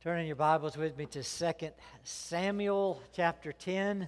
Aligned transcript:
Turning 0.00 0.28
your 0.28 0.36
Bibles 0.36 0.76
with 0.76 0.96
me 0.96 1.06
to 1.06 1.24
2 1.24 1.52
Samuel 2.04 3.02
chapter 3.12 3.50
10. 3.50 4.06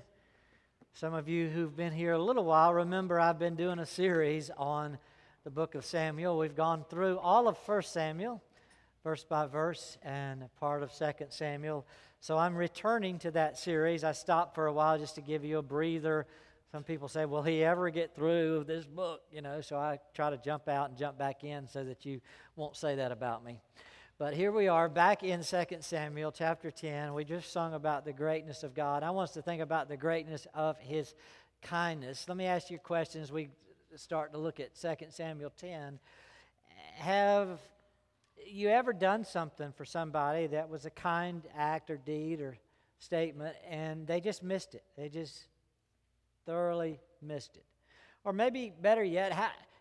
Some 0.92 1.14
of 1.14 1.28
you 1.28 1.48
who've 1.48 1.76
been 1.76 1.92
here 1.92 2.12
a 2.12 2.18
little 2.18 2.44
while 2.44 2.72
remember 2.72 3.18
I've 3.18 3.40
been 3.40 3.56
doing 3.56 3.80
a 3.80 3.86
series 3.86 4.52
on 4.56 4.98
the 5.42 5.50
book 5.50 5.74
of 5.74 5.84
Samuel. 5.84 6.38
We've 6.38 6.54
gone 6.54 6.84
through 6.88 7.18
all 7.18 7.48
of 7.48 7.56
1 7.66 7.82
Samuel, 7.82 8.40
verse 9.02 9.24
by 9.24 9.48
verse, 9.48 9.98
and 10.04 10.44
part 10.60 10.84
of 10.84 10.92
2 10.96 11.26
Samuel. 11.30 11.84
So 12.20 12.38
I'm 12.38 12.54
returning 12.54 13.18
to 13.18 13.32
that 13.32 13.58
series. 13.58 14.04
I 14.04 14.12
stopped 14.12 14.54
for 14.54 14.68
a 14.68 14.72
while 14.72 14.96
just 14.96 15.16
to 15.16 15.20
give 15.20 15.44
you 15.44 15.58
a 15.58 15.62
breather. 15.62 16.28
Some 16.70 16.84
people 16.84 17.08
say, 17.08 17.24
Will 17.24 17.42
he 17.42 17.64
ever 17.64 17.90
get 17.90 18.14
through 18.14 18.62
this 18.62 18.86
book? 18.86 19.22
You 19.32 19.42
know, 19.42 19.60
so 19.60 19.76
I 19.76 19.98
try 20.14 20.30
to 20.30 20.38
jump 20.38 20.68
out 20.68 20.90
and 20.90 20.96
jump 20.96 21.18
back 21.18 21.42
in 21.42 21.66
so 21.66 21.82
that 21.82 22.06
you 22.06 22.20
won't 22.54 22.76
say 22.76 22.94
that 22.94 23.10
about 23.10 23.44
me. 23.44 23.60
But 24.20 24.34
here 24.34 24.52
we 24.52 24.68
are 24.68 24.90
back 24.90 25.22
in 25.22 25.42
2 25.42 25.64
Samuel 25.80 26.30
chapter 26.30 26.70
10. 26.70 27.14
We 27.14 27.24
just 27.24 27.50
sung 27.50 27.72
about 27.72 28.04
the 28.04 28.12
greatness 28.12 28.62
of 28.62 28.74
God. 28.74 29.02
I 29.02 29.12
want 29.12 29.30
us 29.30 29.34
to 29.36 29.40
think 29.40 29.62
about 29.62 29.88
the 29.88 29.96
greatness 29.96 30.46
of 30.52 30.76
his 30.76 31.14
kindness. 31.62 32.26
Let 32.28 32.36
me 32.36 32.44
ask 32.44 32.68
you 32.68 32.76
a 32.76 32.80
question 32.80 33.22
as 33.22 33.32
we 33.32 33.48
start 33.96 34.32
to 34.32 34.38
look 34.38 34.60
at 34.60 34.74
2 34.74 35.06
Samuel 35.08 35.50
10. 35.56 35.98
Have 36.96 37.60
you 38.46 38.68
ever 38.68 38.92
done 38.92 39.24
something 39.24 39.72
for 39.72 39.86
somebody 39.86 40.48
that 40.48 40.68
was 40.68 40.84
a 40.84 40.90
kind 40.90 41.42
act 41.56 41.88
or 41.88 41.96
deed 41.96 42.42
or 42.42 42.58
statement 42.98 43.56
and 43.70 44.06
they 44.06 44.20
just 44.20 44.42
missed 44.42 44.74
it? 44.74 44.84
They 44.98 45.08
just 45.08 45.46
thoroughly 46.44 47.00
missed 47.22 47.56
it. 47.56 47.64
Or 48.24 48.34
maybe 48.34 48.70
better 48.82 49.02
yet, 49.02 49.32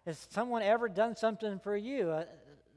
has 0.05 0.27
someone 0.30 0.61
ever 0.61 0.88
done 0.88 1.17
something 1.17 1.59
for 1.59 1.75
you? 1.75 2.11
Uh, 2.11 2.23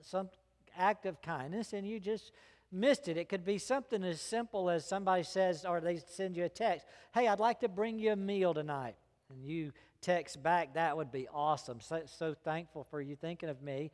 some, 0.01 0.29
act 0.77 1.07
of 1.07 1.21
kindness 1.23 1.73
and 1.73 1.87
you 1.87 2.01
just 2.01 2.33
missed 2.73 3.09
it. 3.09 3.17
It 3.17 3.29
could 3.29 3.45
be 3.45 3.59
something 3.59 4.03
as 4.03 4.20
simple 4.20 4.70
as 4.70 4.84
somebody 4.87 5.23
says, 5.23 5.64
or 5.64 5.81
they 5.81 5.98
send 6.09 6.37
you 6.37 6.45
a 6.45 6.48
text, 6.48 6.87
Hey, 7.14 7.29
I'd 7.29 7.41
like 7.41 7.61
to 7.61 7.69
bring 7.69 7.98
you 7.98 8.12
a 8.12 8.17
meal 8.17 8.55
tonight. 8.55 8.97
And 9.31 9.45
you 9.45 9.73
text 10.01 10.42
back, 10.42 10.75
That 10.75 10.97
would 10.97 11.12
be 11.12 11.29
awesome. 11.33 11.81
So, 11.81 12.03
so 12.06 12.34
thankful 12.34 12.84
for 12.91 13.01
you 13.01 13.17
thinking 13.17 13.48
of 13.48 13.62
me. 13.62 13.91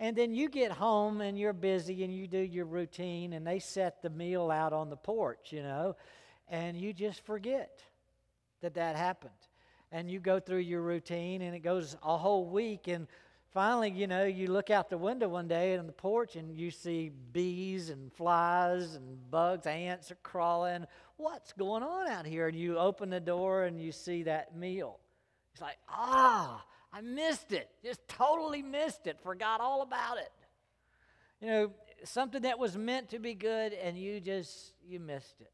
And 0.00 0.14
then 0.14 0.32
you 0.32 0.48
get 0.48 0.70
home 0.70 1.20
and 1.20 1.36
you're 1.38 1.52
busy 1.52 2.04
and 2.04 2.14
you 2.14 2.28
do 2.28 2.38
your 2.38 2.66
routine 2.66 3.32
and 3.32 3.44
they 3.44 3.58
set 3.58 4.00
the 4.00 4.10
meal 4.10 4.50
out 4.50 4.72
on 4.72 4.90
the 4.90 4.96
porch, 4.96 5.52
you 5.52 5.62
know, 5.62 5.96
and 6.46 6.76
you 6.76 6.92
just 6.92 7.24
forget 7.26 7.82
that 8.60 8.74
that 8.74 8.94
happened. 8.94 9.32
And 9.90 10.08
you 10.10 10.20
go 10.20 10.38
through 10.38 10.58
your 10.58 10.82
routine 10.82 11.42
and 11.42 11.56
it 11.56 11.60
goes 11.60 11.96
a 12.02 12.16
whole 12.16 12.46
week 12.48 12.86
and 12.86 13.08
finally, 13.52 13.90
you 13.90 14.06
know, 14.06 14.24
you 14.24 14.48
look 14.48 14.70
out 14.70 14.90
the 14.90 14.98
window 14.98 15.28
one 15.28 15.48
day 15.48 15.76
on 15.76 15.86
the 15.86 15.92
porch 15.92 16.36
and 16.36 16.58
you 16.58 16.70
see 16.70 17.10
bees 17.32 17.90
and 17.90 18.12
flies 18.12 18.94
and 18.94 19.30
bugs, 19.30 19.66
ants 19.66 20.10
are 20.10 20.18
crawling. 20.22 20.86
What's 21.16 21.52
going 21.52 21.82
on 21.82 22.08
out 22.08 22.26
here? 22.26 22.48
And 22.48 22.58
you 22.58 22.78
open 22.78 23.10
the 23.10 23.20
door 23.20 23.64
and 23.64 23.80
you 23.80 23.92
see 23.92 24.24
that 24.24 24.56
meal. 24.56 24.98
It's 25.52 25.62
like, 25.62 25.78
ah, 25.88 26.64
I 26.92 27.00
missed 27.00 27.52
it. 27.52 27.68
Just 27.82 28.06
totally 28.08 28.62
missed 28.62 29.06
it. 29.06 29.18
Forgot 29.22 29.60
all 29.60 29.82
about 29.82 30.18
it. 30.18 30.32
You 31.40 31.48
know, 31.48 31.72
something 32.04 32.42
that 32.42 32.58
was 32.58 32.76
meant 32.76 33.10
to 33.10 33.18
be 33.18 33.34
good 33.34 33.72
and 33.72 33.96
you 33.96 34.20
just, 34.20 34.72
you 34.86 35.00
missed 35.00 35.40
it. 35.40 35.50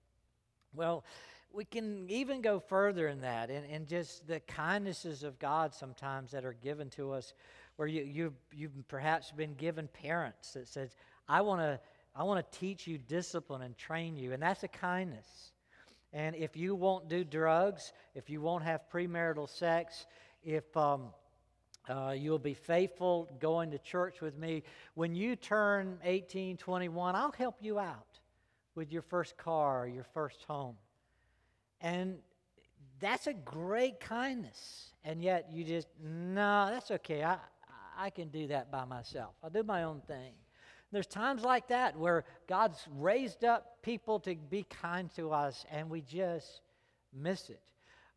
Well, 0.74 1.04
we 1.52 1.64
can 1.64 2.10
even 2.10 2.40
go 2.40 2.58
further 2.58 3.06
in 3.06 3.20
that 3.20 3.48
and, 3.48 3.64
and 3.70 3.86
just 3.86 4.26
the 4.26 4.40
kindnesses 4.40 5.22
of 5.22 5.38
God 5.38 5.72
sometimes 5.72 6.32
that 6.32 6.44
are 6.44 6.52
given 6.52 6.90
to 6.90 7.12
us 7.12 7.32
where 7.76 7.88
you, 7.88 8.02
you, 8.02 8.34
you've 8.52 8.88
perhaps 8.88 9.32
been 9.32 9.54
given 9.54 9.88
parents 9.88 10.52
that 10.52 10.68
says, 10.68 10.96
I 11.28 11.40
want 11.40 11.60
to 11.60 11.80
I 12.16 12.22
want 12.22 12.38
to 12.50 12.58
teach 12.58 12.86
you 12.86 12.96
discipline 12.96 13.62
and 13.62 13.76
train 13.76 14.16
you. 14.16 14.32
And 14.32 14.42
that's 14.42 14.62
a 14.62 14.68
kindness. 14.68 15.52
And 16.12 16.36
if 16.36 16.56
you 16.56 16.76
won't 16.76 17.08
do 17.08 17.24
drugs, 17.24 17.92
if 18.14 18.30
you 18.30 18.40
won't 18.40 18.62
have 18.62 18.82
premarital 18.92 19.48
sex, 19.48 20.06
if 20.44 20.76
um, 20.76 21.06
uh, 21.88 22.14
you'll 22.16 22.38
be 22.38 22.54
faithful 22.54 23.28
going 23.40 23.72
to 23.72 23.78
church 23.78 24.20
with 24.20 24.38
me, 24.38 24.62
when 24.94 25.16
you 25.16 25.34
turn 25.34 25.98
18, 26.04 26.56
21, 26.56 27.16
I'll 27.16 27.32
help 27.32 27.56
you 27.60 27.80
out 27.80 28.20
with 28.76 28.92
your 28.92 29.02
first 29.02 29.36
car 29.36 29.82
or 29.82 29.88
your 29.88 30.04
first 30.14 30.44
home. 30.44 30.76
And 31.80 32.18
that's 33.00 33.26
a 33.26 33.34
great 33.34 33.98
kindness. 33.98 34.92
And 35.02 35.20
yet 35.20 35.48
you 35.50 35.64
just, 35.64 35.88
no, 36.00 36.68
that's 36.70 36.92
okay. 36.92 37.24
I, 37.24 37.38
I 37.96 38.10
can 38.10 38.28
do 38.28 38.48
that 38.48 38.70
by 38.70 38.84
myself. 38.84 39.34
I'll 39.42 39.50
do 39.50 39.62
my 39.62 39.84
own 39.84 40.00
thing. 40.06 40.32
There's 40.92 41.06
times 41.06 41.42
like 41.42 41.68
that 41.68 41.98
where 41.98 42.24
God's 42.46 42.86
raised 42.96 43.44
up 43.44 43.82
people 43.82 44.20
to 44.20 44.36
be 44.36 44.64
kind 44.64 45.10
to 45.16 45.32
us 45.32 45.64
and 45.70 45.90
we 45.90 46.00
just 46.02 46.60
miss 47.12 47.50
it. 47.50 47.60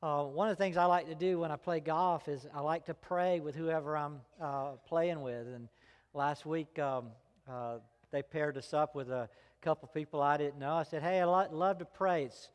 Uh, 0.04 0.26
one 0.26 0.48
of 0.48 0.56
the 0.56 0.64
things 0.64 0.78
I 0.78 0.86
like 0.86 1.08
to 1.08 1.16
do 1.16 1.40
when 1.40 1.52
I 1.52 1.56
play 1.56 1.80
golf 1.80 2.28
is 2.28 2.46
I 2.54 2.60
like 2.60 2.86
to 2.86 2.94
pray 2.94 3.40
with 3.40 3.56
whoever 3.56 3.98
I'm 3.98 4.22
uh, 4.40 4.74
playing 4.88 5.22
with. 5.22 5.48
And 5.48 5.68
last 6.14 6.46
week 6.46 6.78
um, 6.78 7.08
uh, 7.52 7.78
they 8.12 8.22
paired 8.22 8.58
us 8.58 8.76
up 8.76 8.94
with 8.94 9.10
a 9.10 9.28
couple 9.62 9.88
people 9.88 10.22
I 10.22 10.38
didn't 10.38 10.60
know. 10.60 10.76
I 10.76 10.84
said, 10.84 11.02
Hey, 11.02 11.20
I'd 11.20 11.52
love 11.52 11.80
to 11.80 11.86
pray. 11.86 12.26
It's, 12.26 12.50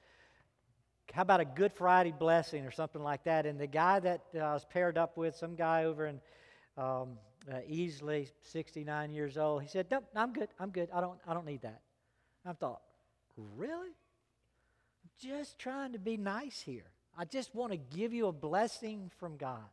how 1.12 1.22
about 1.22 1.40
a 1.40 1.44
Good 1.44 1.72
Friday 1.72 2.14
blessing 2.16 2.64
or 2.64 2.70
something 2.70 3.02
like 3.02 3.24
that? 3.24 3.44
And 3.44 3.60
the 3.60 3.66
guy 3.66 3.98
that 3.98 4.22
uh, 4.36 4.38
I 4.38 4.54
was 4.54 4.64
paired 4.64 4.96
up 4.96 5.16
with, 5.16 5.34
some 5.34 5.56
guy 5.56 5.84
over 5.84 6.06
in 6.06 6.20
um, 6.76 7.18
uh, 7.52 7.58
easily 7.66 8.28
69 8.42 9.12
years 9.12 9.36
old. 9.36 9.62
He 9.62 9.68
said, 9.68 9.90
"No, 9.90 10.02
I'm 10.14 10.32
good. 10.32 10.48
I'm 10.58 10.70
good. 10.70 10.88
I 10.92 11.00
don't. 11.00 11.18
I 11.26 11.34
don't 11.34 11.46
need 11.46 11.62
that." 11.62 11.80
I 12.44 12.52
thought, 12.52 12.80
really? 13.56 13.88
I'm 13.88 15.10
just 15.20 15.58
trying 15.58 15.92
to 15.92 15.98
be 15.98 16.16
nice 16.16 16.60
here. 16.60 16.90
I 17.16 17.24
just 17.24 17.54
want 17.54 17.72
to 17.72 17.78
give 17.78 18.12
you 18.12 18.26
a 18.26 18.32
blessing 18.32 19.10
from 19.18 19.36
God. 19.36 19.68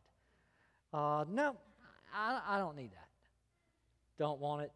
Uh, 0.92 1.24
no, 1.28 1.56
I, 2.14 2.40
I 2.46 2.58
don't 2.58 2.76
need 2.76 2.92
that. 2.92 3.08
Don't 4.18 4.40
want 4.40 4.62
it. 4.62 4.72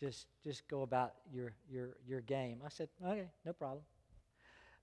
Just 0.00 0.26
just 0.44 0.66
go 0.68 0.82
about 0.82 1.14
your 1.32 1.52
your 1.70 1.96
your 2.06 2.20
game. 2.20 2.60
I 2.64 2.68
said, 2.68 2.88
okay, 3.04 3.28
no 3.44 3.52
problem. 3.52 3.82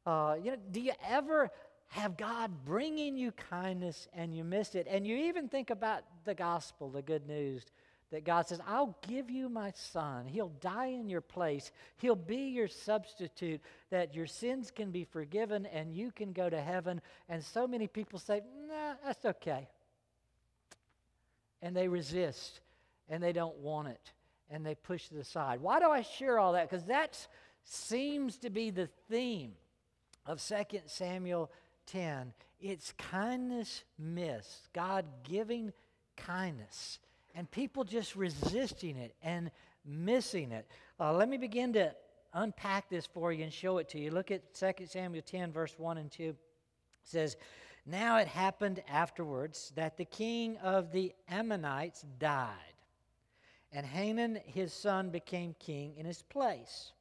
Uh, 0.05 0.35
you 0.43 0.51
know, 0.51 0.57
do 0.71 0.81
you 0.81 0.91
ever 1.07 1.49
have 1.89 2.17
God 2.17 2.51
bringing 2.65 3.17
you 3.17 3.31
kindness 3.31 4.07
and 4.13 4.35
you 4.35 4.43
miss 4.43 4.75
it. 4.75 4.87
And 4.89 5.05
you 5.05 5.15
even 5.15 5.47
think 5.47 5.69
about 5.69 6.03
the 6.25 6.33
gospel, 6.33 6.89
the 6.89 7.01
good 7.01 7.27
news 7.27 7.63
that 8.11 8.23
God 8.23 8.47
says, 8.47 8.59
I'll 8.67 8.97
give 9.07 9.29
you 9.29 9.49
my 9.49 9.71
son. 9.75 10.25
He'll 10.27 10.51
die 10.61 10.87
in 10.87 11.09
your 11.09 11.21
place. 11.21 11.71
He'll 11.97 12.15
be 12.15 12.49
your 12.49 12.67
substitute, 12.67 13.61
that 13.89 14.13
your 14.13 14.27
sins 14.27 14.71
can 14.71 14.91
be 14.91 15.03
forgiven 15.03 15.65
and 15.65 15.93
you 15.93 16.11
can 16.11 16.31
go 16.31 16.49
to 16.49 16.61
heaven. 16.61 17.01
And 17.29 17.43
so 17.43 17.67
many 17.67 17.87
people 17.87 18.19
say, 18.19 18.41
nah, 18.67 18.93
that's 19.03 19.25
okay. 19.25 19.67
And 21.61 21.75
they 21.75 21.87
resist 21.87 22.61
and 23.09 23.21
they 23.21 23.33
don't 23.33 23.57
want 23.57 23.87
it 23.87 24.11
and 24.49 24.65
they 24.65 24.75
push 24.75 25.11
it 25.11 25.17
aside. 25.17 25.59
Why 25.59 25.79
do 25.79 25.89
I 25.89 26.01
share 26.03 26.39
all 26.39 26.53
that? 26.53 26.69
Because 26.69 26.85
that 26.85 27.27
seems 27.63 28.37
to 28.37 28.49
be 28.49 28.69
the 28.69 28.87
theme 29.09 29.53
of 30.25 30.41
2 30.41 30.79
Samuel 30.85 31.51
10, 31.85 32.33
it's 32.59 32.93
kindness 32.93 33.83
missed, 33.99 34.71
God 34.73 35.05
giving 35.23 35.71
kindness, 36.17 36.99
and 37.33 37.49
people 37.51 37.83
just 37.83 38.15
resisting 38.15 38.97
it 38.97 39.15
and 39.21 39.51
missing 39.85 40.51
it. 40.51 40.67
Uh, 40.99 41.13
let 41.13 41.29
me 41.29 41.37
begin 41.37 41.73
to 41.73 41.93
unpack 42.33 42.89
this 42.89 43.05
for 43.05 43.31
you 43.31 43.43
and 43.43 43.53
show 43.53 43.77
it 43.77 43.89
to 43.89 43.99
you. 43.99 44.11
Look 44.11 44.31
at 44.31 44.53
2 44.53 44.85
Samuel 44.85 45.23
10, 45.25 45.51
verse 45.51 45.75
1 45.77 45.97
and 45.97 46.11
2. 46.11 46.23
It 46.23 46.37
says, 47.03 47.37
Now 47.85 48.17
it 48.17 48.27
happened 48.27 48.81
afterwards 48.89 49.71
that 49.75 49.97
the 49.97 50.05
king 50.05 50.57
of 50.57 50.91
the 50.91 51.13
Ammonites 51.29 52.05
died, 52.19 52.49
and 53.71 53.85
Hanun 53.85 54.39
his 54.45 54.73
son 54.73 55.09
became 55.09 55.55
king 55.59 55.93
in 55.97 56.05
his 56.05 56.23
place. 56.23 56.93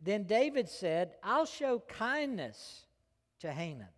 Then 0.00 0.24
David 0.24 0.68
said, 0.68 1.12
I'll 1.22 1.46
show 1.46 1.82
kindness 1.88 2.86
to 3.40 3.52
Hanun 3.52 3.88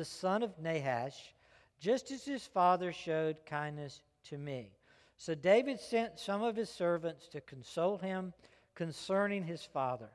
the 0.00 0.04
son 0.06 0.42
of 0.42 0.58
Nahash, 0.58 1.34
just 1.78 2.10
as 2.10 2.24
his 2.24 2.46
father 2.46 2.90
showed 2.90 3.36
kindness 3.44 4.00
to 4.24 4.38
me. 4.38 4.70
So 5.18 5.34
David 5.34 5.78
sent 5.78 6.18
some 6.18 6.42
of 6.42 6.56
his 6.56 6.70
servants 6.70 7.28
to 7.28 7.42
console 7.42 7.98
him 7.98 8.32
concerning 8.74 9.44
his 9.44 9.62
father. 9.62 10.08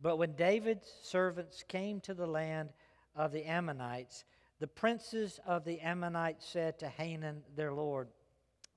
But 0.00 0.16
when 0.16 0.36
David's 0.36 0.88
servants 1.02 1.64
came 1.66 1.98
to 2.02 2.14
the 2.14 2.24
land 2.24 2.68
of 3.16 3.32
the 3.32 3.44
Ammonites, 3.44 4.22
the 4.60 4.68
princes 4.68 5.40
of 5.44 5.64
the 5.64 5.80
Ammonites 5.80 6.46
said 6.46 6.78
to 6.78 6.88
Hanan 6.88 7.42
their 7.56 7.72
lord, 7.72 8.06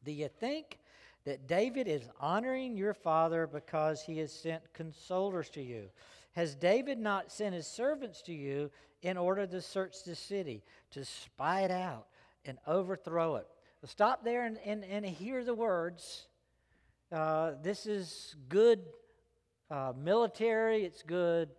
Do 0.04 0.12
you 0.12 0.30
think 0.30 0.80
that 1.26 1.46
David 1.46 1.88
is 1.88 2.10
honoring 2.20 2.76
your 2.76 2.96
father 2.96 3.46
because 3.46 4.02
he 4.02 4.18
has 4.18 4.34
sent 4.34 4.64
consolers 4.74 5.52
to 5.52 5.62
you? 5.62 5.92
Has 6.36 6.54
David 6.54 7.00
not 7.00 7.32
sent 7.32 7.56
his 7.56 7.66
servants 7.66 8.22
to 8.24 8.34
you 8.34 8.70
in 9.02 9.18
order 9.18 9.48
to 9.48 9.62
search 9.62 10.04
the 10.04 10.16
city, 10.16 10.64
to 10.92 11.06
spy 11.06 11.62
it 11.62 11.72
out 11.72 12.08
and 12.44 12.58
overthrow 12.68 13.38
it? 13.38 13.48
Well, 13.82 13.90
stop 13.90 14.26
there 14.26 14.46
and, 14.46 14.58
and, 14.66 14.84
and 14.84 15.06
hear 15.06 15.46
the 15.46 15.54
words. 15.54 16.28
Uh, 17.10 17.52
this 17.64 17.86
is 17.86 18.36
good 18.50 18.82
uh, 19.72 19.94
military, 19.98 20.84
it's 20.84 21.04
good 21.04 21.50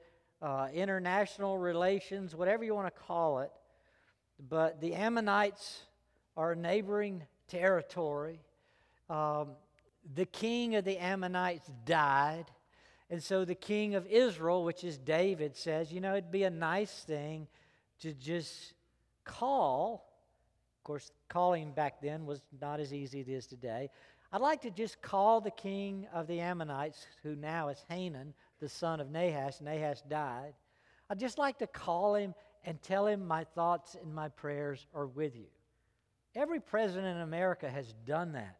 uh, 0.42 0.68
international 0.74 1.56
relations, 1.56 2.36
whatever 2.36 2.62
you 2.62 2.74
want 2.74 2.94
to 2.94 3.02
call 3.02 3.40
it. 3.40 3.50
But 4.48 4.82
the 4.82 4.94
Ammonites 4.94 5.84
are 6.36 6.52
a 6.52 6.56
neighboring 6.56 7.22
territory. 7.48 8.40
Um, 9.08 9.52
the 10.14 10.26
king 10.26 10.74
of 10.74 10.84
the 10.84 10.98
Ammonites 10.98 11.70
died. 11.86 12.44
And 13.08 13.22
so 13.22 13.44
the 13.44 13.54
king 13.54 13.94
of 13.94 14.06
Israel, 14.06 14.64
which 14.64 14.82
is 14.82 14.98
David, 14.98 15.56
says, 15.56 15.92
you 15.92 16.00
know, 16.00 16.12
it'd 16.12 16.32
be 16.32 16.42
a 16.42 16.50
nice 16.50 17.04
thing 17.04 17.46
to 18.00 18.12
just 18.12 18.74
call. 19.24 20.12
Of 20.78 20.84
course, 20.84 21.10
calling 21.28 21.72
back 21.72 22.00
then 22.00 22.26
was 22.26 22.42
not 22.60 22.80
as 22.80 22.92
easy 22.92 23.20
as 23.20 23.28
it 23.28 23.32
is 23.32 23.46
today. 23.46 23.90
I'd 24.32 24.40
like 24.40 24.62
to 24.62 24.70
just 24.70 25.00
call 25.00 25.40
the 25.40 25.52
king 25.52 26.08
of 26.12 26.26
the 26.26 26.40
Ammonites, 26.40 27.06
who 27.22 27.36
now 27.36 27.68
is 27.68 27.84
Hanan, 27.88 28.34
the 28.60 28.68
son 28.68 29.00
of 29.00 29.10
Nahash. 29.10 29.60
Nahash 29.60 30.02
died. 30.02 30.54
I'd 31.08 31.20
just 31.20 31.38
like 31.38 31.58
to 31.58 31.66
call 31.68 32.16
him 32.16 32.34
and 32.64 32.82
tell 32.82 33.06
him 33.06 33.26
my 33.26 33.44
thoughts 33.44 33.94
and 33.94 34.12
my 34.12 34.28
prayers 34.28 34.84
are 34.92 35.06
with 35.06 35.36
you. 35.36 35.46
Every 36.34 36.58
president 36.58 37.16
in 37.16 37.22
America 37.22 37.70
has 37.70 37.94
done 38.04 38.32
that. 38.32 38.58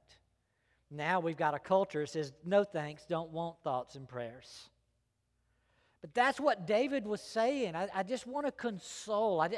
Now 0.91 1.21
we've 1.21 1.37
got 1.37 1.55
a 1.55 1.59
culture 1.59 2.01
that 2.01 2.11
says, 2.11 2.33
no 2.45 2.65
thanks, 2.65 3.05
don't 3.07 3.31
want 3.31 3.57
thoughts 3.63 3.97
and 3.97 4.09
prayers. 4.09 4.69
But 6.01 6.15
that's 6.15 6.39
what 6.39 6.67
David 6.67 7.07
was 7.07 7.21
saying. 7.21 7.75
I, 7.75 7.89
I 7.95 8.03
just 8.03 8.27
want 8.27 8.47
to 8.47 8.53
console. 8.53 9.41
I, 9.41 9.49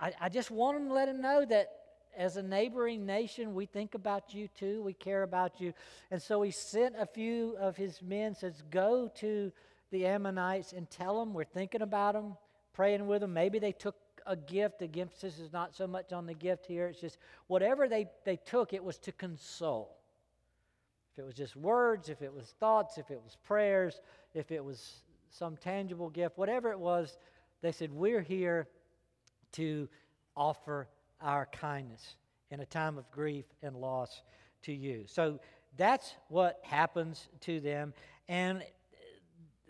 I, 0.00 0.12
I 0.22 0.28
just 0.28 0.50
want 0.50 0.76
him 0.76 0.88
to 0.88 0.94
let 0.94 1.08
him 1.08 1.20
know 1.20 1.44
that 1.44 1.70
as 2.16 2.36
a 2.36 2.42
neighboring 2.42 3.04
nation, 3.04 3.54
we 3.54 3.66
think 3.66 3.94
about 3.94 4.34
you 4.34 4.48
too. 4.48 4.82
We 4.82 4.94
care 4.94 5.22
about 5.22 5.60
you. 5.60 5.72
And 6.10 6.20
so 6.20 6.42
he 6.42 6.50
sent 6.50 6.94
a 6.98 7.06
few 7.06 7.56
of 7.58 7.76
his 7.76 8.00
men, 8.02 8.34
says, 8.34 8.62
Go 8.70 9.10
to 9.16 9.52
the 9.90 10.06
Ammonites 10.06 10.72
and 10.72 10.90
tell 10.90 11.20
them 11.20 11.34
we're 11.34 11.44
thinking 11.44 11.82
about 11.82 12.14
them, 12.14 12.36
praying 12.72 13.06
with 13.06 13.20
them. 13.20 13.32
Maybe 13.32 13.58
they 13.58 13.72
took 13.72 13.96
a 14.26 14.34
gift. 14.34 14.80
The 14.80 14.90
emphasis 15.00 15.38
is 15.38 15.52
not 15.52 15.74
so 15.74 15.86
much 15.86 16.12
on 16.12 16.26
the 16.26 16.34
gift 16.34 16.66
here. 16.66 16.88
It's 16.88 17.00
just 17.00 17.18
whatever 17.46 17.88
they, 17.88 18.08
they 18.24 18.36
took, 18.36 18.72
it 18.72 18.82
was 18.82 18.98
to 19.00 19.12
console. 19.12 19.95
If 21.16 21.22
it 21.22 21.24
was 21.24 21.34
just 21.34 21.56
words, 21.56 22.10
if 22.10 22.20
it 22.20 22.30
was 22.30 22.54
thoughts, 22.60 22.98
if 22.98 23.10
it 23.10 23.18
was 23.24 23.38
prayers, 23.42 24.02
if 24.34 24.52
it 24.52 24.62
was 24.62 25.00
some 25.30 25.56
tangible 25.56 26.10
gift, 26.10 26.36
whatever 26.36 26.70
it 26.70 26.78
was, 26.78 27.16
they 27.62 27.72
said, 27.72 27.90
We're 27.90 28.20
here 28.20 28.68
to 29.52 29.88
offer 30.36 30.88
our 31.22 31.46
kindness 31.46 32.16
in 32.50 32.60
a 32.60 32.66
time 32.66 32.98
of 32.98 33.10
grief 33.10 33.46
and 33.62 33.76
loss 33.76 34.20
to 34.64 34.74
you. 34.74 35.04
So 35.06 35.40
that's 35.78 36.14
what 36.28 36.60
happens 36.62 37.28
to 37.40 37.60
them. 37.60 37.94
And 38.28 38.62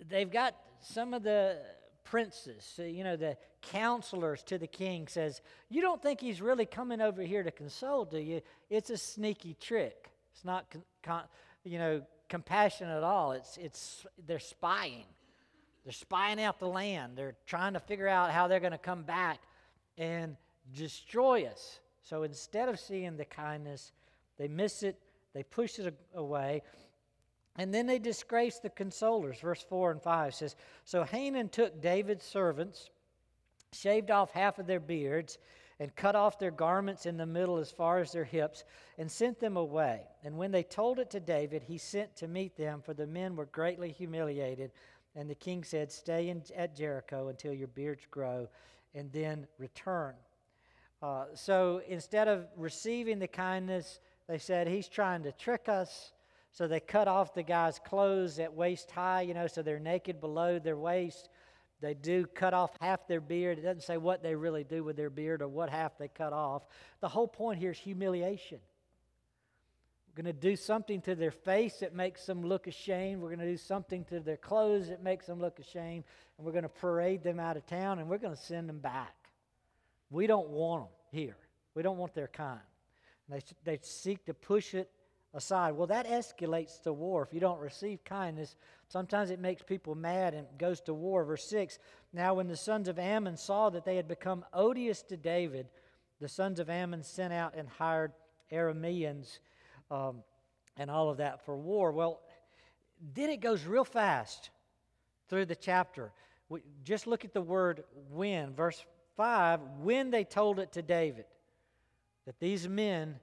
they've 0.08 0.30
got 0.30 0.56
some 0.80 1.14
of 1.14 1.22
the 1.22 1.58
princes, 2.02 2.74
you 2.76 3.04
know, 3.04 3.14
the 3.14 3.36
counselors 3.62 4.42
to 4.44 4.58
the 4.58 4.66
king 4.66 5.06
says, 5.06 5.42
You 5.70 5.80
don't 5.80 6.02
think 6.02 6.20
he's 6.20 6.40
really 6.40 6.66
coming 6.66 7.00
over 7.00 7.22
here 7.22 7.44
to 7.44 7.52
console, 7.52 8.04
do 8.04 8.18
you? 8.18 8.40
It's 8.68 8.90
a 8.90 8.96
sneaky 8.96 9.54
trick. 9.54 10.10
It's 10.36 10.44
not, 10.44 10.70
con- 10.70 10.84
con- 11.02 11.24
you 11.64 11.78
know, 11.78 12.02
compassion 12.28 12.90
at 12.90 13.02
all. 13.02 13.32
It's, 13.32 13.56
it's, 13.56 14.06
they're 14.26 14.38
spying. 14.38 15.06
They're 15.82 15.94
spying 15.94 16.42
out 16.42 16.58
the 16.58 16.68
land. 16.68 17.16
They're 17.16 17.36
trying 17.46 17.72
to 17.72 17.80
figure 17.80 18.06
out 18.06 18.32
how 18.32 18.46
they're 18.46 18.60
going 18.60 18.72
to 18.72 18.78
come 18.78 19.02
back 19.02 19.40
and 19.96 20.36
destroy 20.74 21.46
us. 21.46 21.80
So 22.02 22.22
instead 22.24 22.68
of 22.68 22.78
seeing 22.78 23.16
the 23.16 23.24
kindness, 23.24 23.92
they 24.36 24.46
miss 24.46 24.82
it, 24.82 24.98
they 25.32 25.42
push 25.42 25.78
it 25.78 25.94
away, 26.14 26.62
and 27.56 27.72
then 27.72 27.86
they 27.86 27.98
disgrace 27.98 28.58
the 28.58 28.68
consolers. 28.68 29.40
Verse 29.40 29.62
4 29.62 29.92
and 29.92 30.02
5 30.02 30.34
says 30.34 30.54
So 30.84 31.02
Hanan 31.02 31.48
took 31.48 31.80
David's 31.80 32.26
servants, 32.26 32.90
shaved 33.72 34.10
off 34.10 34.32
half 34.32 34.58
of 34.58 34.66
their 34.66 34.80
beards, 34.80 35.38
and 35.78 35.94
cut 35.94 36.16
off 36.16 36.38
their 36.38 36.50
garments 36.50 37.04
in 37.06 37.16
the 37.16 37.26
middle 37.26 37.58
as 37.58 37.70
far 37.70 37.98
as 37.98 38.12
their 38.12 38.24
hips, 38.24 38.64
and 38.98 39.10
sent 39.10 39.38
them 39.38 39.56
away. 39.56 40.02
And 40.24 40.38
when 40.38 40.50
they 40.50 40.62
told 40.62 40.98
it 40.98 41.10
to 41.10 41.20
David, 41.20 41.62
he 41.62 41.76
sent 41.76 42.16
to 42.16 42.28
meet 42.28 42.56
them, 42.56 42.80
for 42.80 42.94
the 42.94 43.06
men 43.06 43.36
were 43.36 43.46
greatly 43.46 43.92
humiliated. 43.92 44.72
And 45.14 45.28
the 45.28 45.34
king 45.34 45.64
said, 45.64 45.92
Stay 45.92 46.28
in, 46.28 46.42
at 46.56 46.74
Jericho 46.74 47.28
until 47.28 47.52
your 47.52 47.68
beards 47.68 48.06
grow, 48.10 48.48
and 48.94 49.12
then 49.12 49.46
return. 49.58 50.14
Uh, 51.02 51.26
so 51.34 51.82
instead 51.86 52.26
of 52.26 52.46
receiving 52.56 53.18
the 53.18 53.28
kindness, 53.28 54.00
they 54.28 54.38
said, 54.38 54.66
He's 54.66 54.88
trying 54.88 55.22
to 55.24 55.32
trick 55.32 55.68
us. 55.68 56.12
So 56.52 56.66
they 56.66 56.80
cut 56.80 57.06
off 57.06 57.34
the 57.34 57.42
guy's 57.42 57.78
clothes 57.78 58.38
at 58.38 58.54
waist 58.54 58.90
high, 58.90 59.20
you 59.20 59.34
know, 59.34 59.46
so 59.46 59.60
they're 59.60 59.78
naked 59.78 60.22
below 60.22 60.58
their 60.58 60.78
waist. 60.78 61.28
They 61.86 61.94
do 61.94 62.26
cut 62.26 62.52
off 62.52 62.72
half 62.80 63.06
their 63.06 63.20
beard. 63.20 63.58
It 63.58 63.62
doesn't 63.62 63.84
say 63.84 63.96
what 63.96 64.20
they 64.20 64.34
really 64.34 64.64
do 64.64 64.82
with 64.82 64.96
their 64.96 65.08
beard 65.08 65.40
or 65.40 65.46
what 65.46 65.70
half 65.70 65.96
they 65.96 66.08
cut 66.08 66.32
off. 66.32 66.66
The 67.00 67.06
whole 67.06 67.28
point 67.28 67.60
here 67.60 67.70
is 67.70 67.78
humiliation. 67.78 68.58
We're 70.08 70.24
going 70.24 70.34
to 70.34 70.40
do 70.40 70.56
something 70.56 71.00
to 71.02 71.14
their 71.14 71.30
face 71.30 71.76
that 71.76 71.94
makes 71.94 72.26
them 72.26 72.42
look 72.42 72.66
ashamed. 72.66 73.22
We're 73.22 73.28
going 73.28 73.38
to 73.38 73.46
do 73.46 73.56
something 73.56 74.04
to 74.06 74.18
their 74.18 74.36
clothes 74.36 74.88
that 74.88 75.00
makes 75.00 75.26
them 75.26 75.38
look 75.38 75.60
ashamed. 75.60 76.02
And 76.36 76.44
we're 76.44 76.50
going 76.50 76.64
to 76.64 76.68
parade 76.68 77.22
them 77.22 77.38
out 77.38 77.56
of 77.56 77.64
town 77.66 78.00
and 78.00 78.08
we're 78.08 78.18
going 78.18 78.34
to 78.34 78.42
send 78.42 78.68
them 78.68 78.80
back. 78.80 79.14
We 80.10 80.26
don't 80.26 80.48
want 80.48 80.82
them 80.82 80.90
here. 81.12 81.36
We 81.76 81.84
don't 81.84 81.98
want 81.98 82.14
their 82.14 82.26
kind. 82.26 82.58
They, 83.28 83.42
they 83.62 83.78
seek 83.80 84.24
to 84.24 84.34
push 84.34 84.74
it 84.74 84.90
aside. 85.36 85.76
Well, 85.76 85.86
that 85.88 86.08
escalates 86.08 86.82
to 86.82 86.92
war. 86.92 87.22
If 87.22 87.32
you 87.32 87.40
don't 87.40 87.60
receive 87.60 88.02
kindness, 88.04 88.56
sometimes 88.88 89.30
it 89.30 89.38
makes 89.38 89.62
people 89.62 89.94
mad 89.94 90.34
and 90.34 90.46
goes 90.58 90.80
to 90.82 90.94
war. 90.94 91.24
Verse 91.24 91.44
6 91.44 91.78
Now, 92.12 92.34
when 92.34 92.48
the 92.48 92.56
sons 92.56 92.88
of 92.88 92.98
Ammon 92.98 93.36
saw 93.36 93.70
that 93.70 93.84
they 93.84 93.96
had 93.96 94.08
become 94.08 94.44
odious 94.52 95.02
to 95.02 95.16
David, 95.16 95.68
the 96.20 96.28
sons 96.28 96.58
of 96.58 96.70
Ammon 96.70 97.02
sent 97.02 97.32
out 97.32 97.54
and 97.54 97.68
hired 97.68 98.12
Arameans 98.50 99.38
um, 99.90 100.22
and 100.78 100.90
all 100.90 101.10
of 101.10 101.18
that 101.18 101.44
for 101.44 101.56
war. 101.56 101.92
Well, 101.92 102.22
then 103.14 103.28
it 103.28 103.40
goes 103.40 103.64
real 103.64 103.84
fast 103.84 104.50
through 105.28 105.44
the 105.44 105.54
chapter. 105.54 106.12
We, 106.48 106.62
just 106.82 107.06
look 107.06 107.24
at 107.24 107.34
the 107.34 107.42
word 107.42 107.84
when, 108.10 108.54
verse 108.54 108.82
5 109.16 109.60
when 109.80 110.10
they 110.10 110.24
told 110.24 110.58
it 110.58 110.72
to 110.72 110.82
David 110.82 111.26
that 112.24 112.38
these 112.40 112.68
men 112.68 113.16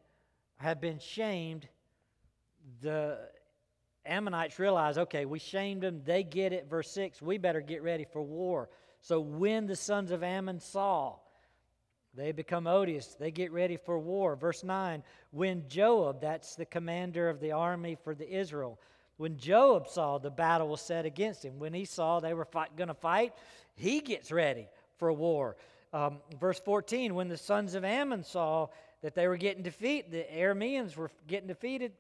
have 0.58 0.80
been 0.80 1.00
shamed, 1.00 1.68
the 2.82 3.18
Ammonites 4.06 4.60
realize, 4.60 4.98
okay, 4.98 5.26
we 5.26 5.40
shamed 5.40 5.82
them. 5.82 6.02
They 6.06 6.24
get 6.24 6.54
it. 6.54 6.70
Verse 6.70 6.90
6 6.92 7.22
we 7.22 7.38
better 7.38 7.62
get 7.62 7.84
ready 7.84 8.06
for 8.06 8.22
war. 8.22 8.70
So 9.02 9.20
when 9.20 9.68
the 9.68 9.76
sons 9.76 10.12
of 10.12 10.24
Ammon 10.24 10.60
saw, 10.60 11.16
they 12.16 12.32
become 12.32 12.68
odious. 12.68 13.16
They 13.20 13.32
get 13.32 13.52
ready 13.52 13.78
for 13.78 13.98
war. 13.98 14.36
Verse 14.36 14.64
9 14.64 15.04
when 15.32 15.68
Joab, 15.68 16.22
that's 16.22 16.56
the 16.56 16.66
commander 16.66 17.30
of 17.30 17.40
the 17.40 17.54
army 17.54 17.98
for 18.04 18.14
the 18.14 18.30
Israel, 18.30 18.80
when 19.18 19.38
Joab 19.38 19.88
saw 19.88 20.18
the 20.18 20.32
battle 20.32 20.68
was 20.68 20.82
set 20.82 21.06
against 21.06 21.44
him, 21.44 21.60
when 21.60 21.74
he 21.74 21.86
saw 21.86 22.20
they 22.20 22.34
were 22.34 22.48
going 22.76 22.88
to 22.88 22.94
fight, 22.94 23.34
he 23.76 24.02
gets 24.02 24.32
ready 24.32 24.68
for 24.98 25.14
war. 25.14 25.56
Um, 25.94 26.18
verse 26.40 26.60
14, 26.60 27.14
when 27.14 27.30
the 27.30 27.38
sons 27.38 27.76
of 27.76 27.86
Ammon 27.86 28.24
saw 28.24 28.70
that 29.02 29.14
they 29.14 29.28
were 29.28 29.38
getting 29.38 29.64
defeated, 29.64 30.12
the 30.12 30.26
Arameans 30.36 30.96
were 30.96 31.12
getting 31.28 31.48
defeated, 31.48 31.92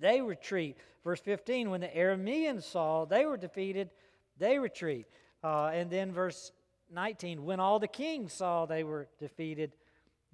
they 0.00 0.20
retreat. 0.20 0.76
Verse 1.04 1.20
15, 1.20 1.70
when 1.70 1.80
the 1.80 1.88
Arameans 1.88 2.64
saw 2.64 3.04
they 3.04 3.26
were 3.26 3.36
defeated, 3.36 3.90
they 4.38 4.58
retreat. 4.58 5.06
Uh, 5.42 5.66
and 5.66 5.90
then 5.90 6.12
verse 6.12 6.52
19, 6.92 7.44
when 7.44 7.60
all 7.60 7.78
the 7.78 7.88
kings 7.88 8.32
saw 8.32 8.66
they 8.66 8.84
were 8.84 9.08
defeated, 9.18 9.72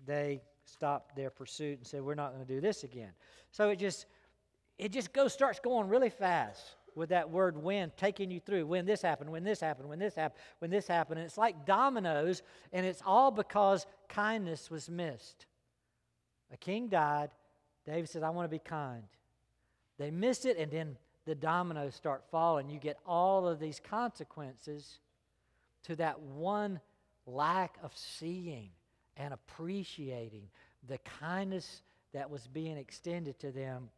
they 0.06 0.42
stopped 0.64 1.16
their 1.16 1.30
pursuit 1.30 1.78
and 1.78 1.86
said, 1.86 2.02
We're 2.02 2.14
not 2.14 2.32
going 2.32 2.44
to 2.44 2.54
do 2.54 2.60
this 2.60 2.84
again. 2.84 3.10
So 3.50 3.68
it 3.70 3.78
just 3.78 4.06
it 4.78 4.90
just 4.90 5.12
goes 5.12 5.32
starts 5.32 5.60
going 5.60 5.88
really 5.88 6.10
fast 6.10 6.76
with 6.94 7.10
that 7.10 7.30
word 7.30 7.56
when 7.56 7.90
taking 7.96 8.30
you 8.30 8.40
through 8.40 8.66
when 8.66 8.84
this 8.84 9.02
happened, 9.02 9.30
when 9.30 9.44
this 9.44 9.60
happened, 9.60 9.88
when 9.88 9.98
this 9.98 10.14
happened, 10.14 10.40
when 10.58 10.70
this 10.70 10.86
happened. 10.86 11.18
And 11.18 11.26
it's 11.26 11.38
like 11.38 11.64
dominoes, 11.66 12.42
and 12.72 12.84
it's 12.84 13.02
all 13.04 13.30
because 13.30 13.86
kindness 14.08 14.70
was 14.70 14.90
missed. 14.90 15.46
A 16.52 16.56
king 16.56 16.88
died. 16.88 17.30
David 17.86 18.08
said, 18.08 18.22
I 18.22 18.30
want 18.30 18.44
to 18.44 18.54
be 18.54 18.58
kind. 18.58 19.04
They 19.98 20.10
miss 20.10 20.44
it, 20.44 20.58
and 20.58 20.70
then 20.70 20.96
the 21.24 21.34
dominoes 21.34 21.94
start 21.94 22.24
falling. 22.30 22.68
You 22.68 22.78
get 22.78 22.98
all 23.06 23.46
of 23.46 23.60
these 23.60 23.80
consequences 23.80 24.98
to 25.84 25.96
that 25.96 26.20
one 26.20 26.80
lack 27.26 27.76
of 27.82 27.92
seeing 27.94 28.70
and 29.16 29.32
appreciating 29.32 30.48
the 30.88 30.98
kindness 31.20 31.82
that 32.12 32.30
was 32.30 32.46
being 32.46 32.76
extended 32.76 33.38
to 33.40 33.52
them 33.52 33.90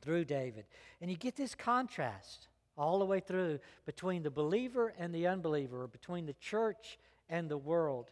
through 0.00 0.24
David. 0.24 0.64
And 1.00 1.10
you 1.10 1.16
get 1.16 1.36
this 1.36 1.54
contrast 1.54 2.48
all 2.76 2.98
the 2.98 3.04
way 3.04 3.20
through 3.20 3.60
between 3.86 4.22
the 4.22 4.30
believer 4.30 4.92
and 4.98 5.14
the 5.14 5.26
unbeliever, 5.26 5.86
between 5.86 6.26
the 6.26 6.34
church 6.34 6.98
and 7.28 7.48
the 7.48 7.56
world. 7.56 8.10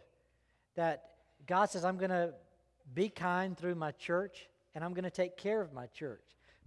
That 0.75 1.11
God 1.47 1.67
says, 1.67 1.85
I'm 1.85 1.99
going 1.99 2.11
to 2.11 2.35
be 2.95 3.09
kind 3.09 3.57
through 3.57 3.75
my 3.75 3.93
church 3.93 4.49
and 4.75 4.85
I'm 4.85 4.95
going 4.95 5.05
to 5.05 5.11
take 5.11 5.37
care 5.37 5.61
of 5.61 5.73
my 5.73 5.87
church. 5.87 6.23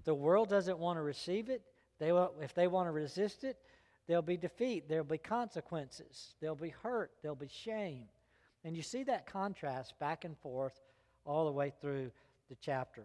The 0.06 0.14
world 0.14 0.50
doesn't 0.50 0.78
want 0.78 0.98
to 0.98 1.02
receive 1.02 1.50
it, 1.50 1.62
They 2.00 2.12
will, 2.12 2.34
if 2.42 2.54
they 2.54 2.68
want 2.68 2.88
to 2.88 2.92
resist 2.92 3.44
it, 3.44 3.58
there'll 4.08 4.22
be 4.22 4.38
defeat, 4.38 4.88
there'll 4.88 5.04
be 5.04 5.18
consequences, 5.18 6.36
there'll 6.40 6.56
be 6.56 6.70
hurt, 6.70 7.12
there'll 7.22 7.36
be 7.36 7.48
shame. 7.48 8.04
And 8.64 8.76
you 8.76 8.84
see 8.84 9.04
that 9.04 9.26
contrast 9.26 9.98
back 10.00 10.26
and 10.26 10.38
forth 10.38 10.80
all 11.26 11.46
the 11.46 11.52
way 11.52 11.74
through 11.82 12.12
the 12.50 12.56
chapter. 12.62 13.04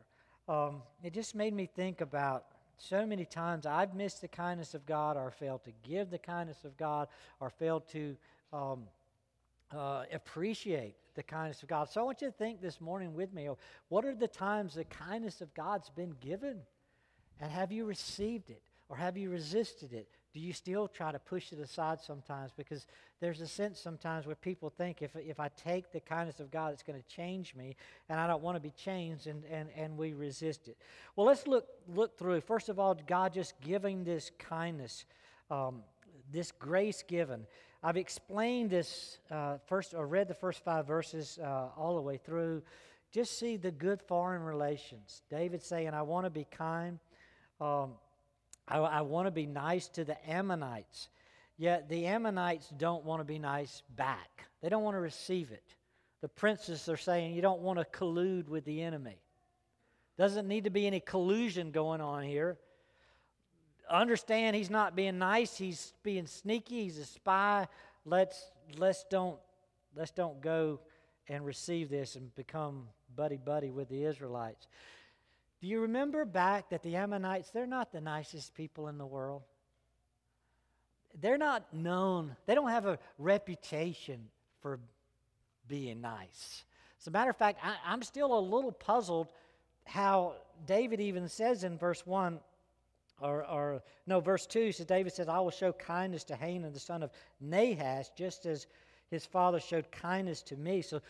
Um, 0.49 0.83
it 1.02 1.12
just 1.12 1.35
made 1.35 1.54
me 1.54 1.66
think 1.66 2.00
about 2.00 2.45
so 2.76 3.07
many 3.07 3.25
times 3.25 3.66
I've 3.66 3.95
missed 3.95 4.21
the 4.21 4.28
kindness 4.28 4.75
of 4.75 4.87
God 4.87 5.16
or 5.16 5.30
failed 5.30 5.64
to 5.64 5.73
give 5.83 6.11
the 6.11 6.19
kindness 6.19 6.64
of 6.64 6.76
God 6.76 7.09
or 7.40 7.50
failed 7.50 7.87
to 7.88 8.16
um, 8.52 8.85
uh, 9.71 10.04
appreciate 10.12 10.95
the 11.14 11.23
kindness 11.23 11.62
of 11.62 11.69
God. 11.69 11.88
So 11.90 12.00
I 12.00 12.04
want 12.04 12.23
you 12.23 12.28
to 12.28 12.33
think 12.33 12.61
this 12.61 12.80
morning 12.80 13.14
with 13.14 13.33
me 13.33 13.49
what 13.88 14.04
are 14.04 14.14
the 14.14 14.28
times 14.28 14.75
the 14.75 14.85
kindness 14.85 15.40
of 15.40 15.52
God's 15.54 15.90
been 15.90 16.14
given? 16.21 16.61
And 17.40 17.50
have 17.50 17.73
you 17.73 17.85
received 17.85 18.50
it? 18.50 18.62
Or 18.88 18.97
have 18.97 19.16
you 19.16 19.30
resisted 19.30 19.92
it? 19.92 20.09
Do 20.35 20.40
you 20.40 20.52
still 20.52 20.88
try 20.88 21.12
to 21.12 21.18
push 21.18 21.52
it 21.52 21.61
aside 21.61 22.00
sometimes? 22.00 22.52
Because 22.56 22.87
there's 23.20 23.40
a 23.40 23.47
sense 23.47 23.80
sometimes 23.80 24.26
where 24.26 24.35
people 24.35 24.68
think 24.68 25.00
if, 25.00 25.14
if 25.14 25.38
I 25.38 25.49
take 25.56 25.92
the 25.92 26.00
kindness 26.00 26.40
of 26.40 26.50
God, 26.50 26.73
it's 26.73 26.82
going 26.82 27.00
to 27.00 27.09
change 27.09 27.54
me, 27.54 27.76
and 28.09 28.18
I 28.18 28.26
don't 28.26 28.42
want 28.42 28.56
to 28.56 28.61
be 28.61 28.70
changed, 28.70 29.28
and, 29.28 29.44
and, 29.50 29.68
and 29.76 29.97
we 29.97 30.12
resist 30.12 30.66
it. 30.66 30.76
Well, 31.14 31.26
let's 31.26 31.47
look, 31.47 31.66
look 31.88 32.18
through. 32.18 32.40
First 32.40 32.68
of 32.68 32.78
all, 32.78 32.97
God 33.06 33.32
just 33.32 33.61
giving 33.61 34.02
this 34.02 34.30
kindness, 34.38 35.04
um, 35.50 35.82
this 36.32 36.50
grace 36.52 37.04
given. 37.06 37.47
I've 37.82 37.97
explained 37.97 38.70
this 38.70 39.18
uh, 39.30 39.59
first, 39.66 39.94
or 39.94 40.06
read 40.06 40.28
the 40.28 40.35
first 40.35 40.64
five 40.64 40.87
verses 40.87 41.38
uh, 41.42 41.68
all 41.76 41.94
the 41.94 42.02
way 42.02 42.16
through. 42.16 42.62
Just 43.12 43.38
see 43.38 43.56
the 43.56 43.70
good 43.70 44.00
foreign 44.02 44.42
relations. 44.42 45.23
David 45.30 45.62
saying, 45.62 45.90
I 45.90 46.02
want 46.02 46.26
to 46.26 46.30
be 46.30 46.47
kind. 46.50 46.99
Um, 47.61 47.93
I, 48.67 48.79
I 48.79 49.00
want 49.02 49.26
to 49.26 49.31
be 49.31 49.47
nice 49.47 49.88
to 49.88 50.05
the 50.05 50.17
Ammonites. 50.31 51.09
Yet 51.57 51.88
the 51.88 52.07
Ammonites 52.07 52.69
don't 52.79 53.05
want 53.05 53.21
to 53.21 53.25
be 53.25 53.38
nice 53.38 53.83
back, 53.97 54.47
they 54.62 54.69
don't 54.69 54.83
want 54.83 54.97
to 54.97 55.00
receive 55.00 55.50
it. 55.50 55.75
The 56.21 56.29
princes 56.29 56.88
are 56.88 56.97
saying, 56.97 57.35
You 57.35 57.43
don't 57.43 57.61
want 57.61 57.79
to 57.79 57.85
collude 57.85 58.49
with 58.49 58.64
the 58.64 58.83
enemy. 58.83 59.21
Doesn't 60.19 60.47
need 60.47 60.64
to 60.64 60.71
be 60.71 60.87
any 60.87 61.00
collusion 61.00 61.71
going 61.71 62.00
on 62.00 62.23
here 62.23 62.59
understand 63.90 64.55
he's 64.57 64.71
not 64.71 64.95
being 64.95 65.19
nice, 65.19 65.57
he's 65.57 65.93
being 66.02 66.26
sneaky, 66.26 66.85
he's 66.85 66.99
a 66.99 67.05
spy. 67.05 67.67
Let's 68.05 68.50
let's 68.79 69.05
don't 69.11 69.38
let's 69.95 70.12
don't 70.12 70.40
go 70.40 70.81
and 71.29 71.45
receive 71.45 71.90
this 71.90 72.17
and 72.17 72.35
become 72.35 72.88
buddy 73.14 73.37
buddy 73.37 73.71
with 73.71 73.88
the 73.88 74.05
Israelites. 74.05 74.69
Do 75.61 75.67
you 75.67 75.81
remember 75.81 76.25
back 76.25 76.71
that 76.71 76.83
the 76.83 76.97
Ammonites, 76.97 77.50
they're 77.50 77.67
not 77.67 77.93
the 77.93 78.00
nicest 78.00 78.55
people 78.55 78.88
in 78.88 78.97
the 78.97 79.07
world? 79.07 79.43
They're 81.21 81.38
not 81.38 81.75
known, 81.75 82.37
they 82.47 82.55
don't 82.55 82.71
have 82.71 82.87
a 82.87 82.99
reputation 83.19 84.29
for 84.61 84.81
being 85.69 86.00
nice. 86.00 86.64
As 87.00 87.07
a 87.07 87.11
matter 87.11 87.31
of 87.31 87.37
fact, 87.37 87.59
I, 87.62 87.75
I'm 87.85 88.02
still 88.02 88.38
a 88.38 88.40
little 88.40 88.73
puzzled 88.73 89.29
how 89.85 90.35
David 90.67 91.00
even 91.00 91.29
says 91.29 91.64
in 91.64 91.76
verse 91.76 92.07
1 92.07 92.38
or, 93.21 93.47
or 93.47 93.83
no, 94.07 94.21
verse 94.21 94.47
2 94.47 94.73
says, 94.73 94.87
David 94.87 95.12
says, 95.12 95.29
I 95.29 95.40
will 95.40 95.50
show 95.50 95.73
kindness 95.73 96.25
to 96.25 96.37
Hanan, 96.37 96.73
the 96.73 96.81
son 96.81 97.02
of 97.02 97.11
Nahash, 97.40 98.09
just 98.17 98.47
as 98.47 98.67
his 99.11 99.26
father 99.26 99.61
showed 99.61 99.90
kindness 99.90 100.40
to 100.43 100.57
me. 100.57 100.81
So 100.81 101.02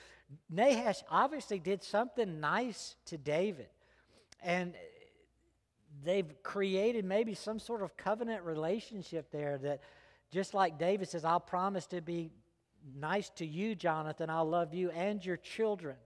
Nahash 0.49 1.03
obviously 1.09 1.61
did 1.61 1.85
something 1.85 2.41
nice 2.41 2.97
to 3.07 3.19
David. 3.19 3.69
And 4.43 4.75
they've 6.05 6.31
created 6.43 7.05
maybe 7.05 7.35
some 7.35 7.59
sort 7.59 7.83
of 7.83 7.97
covenant 7.97 8.45
relationship 8.45 9.31
there 9.31 9.59
that 9.59 9.81
just 10.33 10.55
like 10.55 10.79
David 10.79 11.09
says, 11.09 11.25
I'll 11.25 11.41
promise 11.41 11.87
to 11.89 12.01
be 12.01 12.31
nice 12.97 13.31
to 13.31 13.47
you, 13.47 13.75
Jonathan, 13.75 14.31
I'll 14.31 14.49
love 14.49 14.73
you 14.73 14.91
and 14.91 15.25
your 15.25 15.37
children 15.37 15.97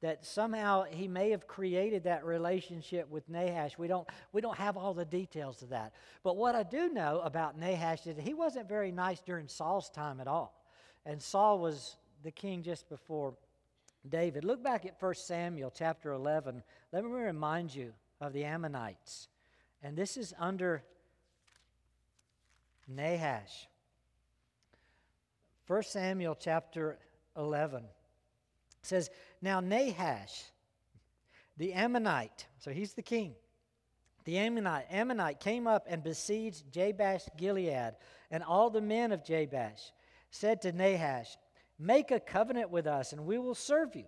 that 0.00 0.24
somehow 0.24 0.84
he 0.84 1.08
may 1.08 1.30
have 1.30 1.48
created 1.48 2.04
that 2.04 2.24
relationship 2.24 3.10
with 3.10 3.28
Nahash. 3.28 3.76
We 3.76 3.88
don't, 3.88 4.06
we 4.32 4.40
don't 4.40 4.56
have 4.56 4.76
all 4.76 4.94
the 4.94 5.04
details 5.04 5.62
of 5.62 5.70
that. 5.70 5.92
But 6.22 6.36
what 6.36 6.54
I 6.54 6.62
do 6.62 6.88
know 6.88 7.20
about 7.24 7.58
Nahash 7.58 8.06
is 8.06 8.16
he 8.16 8.34
wasn't 8.34 8.68
very 8.68 8.92
nice 8.92 9.20
during 9.20 9.48
Saul's 9.48 9.90
time 9.90 10.20
at 10.20 10.28
all. 10.28 10.54
And 11.04 11.20
Saul 11.20 11.58
was 11.58 11.96
the 12.22 12.30
king 12.30 12.62
just 12.62 12.88
before 12.88 13.34
David. 14.06 14.44
Look 14.44 14.62
back 14.62 14.84
at 14.86 15.00
1 15.00 15.14
Samuel 15.14 15.72
chapter 15.74 16.12
11. 16.12 16.62
Let 16.92 17.04
me 17.04 17.10
remind 17.10 17.74
you 17.74 17.92
of 18.20 18.32
the 18.32 18.44
Ammonites. 18.44 19.28
And 19.82 19.96
this 19.96 20.16
is 20.16 20.34
under 20.38 20.82
Nahash. 22.88 23.68
1 25.66 25.82
Samuel 25.82 26.36
chapter 26.38 26.98
11 27.36 27.84
says, 28.82 29.10
Now 29.42 29.60
Nahash, 29.60 30.44
the 31.58 31.74
Ammonite, 31.74 32.46
so 32.58 32.70
he's 32.70 32.94
the 32.94 33.02
king, 33.02 33.34
the 34.24 34.38
Ammonite, 34.38 34.86
Ammonite 34.90 35.40
came 35.40 35.66
up 35.66 35.86
and 35.88 36.02
besieged 36.02 36.72
Jabesh 36.72 37.28
Gilead, 37.36 37.94
and 38.30 38.42
all 38.42 38.70
the 38.70 38.80
men 38.80 39.12
of 39.12 39.24
Jabesh 39.24 39.92
said 40.30 40.62
to 40.62 40.72
Nahash, 40.72 41.36
Make 41.78 42.10
a 42.10 42.20
covenant 42.20 42.70
with 42.70 42.86
us, 42.86 43.12
and 43.12 43.24
we 43.24 43.38
will 43.38 43.54
serve 43.54 43.94
you. 43.94 44.06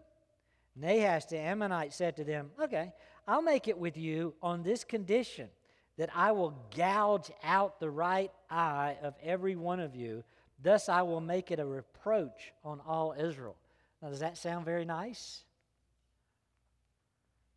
Nahash 0.76 1.26
the 1.26 1.38
Ammonite 1.38 1.92
said 1.92 2.16
to 2.16 2.24
them, 2.24 2.50
Okay, 2.60 2.92
I'll 3.28 3.42
make 3.42 3.68
it 3.68 3.78
with 3.78 3.96
you 3.96 4.34
on 4.42 4.62
this 4.62 4.84
condition 4.84 5.48
that 5.98 6.10
I 6.14 6.32
will 6.32 6.54
gouge 6.74 7.30
out 7.44 7.78
the 7.78 7.90
right 7.90 8.32
eye 8.50 8.96
of 9.02 9.14
every 9.22 9.54
one 9.54 9.80
of 9.80 9.94
you. 9.94 10.24
Thus 10.62 10.88
I 10.88 11.02
will 11.02 11.20
make 11.20 11.50
it 11.50 11.60
a 11.60 11.66
reproach 11.66 12.52
on 12.64 12.80
all 12.86 13.14
Israel. 13.18 13.56
Now, 14.02 14.08
does 14.08 14.20
that 14.20 14.38
sound 14.38 14.64
very 14.64 14.84
nice? 14.84 15.44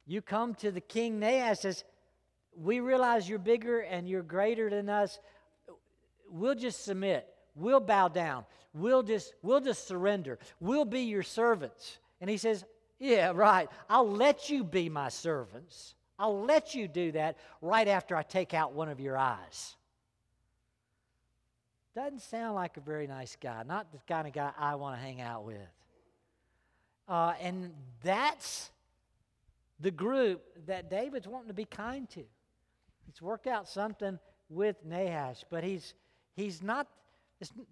You 0.05 0.21
come 0.21 0.55
to 0.55 0.71
the 0.71 0.81
king 0.81 1.19
Nahash 1.19 1.59
says, 1.59 1.83
We 2.55 2.81
realize 2.81 3.29
you're 3.29 3.39
bigger 3.39 3.79
and 3.79 4.07
you're 4.07 4.23
greater 4.23 4.69
than 4.69 4.89
us. 4.89 5.19
We'll 6.29 6.55
just 6.55 6.83
submit. 6.83 7.32
We'll 7.55 7.79
bow 7.79 8.07
down. 8.07 8.45
We'll 8.73 9.03
just, 9.03 9.33
we'll 9.41 9.61
just 9.61 9.87
surrender. 9.87 10.39
We'll 10.59 10.85
be 10.85 11.01
your 11.01 11.23
servants. 11.23 11.97
And 12.21 12.29
he 12.29 12.37
says, 12.37 12.65
Yeah, 12.99 13.31
right. 13.35 13.69
I'll 13.89 14.09
let 14.09 14.49
you 14.49 14.63
be 14.63 14.89
my 14.89 15.09
servants. 15.09 15.95
I'll 16.17 16.43
let 16.43 16.73
you 16.73 16.87
do 16.87 17.11
that 17.13 17.37
right 17.61 17.87
after 17.87 18.15
I 18.15 18.23
take 18.23 18.53
out 18.53 18.73
one 18.73 18.89
of 18.89 18.99
your 18.99 19.17
eyes. 19.17 19.75
Doesn't 21.95 22.21
sound 22.21 22.55
like 22.55 22.77
a 22.77 22.81
very 22.81 23.05
nice 23.05 23.37
guy. 23.39 23.63
Not 23.63 23.91
the 23.91 23.99
kind 24.07 24.27
of 24.27 24.33
guy 24.33 24.51
I 24.57 24.75
want 24.75 24.97
to 24.97 25.01
hang 25.01 25.21
out 25.21 25.45
with. 25.45 25.57
Uh, 27.07 27.33
and 27.39 27.73
that's 28.01 28.71
the 29.79 29.91
group 29.91 30.41
that 30.65 30.89
David's 30.89 31.27
wanting 31.27 31.49
to 31.49 31.53
be 31.53 31.65
kind 31.65 32.09
to. 32.11 32.23
He's 33.05 33.21
worked 33.21 33.45
out 33.45 33.67
something 33.67 34.17
with 34.49 34.77
Nahash, 34.85 35.43
but 35.49 35.63
he's, 35.63 35.93
he's 36.35 36.63
not, 36.63 36.87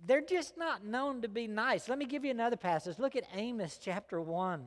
they're 0.06 0.22
just 0.22 0.58
not 0.58 0.84
known 0.84 1.22
to 1.22 1.28
be 1.28 1.48
nice. 1.48 1.88
Let 1.88 1.98
me 1.98 2.06
give 2.06 2.26
you 2.26 2.32
another 2.32 2.58
passage. 2.58 3.00
Look 3.00 3.16
at 3.16 3.24
Amos 3.34 3.80
chapter 3.82 4.20
1. 4.20 4.66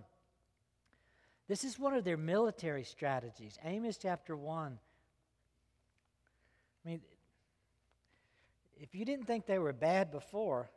This 1.48 1.64
is 1.64 1.78
one 1.78 1.94
of 1.94 2.04
their 2.04 2.16
military 2.16 2.84
strategies. 2.84 3.58
Amos 3.64 3.98
chapter 3.98 4.36
1. 4.36 4.78
I 6.84 6.88
mean, 6.88 7.00
if 8.80 8.94
you 8.94 9.04
didn't 9.04 9.26
think 9.26 9.46
they 9.46 9.58
were 9.58 9.72
bad 9.72 10.10
before, 10.10 10.70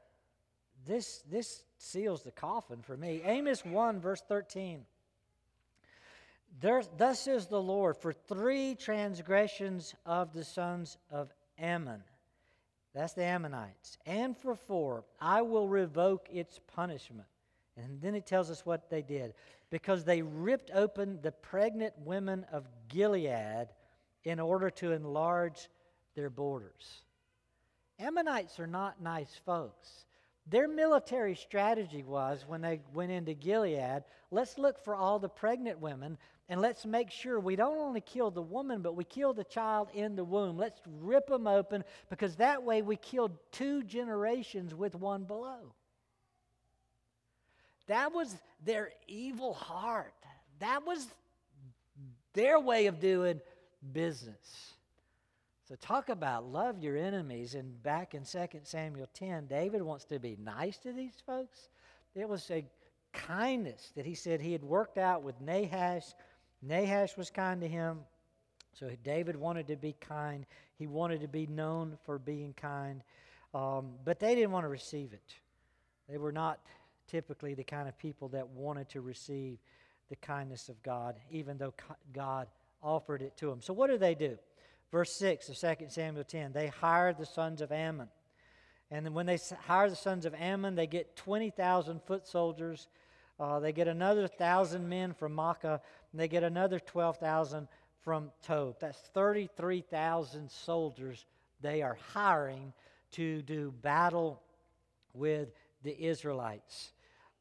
this, 0.85 1.23
this 1.29 1.63
seals 1.77 2.23
the 2.23 2.31
coffin 2.31 2.81
for 2.81 2.97
me. 2.97 3.21
Amos 3.23 3.63
1, 3.65 3.99
verse 3.99 4.21
13. 4.27 4.85
There, 6.59 6.81
thus 6.97 7.19
says 7.19 7.47
the 7.47 7.61
Lord, 7.61 7.97
for 7.97 8.13
three 8.13 8.75
transgressions 8.75 9.93
of 10.05 10.33
the 10.33 10.43
sons 10.43 10.97
of 11.11 11.31
Ammon, 11.59 12.03
that's 12.97 13.13
the 13.13 13.23
Ammonites, 13.23 13.97
and 14.05 14.35
for 14.35 14.55
four, 14.55 15.03
I 15.21 15.43
will 15.43 15.67
revoke 15.67 16.27
its 16.31 16.59
punishment. 16.75 17.27
And 17.75 18.01
then 18.01 18.15
it 18.15 18.25
tells 18.25 18.49
us 18.49 18.65
what 18.65 18.89
they 18.89 19.03
did. 19.03 19.35
Because 19.69 20.03
they 20.03 20.23
ripped 20.23 20.71
open 20.73 21.19
the 21.21 21.31
pregnant 21.31 21.93
women 22.03 22.45
of 22.51 22.65
Gilead 22.87 23.67
in 24.23 24.39
order 24.39 24.71
to 24.71 24.93
enlarge 24.93 25.69
their 26.15 26.31
borders. 26.31 27.03
Ammonites 27.99 28.59
are 28.59 28.67
not 28.67 28.99
nice 28.99 29.39
folks. 29.45 30.05
Their 30.47 30.67
military 30.67 31.35
strategy 31.35 32.03
was 32.03 32.45
when 32.47 32.61
they 32.61 32.79
went 32.93 33.11
into 33.11 33.33
Gilead 33.33 34.03
let's 34.31 34.57
look 34.57 34.83
for 34.83 34.95
all 34.95 35.19
the 35.19 35.29
pregnant 35.29 35.79
women 35.79 36.17
and 36.49 36.61
let's 36.61 36.85
make 36.85 37.11
sure 37.11 37.39
we 37.39 37.57
don't 37.57 37.77
only 37.77 37.99
kill 37.99 38.31
the 38.31 38.41
woman, 38.41 38.81
but 38.81 38.95
we 38.95 39.03
kill 39.03 39.33
the 39.33 39.43
child 39.43 39.89
in 39.93 40.15
the 40.15 40.23
womb. 40.23 40.57
Let's 40.57 40.79
rip 41.01 41.27
them 41.27 41.45
open 41.45 41.83
because 42.09 42.37
that 42.37 42.63
way 42.63 42.81
we 42.81 42.95
killed 42.95 43.31
two 43.51 43.83
generations 43.83 44.73
with 44.73 44.95
one 44.95 45.23
blow. 45.25 45.73
That 47.87 48.13
was 48.13 48.33
their 48.63 48.91
evil 49.07 49.53
heart. 49.53 50.13
That 50.59 50.85
was 50.85 51.07
their 52.33 52.59
way 52.59 52.87
of 52.87 52.99
doing 52.99 53.41
business. 53.91 54.73
So, 55.67 55.75
talk 55.75 56.07
about 56.07 56.45
love 56.45 56.79
your 56.79 56.95
enemies. 56.95 57.55
And 57.55 57.81
back 57.83 58.13
in 58.13 58.23
2 58.23 58.47
Samuel 58.63 59.09
10, 59.13 59.47
David 59.47 59.81
wants 59.81 60.05
to 60.05 60.19
be 60.19 60.37
nice 60.41 60.77
to 60.79 60.93
these 60.93 61.21
folks. 61.25 61.67
It 62.15 62.27
was 62.27 62.49
a 62.51 62.63
kindness 63.11 63.91
that 63.95 64.05
he 64.05 64.15
said 64.15 64.39
he 64.39 64.53
had 64.53 64.63
worked 64.63 64.97
out 64.97 65.23
with 65.23 65.41
Nahash. 65.41 66.13
Nahash 66.61 67.17
was 67.17 67.29
kind 67.29 67.61
to 67.61 67.67
him. 67.67 67.99
So, 68.73 68.89
David 69.03 69.35
wanted 69.35 69.67
to 69.67 69.75
be 69.75 69.95
kind. 69.99 70.45
He 70.77 70.85
wanted 70.85 71.21
to 71.21 71.27
be 71.27 71.47
known 71.47 71.97
for 72.05 72.19
being 72.19 72.53
kind. 72.53 73.01
Um, 73.53 73.93
but 74.05 74.19
they 74.19 74.35
didn't 74.35 74.51
want 74.51 74.65
to 74.65 74.69
receive 74.69 75.13
it. 75.13 75.33
They 76.07 76.17
were 76.17 76.31
not 76.31 76.59
typically 77.07 77.53
the 77.53 77.63
kind 77.63 77.87
of 77.87 77.97
people 77.97 78.27
that 78.29 78.47
wanted 78.49 78.89
to 78.89 79.01
receive 79.01 79.57
the 80.09 80.15
kindness 80.17 80.69
of 80.69 80.81
God, 80.83 81.15
even 81.31 81.57
though 81.57 81.73
God 82.13 82.47
offered 82.83 83.21
it 83.21 83.35
to 83.37 83.47
them. 83.47 83.61
So, 83.61 83.73
what 83.73 83.89
do 83.89 83.97
they 83.97 84.15
do? 84.15 84.37
Verse 84.91 85.11
6 85.13 85.49
of 85.49 85.57
2 85.57 85.87
Samuel 85.89 86.23
10 86.23 86.53
they 86.53 86.67
hired 86.67 87.17
the 87.17 87.25
sons 87.25 87.61
of 87.61 87.71
Ammon. 87.71 88.07
And 88.89 89.05
then 89.05 89.13
when 89.13 89.25
they 89.25 89.37
hire 89.65 89.89
the 89.89 89.97
sons 89.97 90.25
of 90.25 90.33
Ammon, 90.33 90.75
they 90.75 90.87
get 90.87 91.17
20,000 91.17 92.01
foot 92.03 92.25
soldiers. 92.25 92.87
Uh, 93.39 93.59
they 93.59 93.71
get 93.71 93.87
another 93.87 94.21
1,000 94.21 94.87
men 94.87 95.13
from 95.13 95.35
Maacah, 95.35 95.79
and 96.11 96.19
they 96.19 96.27
get 96.27 96.43
another 96.43 96.79
12,000 96.79 97.67
from 98.01 98.31
Tob. 98.41 98.75
That's 98.79 98.99
33,000 99.13 100.49
soldiers 100.49 101.25
they 101.61 101.81
are 101.81 101.97
hiring 102.13 102.73
to 103.11 103.41
do 103.41 103.71
battle 103.81 104.41
with 105.13 105.49
the 105.83 106.05
Israelites. 106.05 106.91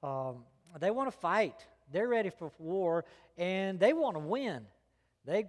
Um, 0.02 0.44
they 0.78 0.90
want 0.90 1.10
to 1.10 1.16
fight. 1.16 1.66
They're 1.92 2.08
ready 2.08 2.30
for 2.30 2.50
war, 2.58 3.04
and 3.36 3.78
they 3.78 3.92
want 3.92 4.16
to 4.16 4.20
win. 4.20 4.64
They 5.24 5.46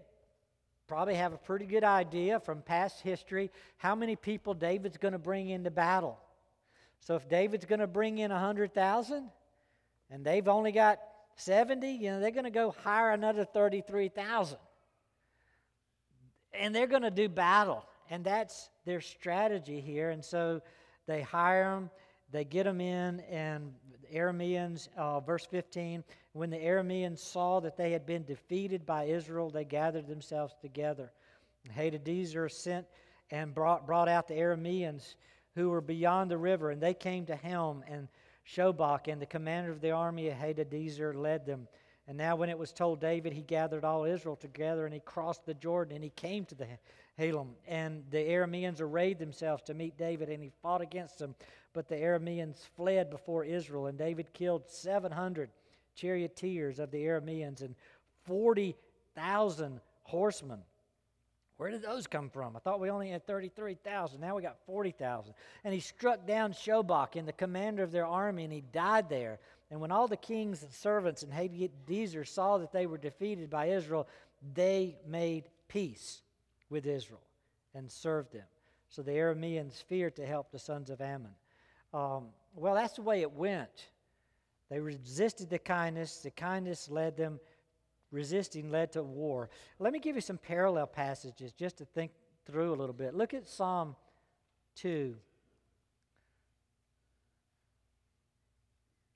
probably 0.87 1.15
have 1.15 1.33
a 1.33 1.37
pretty 1.37 1.65
good 1.65 1.83
idea 1.83 2.39
from 2.39 2.61
past 2.61 3.01
history 3.01 3.51
how 3.77 3.95
many 3.95 4.15
people 4.15 4.53
David's 4.53 4.97
going 4.97 5.11
to 5.11 5.19
bring 5.19 5.49
into 5.49 5.71
battle. 5.71 6.17
So 6.99 7.15
if 7.15 7.27
David's 7.27 7.65
going 7.65 7.79
to 7.79 7.87
bring 7.87 8.17
in 8.17 8.31
100,000 8.31 9.29
and 10.09 10.25
they've 10.25 10.47
only 10.47 10.71
got 10.71 10.99
70, 11.35 11.87
you 11.89 12.11
know, 12.11 12.19
they're 12.19 12.31
going 12.31 12.45
to 12.45 12.49
go 12.49 12.73
hire 12.83 13.11
another 13.11 13.45
33,000. 13.45 14.57
And 16.53 16.73
they're 16.73 16.87
going 16.87 17.03
to 17.03 17.11
do 17.11 17.29
battle. 17.29 17.85
And 18.09 18.23
that's 18.23 18.69
their 18.85 19.01
strategy 19.01 19.81
here. 19.81 20.09
And 20.09 20.23
so 20.23 20.61
they 21.05 21.21
hire 21.21 21.71
them, 21.71 21.89
they 22.31 22.43
get 22.43 22.63
them 22.63 22.81
in, 22.81 23.19
and 23.21 23.73
the 24.09 24.17
Arameans, 24.17 24.89
uh, 24.97 25.19
verse 25.19 25.45
15, 25.45 26.03
when 26.33 26.49
the 26.49 26.57
Arameans 26.57 27.19
saw 27.19 27.59
that 27.61 27.77
they 27.77 27.91
had 27.91 28.05
been 28.05 28.23
defeated 28.23 28.85
by 28.85 29.05
Israel, 29.05 29.49
they 29.49 29.65
gathered 29.65 30.07
themselves 30.07 30.53
together. 30.61 31.11
Hadadezer 31.75 32.51
sent 32.51 32.85
and 33.31 33.53
brought, 33.53 33.85
brought 33.85 34.07
out 34.07 34.27
the 34.27 34.35
Arameans 34.35 35.15
who 35.55 35.69
were 35.69 35.81
beyond 35.81 36.31
the 36.31 36.37
river, 36.37 36.71
and 36.71 36.81
they 36.81 36.93
came 36.93 37.25
to 37.25 37.35
Helam 37.35 37.81
and 37.87 38.07
Shobach, 38.47 39.11
and 39.11 39.21
the 39.21 39.25
commander 39.25 39.71
of 39.71 39.81
the 39.81 39.91
army 39.91 40.29
of 40.29 40.37
Hadadezer 40.37 41.13
led 41.13 41.45
them. 41.45 41.67
And 42.07 42.17
now, 42.17 42.37
when 42.37 42.49
it 42.49 42.57
was 42.57 42.71
told 42.71 43.01
David, 43.01 43.33
he 43.33 43.41
gathered 43.41 43.83
all 43.83 44.05
Israel 44.05 44.37
together, 44.37 44.85
and 44.85 44.93
he 44.93 45.01
crossed 45.01 45.45
the 45.45 45.53
Jordan, 45.53 45.95
and 45.95 46.03
he 46.03 46.09
came 46.11 46.45
to 46.45 46.55
the 46.55 46.67
Helam. 47.19 47.49
And 47.67 48.03
the 48.09 48.29
Arameans 48.29 48.79
arrayed 48.79 49.19
themselves 49.19 49.63
to 49.63 49.73
meet 49.73 49.97
David, 49.97 50.29
and 50.29 50.41
he 50.41 50.51
fought 50.61 50.81
against 50.81 51.19
them. 51.19 51.35
But 51.73 51.89
the 51.89 51.95
Arameans 51.95 52.65
fled 52.77 53.09
before 53.09 53.43
Israel, 53.43 53.87
and 53.87 53.97
David 53.97 54.31
killed 54.31 54.69
700 54.69 55.49
charioteers 55.95 56.79
of 56.79 56.91
the 56.91 57.03
Arameans 57.03 57.61
and 57.61 57.75
40,000 58.23 59.81
horsemen. 60.03 60.59
Where 61.57 61.71
did 61.71 61.81
those 61.81 62.05
come 62.05 62.29
from? 62.29 62.55
I 62.55 62.59
thought 62.59 62.79
we 62.79 62.91
only 62.91 63.09
had 63.09 63.25
33,000. 63.25 64.21
Now 64.21 64.35
we 64.35 64.43
got 64.43 64.57
40,000. 64.65 65.33
And 65.63 65.73
he 65.73 65.79
struck 65.79 66.27
down 66.27 66.53
Shobach 66.53 67.15
and 67.15 67.27
the 67.27 67.33
commander 67.33 67.83
of 67.83 67.91
their 67.91 68.05
army, 68.05 68.43
and 68.43 68.53
he 68.53 68.61
died 68.61 69.09
there. 69.09 69.39
And 69.71 69.81
when 69.81 69.91
all 69.91 70.07
the 70.07 70.17
kings 70.17 70.61
and 70.61 70.71
servants 70.71 71.23
and 71.23 71.33
Hadadezer 71.33 72.27
saw 72.27 72.59
that 72.59 72.71
they 72.71 72.85
were 72.85 72.99
defeated 72.99 73.49
by 73.49 73.67
Israel, 73.67 74.07
they 74.53 74.97
made 75.07 75.45
peace 75.67 76.21
with 76.69 76.85
Israel 76.85 77.21
and 77.73 77.91
served 77.91 78.33
them. 78.33 78.45
So 78.89 79.01
the 79.01 79.11
Arameans 79.11 79.83
feared 79.83 80.15
to 80.17 80.25
help 80.25 80.51
the 80.51 80.59
sons 80.59 80.89
of 80.89 81.01
Ammon. 81.01 81.33
Um, 81.93 82.27
well, 82.55 82.75
that's 82.75 82.93
the 82.93 83.01
way 83.01 83.21
it 83.21 83.31
went. 83.31 83.87
They 84.69 84.79
resisted 84.79 85.49
the 85.49 85.59
kindness. 85.59 86.19
The 86.19 86.31
kindness 86.31 86.89
led 86.89 87.17
them, 87.17 87.39
resisting 88.11 88.71
led 88.71 88.91
to 88.93 89.03
war. 89.03 89.49
Let 89.79 89.93
me 89.93 89.99
give 89.99 90.15
you 90.15 90.21
some 90.21 90.37
parallel 90.37 90.87
passages 90.87 91.51
just 91.51 91.77
to 91.77 91.85
think 91.85 92.11
through 92.45 92.73
a 92.73 92.75
little 92.75 92.93
bit. 92.93 93.13
Look 93.13 93.33
at 93.33 93.47
Psalm 93.47 93.95
2. 94.75 95.15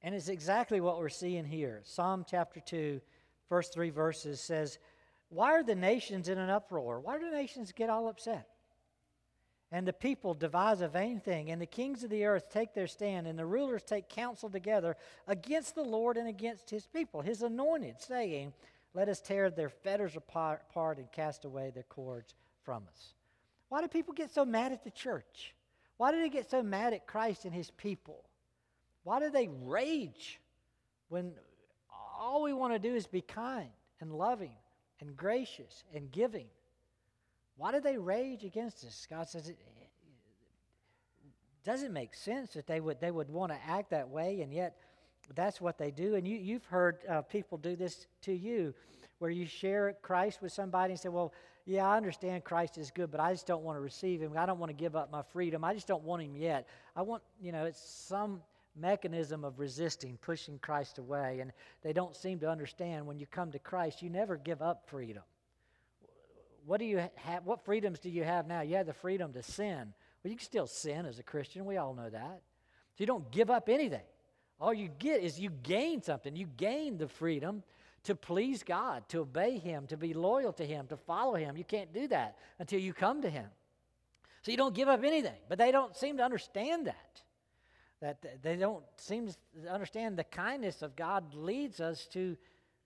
And 0.04 0.16
it's 0.16 0.30
exactly 0.30 0.82
what 0.82 0.98
we're 0.98 1.10
seeing 1.10 1.46
here. 1.46 1.82
Psalm 1.84 2.26
chapter 2.28 2.60
2, 2.60 3.00
first 3.48 3.74
three 3.74 3.92
verses 3.92 4.42
says, 4.42 4.80
Why 5.30 5.52
are 5.52 5.64
the 5.64 5.76
nations 5.76 6.28
in 6.28 6.38
an 6.38 6.50
uproar? 6.50 7.00
Why 7.00 7.20
do 7.20 7.30
nations 7.30 7.72
get 7.72 7.90
all 7.90 8.08
upset? 8.08 8.48
And 9.72 9.88
the 9.88 9.94
people 9.94 10.34
devise 10.34 10.82
a 10.82 10.90
vain 10.90 11.22
thing, 11.22 11.50
and 11.50 11.62
the 11.62 11.66
kings 11.66 12.04
of 12.04 12.10
the 12.10 12.26
earth 12.26 12.50
take 12.50 12.74
their 12.74 12.88
stand, 12.88 13.26
and 13.26 13.40
the 13.40 13.46
rulers 13.46 13.84
take 13.84 14.10
counsel 14.10 14.50
together 14.50 14.98
against 15.28 15.76
the 15.76 15.84
Lord 15.84 16.18
and 16.18 16.28
against 16.28 16.70
his 16.70 16.88
people, 16.88 17.22
his 17.22 17.42
anointed, 17.42 18.02
saying, 18.02 18.52
Let 18.94 19.08
us 19.08 19.22
tear 19.22 19.50
their 19.50 19.70
fetters 19.70 20.16
apart 20.16 20.98
and 20.98 21.12
cast 21.12 21.46
away 21.46 21.72
their 21.72 21.84
cords 21.84 22.34
from 22.64 22.84
us. 22.90 23.14
Why 23.70 23.82
do 23.82 23.88
people 23.88 24.14
get 24.14 24.32
so 24.32 24.44
mad 24.44 24.74
at 24.74 24.84
the 24.84 24.92
church? 24.92 25.56
Why 25.98 26.12
do 26.12 26.20
they 26.20 26.30
get 26.30 26.50
so 26.50 26.62
mad 26.62 26.94
at 26.94 27.08
Christ 27.08 27.46
and 27.46 27.54
his 27.54 27.72
people? 27.72 28.26
Why 29.04 29.20
do 29.20 29.30
they 29.30 29.48
rage 29.48 30.42
when 31.10 31.34
all 32.20 32.44
we 32.44 32.54
want 32.54 32.74
to 32.74 32.80
do 32.80 32.94
is 32.94 33.08
be 33.08 33.22
kind 33.22 33.70
and 34.00 34.12
loving 34.12 34.56
and 35.00 35.16
gracious 35.16 35.84
and 35.94 36.12
giving? 36.12 36.48
Why 37.56 37.72
do 37.72 37.80
they 37.80 37.98
rage 37.98 38.44
against 38.44 38.84
us? 38.84 39.08
God 39.10 39.30
says 39.30 39.48
it 39.48 39.58
doesn't 41.64 41.94
make 41.94 42.16
sense 42.16 42.54
that 42.54 42.68
they 42.68 42.80
would 42.80 43.00
they 43.00 43.12
would 43.12 43.30
want 43.30 43.52
to 43.52 43.58
act 43.68 43.92
that 43.92 44.10
way, 44.10 44.42
and 44.42 44.52
yet 44.52 44.78
that's 45.36 45.62
what 45.62 45.78
they 45.78 45.92
do. 45.92 46.16
And 46.16 46.28
you 46.28 46.38
you've 46.38 46.66
heard 46.66 47.00
uh, 47.10 47.22
people 47.22 47.58
do 47.58 47.76
this 47.76 48.08
to 48.24 48.34
you, 48.34 48.74
where 49.20 49.32
you 49.32 49.46
share 49.46 49.96
Christ 50.02 50.42
with 50.42 50.52
somebody 50.52 50.92
and 50.92 51.00
say, 51.00 51.10
"Well, 51.10 51.34
yeah, 51.66 51.88
I 51.88 51.98
understand 51.98 52.44
Christ 52.44 52.78
is 52.78 52.92
good, 52.92 53.12
but 53.12 53.20
I 53.20 53.32
just 53.32 53.48
don't 53.48 53.64
want 53.64 53.78
to 53.78 53.82
receive 53.82 54.22
Him. 54.22 54.34
I 54.38 54.46
don't 54.46 54.60
want 54.60 54.70
to 54.70 54.76
give 54.76 54.96
up 54.96 55.12
my 55.12 55.22
freedom. 55.32 55.64
I 55.64 55.74
just 55.74 55.88
don't 55.88 56.04
want 56.04 56.22
Him 56.22 56.36
yet. 56.36 56.68
I 56.96 57.02
want 57.02 57.24
you 57.42 57.52
know 57.52 57.66
it's 57.66 57.82
some." 57.82 58.42
mechanism 58.74 59.44
of 59.44 59.60
resisting, 59.60 60.18
pushing 60.22 60.58
Christ 60.58 60.98
away. 60.98 61.42
And 61.42 61.52
they 61.84 61.92
don't 61.92 62.16
seem 62.16 62.40
to 62.40 62.50
understand 62.50 63.06
when 63.06 63.20
you 63.20 63.26
come 63.26 63.52
to 63.52 63.60
Christ, 63.60 64.02
you 64.02 64.10
never 64.10 64.38
give 64.38 64.62
up 64.62 64.88
freedom 64.88 65.24
what 66.66 66.80
do 66.80 66.86
you 66.86 67.02
have? 67.16 67.46
What 67.46 67.66
freedoms 67.66 68.00
do 68.00 68.10
you 68.10 68.24
have 68.24 68.48
now? 68.48 68.62
You 68.62 68.76
have 68.78 68.86
the 68.86 68.94
freedom 68.94 69.34
to 69.34 69.44
sin. 69.44 69.94
Well, 70.24 70.32
you 70.32 70.38
can 70.38 70.46
still 70.46 70.68
sin 70.68 71.06
as 71.06 71.20
a 71.20 71.24
Christian. 71.24 71.66
We 71.66 71.78
all 71.78 71.94
know 71.94 72.10
that. 72.10 72.42
So 72.94 72.98
you 72.98 73.06
don't 73.06 73.30
give 73.32 73.50
up 73.50 73.70
anything. 73.70 74.02
All 74.62 74.74
you 74.74 74.90
get 75.00 75.22
is 75.22 75.40
you 75.40 75.50
gain 75.64 76.04
something. 76.04 76.36
You 76.36 76.46
gain 76.56 77.00
the 77.00 77.08
freedom 77.08 77.64
to 78.04 78.16
please 78.16 78.62
God, 78.62 79.04
to 79.10 79.22
obey 79.22 79.58
Him, 79.58 79.88
to 79.88 79.98
be 79.98 80.14
loyal 80.14 80.54
to 80.54 80.66
Him, 80.66 80.86
to 80.88 80.98
follow 80.98 81.34
Him. 81.34 81.58
You 81.58 81.64
can't 81.64 81.92
do 81.92 82.08
that 82.10 82.38
until 82.60 82.80
you 82.80 82.94
come 82.94 83.24
to 83.24 83.30
Him. 83.30 83.48
So 84.44 84.52
you 84.52 84.58
don't 84.58 84.76
give 84.76 84.88
up 84.88 85.04
anything. 85.04 85.36
But 85.50 85.58
they 85.58 85.72
don't 85.72 85.96
seem 85.98 86.18
to 86.18 86.24
understand 86.24 86.88
that. 86.88 87.22
That 88.02 88.42
they 88.44 88.56
don't 88.56 88.84
seem 88.98 89.28
to 89.28 89.72
understand 89.72 90.18
the 90.18 90.24
kindness 90.24 90.82
of 90.84 90.96
God 90.96 91.34
leads 91.34 91.80
us 91.80 92.08
to, 92.14 92.38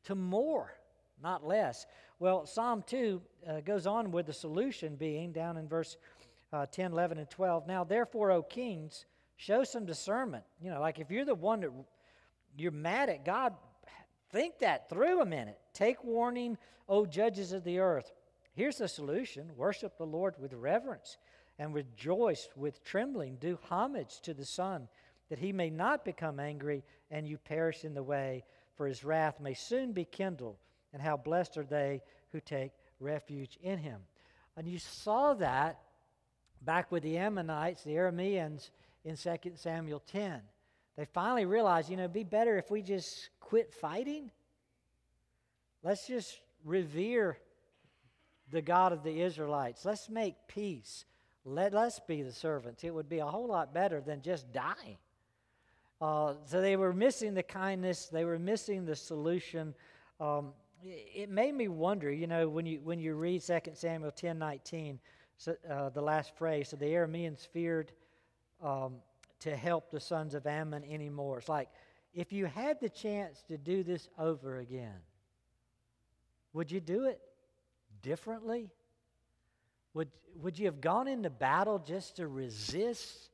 to 0.06 0.16
more, 0.16 0.78
not 1.22 1.46
less. 1.46 1.86
Well, 2.20 2.46
Psalm 2.46 2.84
2 2.88 3.22
uh, 3.48 3.60
goes 3.62 3.86
on 3.86 4.12
with 4.12 4.26
the 4.26 4.34
solution 4.34 4.96
being 4.96 5.34
down 5.34 5.58
in 5.58 5.68
verse 5.68 5.98
uh, 6.52 6.66
10, 6.66 6.94
11, 6.94 7.18
and 7.18 7.30
12. 7.30 7.68
Now, 7.68 7.84
therefore, 7.84 8.32
O 8.32 8.44
kings, 8.44 9.06
show 9.38 9.64
some 9.64 9.86
discernment. 9.86 10.44
You 10.62 10.72
know, 10.72 10.80
like 10.80 11.00
if 11.00 11.12
you're 11.12 11.26
the 11.26 11.36
one 11.36 11.62
that 11.62 11.72
you're 12.58 12.72
mad 12.72 13.10
at 13.10 13.26
God, 13.26 13.54
think 14.32 14.60
that 14.60 14.90
through 14.90 15.22
a 15.22 15.26
minute. 15.26 15.60
Take 15.74 16.04
warning, 16.04 16.58
O 16.88 17.06
judges 17.06 17.52
of 17.52 17.64
the 17.64 17.80
earth. 17.80 18.12
Here's 18.54 18.78
the 18.78 18.88
solution 18.88 19.52
worship 19.56 19.98
the 19.98 20.06
Lord 20.06 20.36
with 20.40 20.54
reverence 20.54 21.18
and 21.60 21.74
rejoice 21.74 22.50
with 22.56 22.84
trembling. 22.84 23.38
Do 23.40 23.58
homage 23.70 24.22
to 24.22 24.34
the 24.34 24.46
Son, 24.46 24.88
that 25.30 25.40
he 25.40 25.52
may 25.52 25.70
not 25.70 26.06
become 26.06 26.40
angry 26.40 26.84
and 27.12 27.28
you 27.28 27.38
perish 27.38 27.84
in 27.84 27.94
the 27.94 28.04
way, 28.04 28.44
for 28.76 28.88
his 28.88 29.04
wrath 29.04 29.40
may 29.40 29.54
soon 29.54 29.92
be 29.94 30.06
kindled 30.06 30.58
and 30.94 31.02
how 31.02 31.18
blessed 31.18 31.58
are 31.58 31.64
they 31.64 32.02
who 32.32 32.40
take 32.40 32.72
refuge 33.00 33.58
in 33.62 33.78
him. 33.78 34.02
And 34.58 34.68
you 34.68 34.80
saw 34.80 35.34
that 35.36 35.80
back 36.62 36.92
with 36.92 37.04
the 37.04 37.18
Ammonites, 37.18 37.84
the 37.84 37.96
Arameans, 37.96 38.70
in 39.06 39.16
2 39.16 39.38
Samuel 39.56 40.02
10. 40.12 40.42
They 40.98 41.06
finally 41.06 41.46
realized, 41.46 41.90
you 41.90 41.96
know, 41.96 42.04
it'd 42.04 42.14
be 42.14 42.24
better 42.24 42.58
if 42.58 42.72
we 42.72 42.82
just 42.82 43.30
quit 43.40 43.72
fighting. 43.72 44.32
Let's 45.84 46.08
just 46.08 46.40
revere 46.64 47.38
the 48.52 48.62
God 48.62 48.92
of 48.92 49.04
the 49.04 49.22
Israelites. 49.22 49.86
Let's 49.86 50.10
make 50.10 50.36
peace. 50.48 51.06
Let 51.46 51.76
us 51.76 52.00
be 52.08 52.24
the 52.24 52.32
servants. 52.32 52.84
It 52.84 52.94
would 52.94 53.08
be 53.08 53.20
a 53.20 53.26
whole 53.26 53.48
lot 53.48 53.74
better 53.74 54.02
than 54.02 54.22
just 54.22 54.52
dying. 54.52 54.98
Uh, 56.02 56.34
so 56.46 56.60
they 56.60 56.76
were 56.76 56.92
missing 56.92 57.34
the 57.34 57.44
kindness, 57.44 58.08
they 58.08 58.26
were 58.26 58.40
missing 58.40 58.86
the 58.86 58.96
solution. 58.96 59.74
Um, 60.20 60.54
it 60.84 61.30
made 61.30 61.56
me 61.56 61.68
wonder, 61.68 62.12
you 62.12 62.28
know, 62.28 62.50
when 62.50 62.66
you 62.66 62.80
when 62.84 63.00
you 63.00 63.16
read 63.16 63.42
2 63.42 63.60
Samuel 63.74 64.12
10 64.12 64.38
19, 64.38 65.00
so, 65.38 65.56
uh, 65.70 65.90
the 65.90 66.02
last 66.02 66.36
phrase, 66.36 66.70
so 66.70 66.78
the 66.78 66.86
Arameans 66.86 67.48
feared 67.48 67.92
um, 68.64 68.96
to 69.42 69.56
help 69.56 69.92
the 69.92 70.00
sons 70.00 70.34
of 70.34 70.46
Ammon 70.48 70.84
anymore. 70.84 71.40
It's 71.40 71.50
like, 71.50 71.70
if 72.14 72.32
you 72.32 72.46
had 72.46 72.80
the 72.80 72.90
chance 72.90 73.44
to 73.50 73.58
do 73.58 73.84
this 73.84 74.08
over 74.18 74.58
again, 74.60 75.00
would 76.54 76.72
you 76.72 76.80
do 76.80 77.06
it 77.06 77.20
differently? 78.02 78.70
Would, 79.94 80.10
would 80.36 80.58
you 80.58 80.66
have 80.66 80.82
gone 80.82 81.08
into 81.08 81.30
battle 81.30 81.80
just 81.80 82.16
to 82.18 82.28
resist 82.28 83.30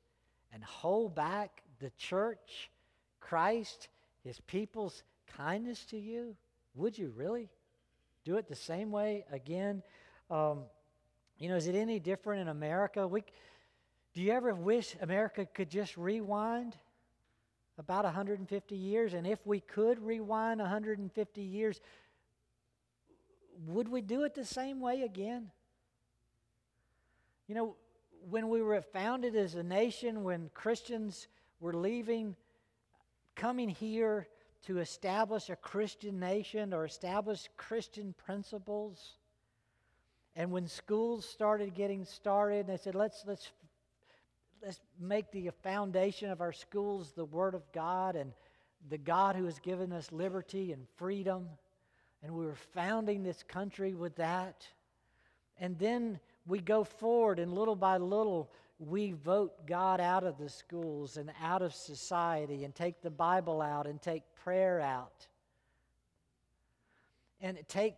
and 0.52 0.64
hold 0.64 1.16
back 1.16 1.62
the 1.80 1.92
church, 1.98 2.72
Christ, 3.20 3.90
his 4.24 4.40
people's 4.42 5.04
kindness 5.38 5.86
to 5.86 5.98
you? 5.98 6.36
Would 6.76 6.98
you 6.98 7.14
really 7.16 7.50
do 8.24 8.38
it 8.38 8.48
the 8.48 8.56
same 8.56 8.92
way 8.92 9.26
again? 9.32 9.84
Um, 10.30 10.64
you 11.38 11.50
know, 11.50 11.56
is 11.56 11.68
it 11.68 11.76
any 11.76 12.00
different 12.00 12.42
in 12.42 12.48
America? 12.48 13.08
We, 13.08 13.24
do 14.14 14.22
you 14.22 14.32
ever 14.32 14.54
wish 14.54 14.96
America 15.02 15.46
could 15.46 15.70
just 15.70 15.96
rewind 15.96 16.76
about 17.78 18.04
150 18.04 18.76
years? 18.76 19.14
And 19.14 19.26
if 19.26 19.46
we 19.46 19.62
could 19.62 20.00
rewind 20.00 20.60
150 20.60 21.42
years, 21.42 21.80
would 23.68 23.88
we 23.88 24.02
do 24.02 24.24
it 24.24 24.36
the 24.36 24.46
same 24.46 24.82
way 24.82 25.04
again? 25.04 25.50
You 27.48 27.56
know, 27.56 27.76
when 28.30 28.50
we 28.50 28.62
were 28.62 28.82
founded 28.82 29.36
as 29.36 29.56
a 29.56 29.64
nation, 29.64 30.24
when 30.24 30.50
Christians 30.54 31.28
were 31.60 31.74
leaving, 31.74 32.36
coming 33.36 33.70
here 33.70 34.28
to 34.64 34.80
establish 34.80 35.50
a 35.50 35.56
Christian 35.56 36.20
nation 36.20 36.74
or 36.74 36.86
establish 36.86 37.50
Christian 37.58 38.14
principles, 38.14 39.16
and 40.36 40.52
when 40.52 40.68
schools 40.68 41.26
started 41.26 41.74
getting 41.74 42.06
started, 42.06 42.68
they 42.68 42.78
said, 42.78 42.96
let's, 42.96 43.24
let's, 43.26 43.52
let's 44.64 44.80
make 45.00 45.32
the 45.32 45.50
foundation 45.64 46.30
of 46.30 46.42
our 46.42 46.54
schools 46.54 47.14
the 47.16 47.26
Word 47.26 47.56
of 47.56 47.64
God 47.72 48.16
and 48.16 48.32
the 48.90 48.98
God 48.98 49.36
who 49.36 49.46
has 49.46 49.60
given 49.60 49.92
us 49.92 50.12
liberty 50.12 50.72
and 50.72 50.88
freedom 50.98 51.48
and 52.24 52.34
we 52.34 52.46
were 52.46 52.56
founding 52.74 53.24
this 53.24 53.44
country 53.44 53.94
with 53.94 54.16
that. 54.18 54.68
And 55.60 55.78
then 55.80 56.20
we 56.46 56.60
go 56.60 56.84
forward, 56.84 57.40
and 57.40 57.54
little 57.54 57.76
by 57.76 57.98
little, 57.98 58.52
we 58.80 59.12
vote 59.12 59.66
God 59.68 60.00
out 60.00 60.24
of 60.24 60.38
the 60.38 60.50
schools 60.50 61.18
and 61.18 61.32
out 61.42 61.62
of 61.62 61.74
society 61.74 62.64
and 62.64 62.74
take 62.74 63.02
the 63.02 63.12
Bible 63.12 63.62
out 63.62 63.88
and 63.88 64.02
take 64.02 64.24
prayer 64.44 64.80
out 64.80 65.28
and 67.40 67.58
take 67.68 67.96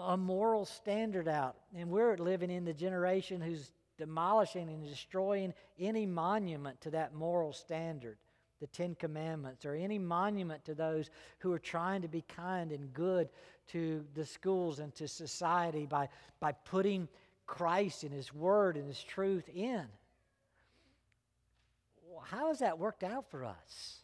a 0.00 0.16
moral 0.16 0.64
standard 0.64 1.28
out. 1.28 1.56
And 1.74 1.90
we're 1.90 2.16
living 2.16 2.50
in 2.50 2.64
the 2.64 2.74
generation 2.74 3.40
who's 3.40 3.70
demolishing 3.98 4.68
and 4.68 4.84
destroying 4.84 5.52
any 5.78 6.06
monument 6.06 6.80
to 6.80 6.90
that 6.90 7.14
moral 7.14 7.52
standard 7.52 8.16
the 8.60 8.66
Ten 8.66 8.94
Commandments 8.96 9.64
or 9.64 9.74
any 9.74 9.98
monument 9.98 10.64
to 10.64 10.74
those 10.74 11.10
who 11.38 11.52
are 11.52 11.58
trying 11.58 12.02
to 12.02 12.08
be 12.08 12.22
kind 12.22 12.72
and 12.72 12.92
good 12.92 13.28
to 13.68 14.04
the 14.14 14.24
schools 14.24 14.78
and 14.80 14.94
to 14.96 15.06
society 15.06 15.86
by, 15.86 16.08
by 16.40 16.52
putting 16.52 17.08
Christ 17.46 18.02
and 18.02 18.12
His 18.12 18.34
Word 18.34 18.76
and 18.76 18.88
His 18.88 19.02
truth 19.02 19.48
in. 19.48 19.84
How 22.24 22.48
has 22.48 22.58
that 22.58 22.78
worked 22.78 23.04
out 23.04 23.30
for 23.30 23.44
us? 23.44 23.98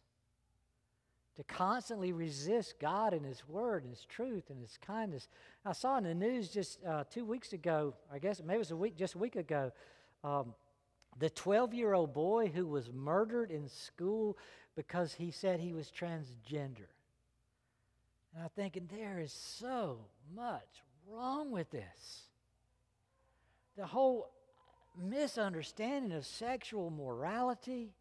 To 1.36 1.42
constantly 1.44 2.12
resist 2.12 2.74
God 2.78 3.12
and 3.12 3.24
His 3.24 3.48
Word 3.48 3.82
and 3.82 3.92
His 3.92 4.04
truth 4.04 4.50
and 4.50 4.60
His 4.60 4.78
kindness. 4.86 5.28
I 5.64 5.72
saw 5.72 5.98
in 5.98 6.04
the 6.04 6.14
news 6.14 6.48
just 6.48 6.78
uh, 6.84 7.04
two 7.10 7.24
weeks 7.24 7.52
ago, 7.52 7.94
I 8.12 8.18
guess 8.18 8.40
maybe 8.40 8.56
it 8.56 8.58
was 8.58 8.70
a 8.70 8.76
week, 8.76 8.96
just 8.96 9.14
a 9.14 9.18
week 9.18 9.34
ago, 9.34 9.72
um, 10.22 10.54
the 11.18 11.30
12 11.30 11.74
year 11.74 11.92
old 11.92 12.12
boy 12.12 12.50
who 12.54 12.66
was 12.66 12.92
murdered 12.92 13.50
in 13.50 13.68
school 13.68 14.38
because 14.76 15.14
he 15.14 15.30
said 15.30 15.60
he 15.60 15.72
was 15.72 15.90
transgender. 15.90 16.88
And 18.34 18.42
I'm 18.42 18.50
thinking, 18.56 18.88
there 18.92 19.20
is 19.20 19.32
so 19.32 19.98
much 20.34 20.82
wrong 21.08 21.50
with 21.50 21.70
this. 21.70 22.28
The 23.76 23.86
whole 23.86 24.30
misunderstanding 24.96 26.12
of 26.12 26.26
sexual 26.26 26.90
morality 26.90 27.92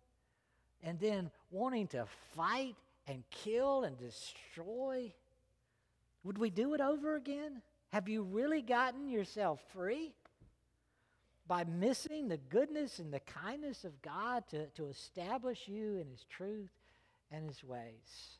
and 0.84 1.00
then 1.00 1.32
wanting 1.52 1.88
to 1.88 2.06
fight 2.36 2.76
and 3.08 3.24
kill 3.30 3.84
and 3.84 3.98
destroy. 3.98 5.13
Would 6.24 6.38
we 6.38 6.50
do 6.50 6.74
it 6.74 6.82
over 6.82 7.16
again? 7.16 7.62
Have 7.92 8.10
you 8.10 8.24
really 8.24 8.62
gotten 8.62 9.10
yourself 9.10 9.62
free? 9.74 10.13
by 11.48 11.63
missing 11.66 12.28
the 12.28 12.38
goodness 12.38 13.00
and 13.00 13.13
the 13.13 13.20
kindness 13.20 13.84
of 13.84 14.02
God 14.02 14.44
to, 14.50 14.68
to 14.68 14.88
establish 14.88 15.68
you 15.68 15.98
in 15.98 16.08
His 16.10 16.26
truth 16.30 16.72
and 17.32 17.48
His 17.48 17.63
ways. 17.63 18.38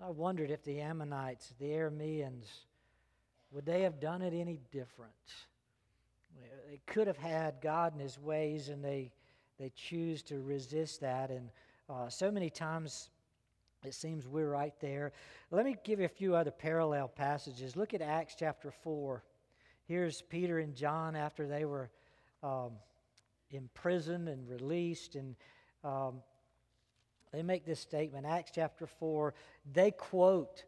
I 0.00 0.10
wondered 0.10 0.50
if 0.50 0.64
the 0.64 0.80
Ammonites, 0.80 1.54
the 1.58 1.70
Arameans, 1.70 2.46
would 3.50 3.66
they 3.66 3.82
have 3.82 4.00
done 4.00 4.22
it 4.22 4.32
any 4.32 4.58
different? 4.70 5.12
They 6.68 6.80
could 6.86 7.06
have 7.06 7.18
had 7.18 7.60
God 7.60 7.92
and 7.92 8.00
His 8.00 8.18
ways, 8.18 8.70
and 8.70 8.82
they 8.82 9.12
they 9.58 9.70
choose 9.76 10.22
to 10.24 10.40
resist 10.40 11.02
that. 11.02 11.30
And 11.30 11.50
uh, 11.88 12.08
so 12.08 12.30
many 12.30 12.48
times 12.48 13.10
it 13.84 13.94
seems 13.94 14.26
we're 14.26 14.48
right 14.48 14.74
there. 14.80 15.12
Let 15.50 15.64
me 15.64 15.76
give 15.84 15.98
you 15.98 16.04
a 16.04 16.08
few 16.08 16.36
other 16.36 16.52
parallel 16.52 17.08
passages. 17.08 17.76
Look 17.76 17.94
at 17.94 18.02
Acts 18.02 18.36
chapter 18.38 18.70
4. 18.70 19.22
Here's 19.86 20.22
Peter 20.22 20.58
and 20.58 20.74
John 20.74 21.16
after 21.16 21.48
they 21.48 21.64
were 21.64 21.90
um, 22.42 22.72
imprisoned 23.50 24.28
and 24.28 24.48
released. 24.48 25.16
And 25.16 25.34
um, 25.82 26.22
they 27.32 27.42
make 27.42 27.64
this 27.64 27.80
statement, 27.80 28.24
Acts 28.24 28.52
chapter 28.54 28.86
4. 28.86 29.34
They 29.72 29.90
quote 29.90 30.64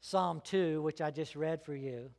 Psalm 0.00 0.40
2, 0.44 0.82
which 0.82 1.00
I 1.00 1.10
just 1.10 1.36
read 1.36 1.62
for 1.62 1.76
you. 1.76 2.10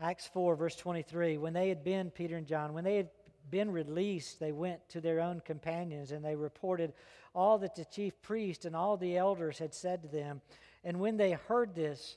Acts 0.00 0.28
4, 0.34 0.56
verse 0.56 0.76
23. 0.76 1.38
When 1.38 1.52
they 1.52 1.68
had 1.68 1.84
been, 1.84 2.10
Peter 2.10 2.36
and 2.36 2.46
John, 2.46 2.74
when 2.74 2.84
they 2.84 2.96
had 2.96 3.08
been 3.50 3.70
released, 3.70 4.40
they 4.40 4.52
went 4.52 4.88
to 4.90 5.00
their 5.00 5.20
own 5.20 5.40
companions 5.40 6.12
and 6.12 6.24
they 6.24 6.36
reported 6.36 6.92
all 7.34 7.58
that 7.58 7.74
the 7.74 7.84
chief 7.84 8.20
priest 8.22 8.64
and 8.64 8.76
all 8.76 8.96
the 8.96 9.16
elders 9.16 9.58
had 9.58 9.74
said 9.74 10.02
to 10.02 10.08
them. 10.08 10.40
And 10.84 11.00
when 11.00 11.16
they 11.16 11.32
heard 11.32 11.74
this, 11.74 12.16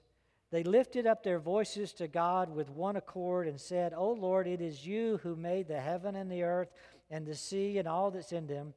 they 0.52 0.64
lifted 0.64 1.06
up 1.06 1.24
their 1.24 1.40
voices 1.40 1.92
to 1.94 2.08
God 2.08 2.50
with 2.50 2.70
one 2.70 2.96
accord 2.96 3.48
and 3.48 3.60
said, 3.60 3.94
O 3.94 4.12
Lord, 4.12 4.48
it 4.48 4.62
is 4.62 4.86
you 4.86 5.20
who 5.24 5.36
made 5.36 5.68
the 5.68 5.80
heaven 5.80 6.16
and 6.16 6.32
the 6.32 6.44
earth 6.44 6.72
and 7.10 7.26
the 7.26 7.36
sea 7.36 7.78
and 7.80 7.88
all 7.88 8.12
that's 8.12 8.32
in 8.32 8.48
them, 8.48 8.74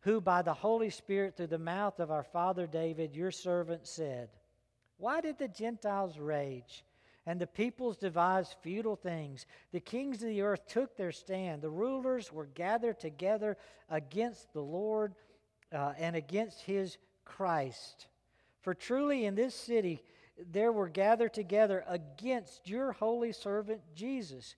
who 0.00 0.20
by 0.20 0.40
the 0.40 0.54
Holy 0.54 0.88
Spirit 0.88 1.36
through 1.36 1.48
the 1.48 1.58
mouth 1.58 2.00
of 2.00 2.10
our 2.10 2.22
father 2.22 2.66
David, 2.66 3.14
your 3.14 3.30
servant, 3.30 3.86
said, 3.86 4.30
Why 4.96 5.20
did 5.20 5.38
the 5.38 5.48
Gentiles 5.48 6.18
rage? 6.18 6.84
And 7.30 7.40
the 7.40 7.46
peoples 7.46 7.96
devised 7.96 8.56
futile 8.60 8.96
things. 8.96 9.46
The 9.70 9.78
kings 9.78 10.20
of 10.20 10.30
the 10.30 10.42
earth 10.42 10.66
took 10.66 10.96
their 10.96 11.12
stand. 11.12 11.62
The 11.62 11.70
rulers 11.70 12.32
were 12.32 12.46
gathered 12.46 12.98
together 12.98 13.56
against 13.88 14.52
the 14.52 14.62
Lord 14.62 15.14
uh, 15.72 15.92
and 15.96 16.16
against 16.16 16.62
his 16.62 16.98
Christ. 17.24 18.08
For 18.62 18.74
truly 18.74 19.26
in 19.26 19.36
this 19.36 19.54
city, 19.54 20.02
there 20.50 20.72
were 20.72 20.88
gathered 20.88 21.32
together 21.32 21.84
against 21.86 22.68
your 22.68 22.90
holy 22.90 23.30
servant 23.30 23.82
Jesus, 23.94 24.56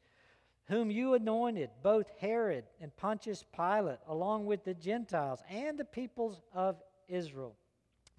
whom 0.68 0.90
you 0.90 1.12
anointed, 1.12 1.68
both 1.82 2.06
Herod 2.20 2.64
and 2.80 2.96
Pontius 2.96 3.44
Pilate, 3.54 3.98
along 4.08 4.46
with 4.46 4.64
the 4.64 4.72
Gentiles 4.72 5.42
and 5.50 5.78
the 5.78 5.84
peoples 5.84 6.40
of 6.54 6.80
Israel, 7.06 7.54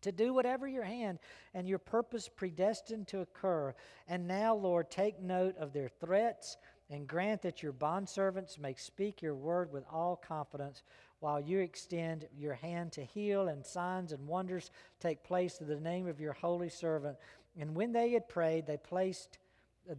to 0.03 0.11
do 0.11 0.33
whatever 0.33 0.67
your 0.67 0.83
hand 0.83 1.19
and 1.53 1.67
your 1.67 1.79
purpose 1.79 2.29
predestined 2.29 3.07
to 3.09 3.21
occur. 3.21 3.73
And 4.07 4.27
now, 4.27 4.55
Lord, 4.55 4.89
take 4.89 5.19
note 5.19 5.57
of 5.57 5.73
their 5.73 5.89
threats 5.89 6.57
and 6.89 7.07
grant 7.07 7.41
that 7.41 7.63
your 7.63 7.73
bondservants 7.73 8.59
may 8.59 8.73
speak 8.75 9.21
your 9.21 9.35
word 9.35 9.71
with 9.71 9.83
all 9.91 10.15
confidence 10.15 10.83
while 11.19 11.39
you 11.39 11.59
extend 11.59 12.27
your 12.37 12.53
hand 12.53 12.91
to 12.91 13.03
heal 13.03 13.47
and 13.47 13.65
signs 13.65 14.11
and 14.11 14.27
wonders 14.27 14.71
take 14.99 15.23
place 15.23 15.61
in 15.61 15.67
the 15.67 15.79
name 15.79 16.07
of 16.07 16.19
your 16.19 16.33
holy 16.33 16.69
servant 16.69 17.17
and 17.59 17.75
when 17.75 17.91
they 17.91 18.11
had 18.11 18.27
prayed, 18.27 18.65
they 18.65 18.77
placed 18.77 19.37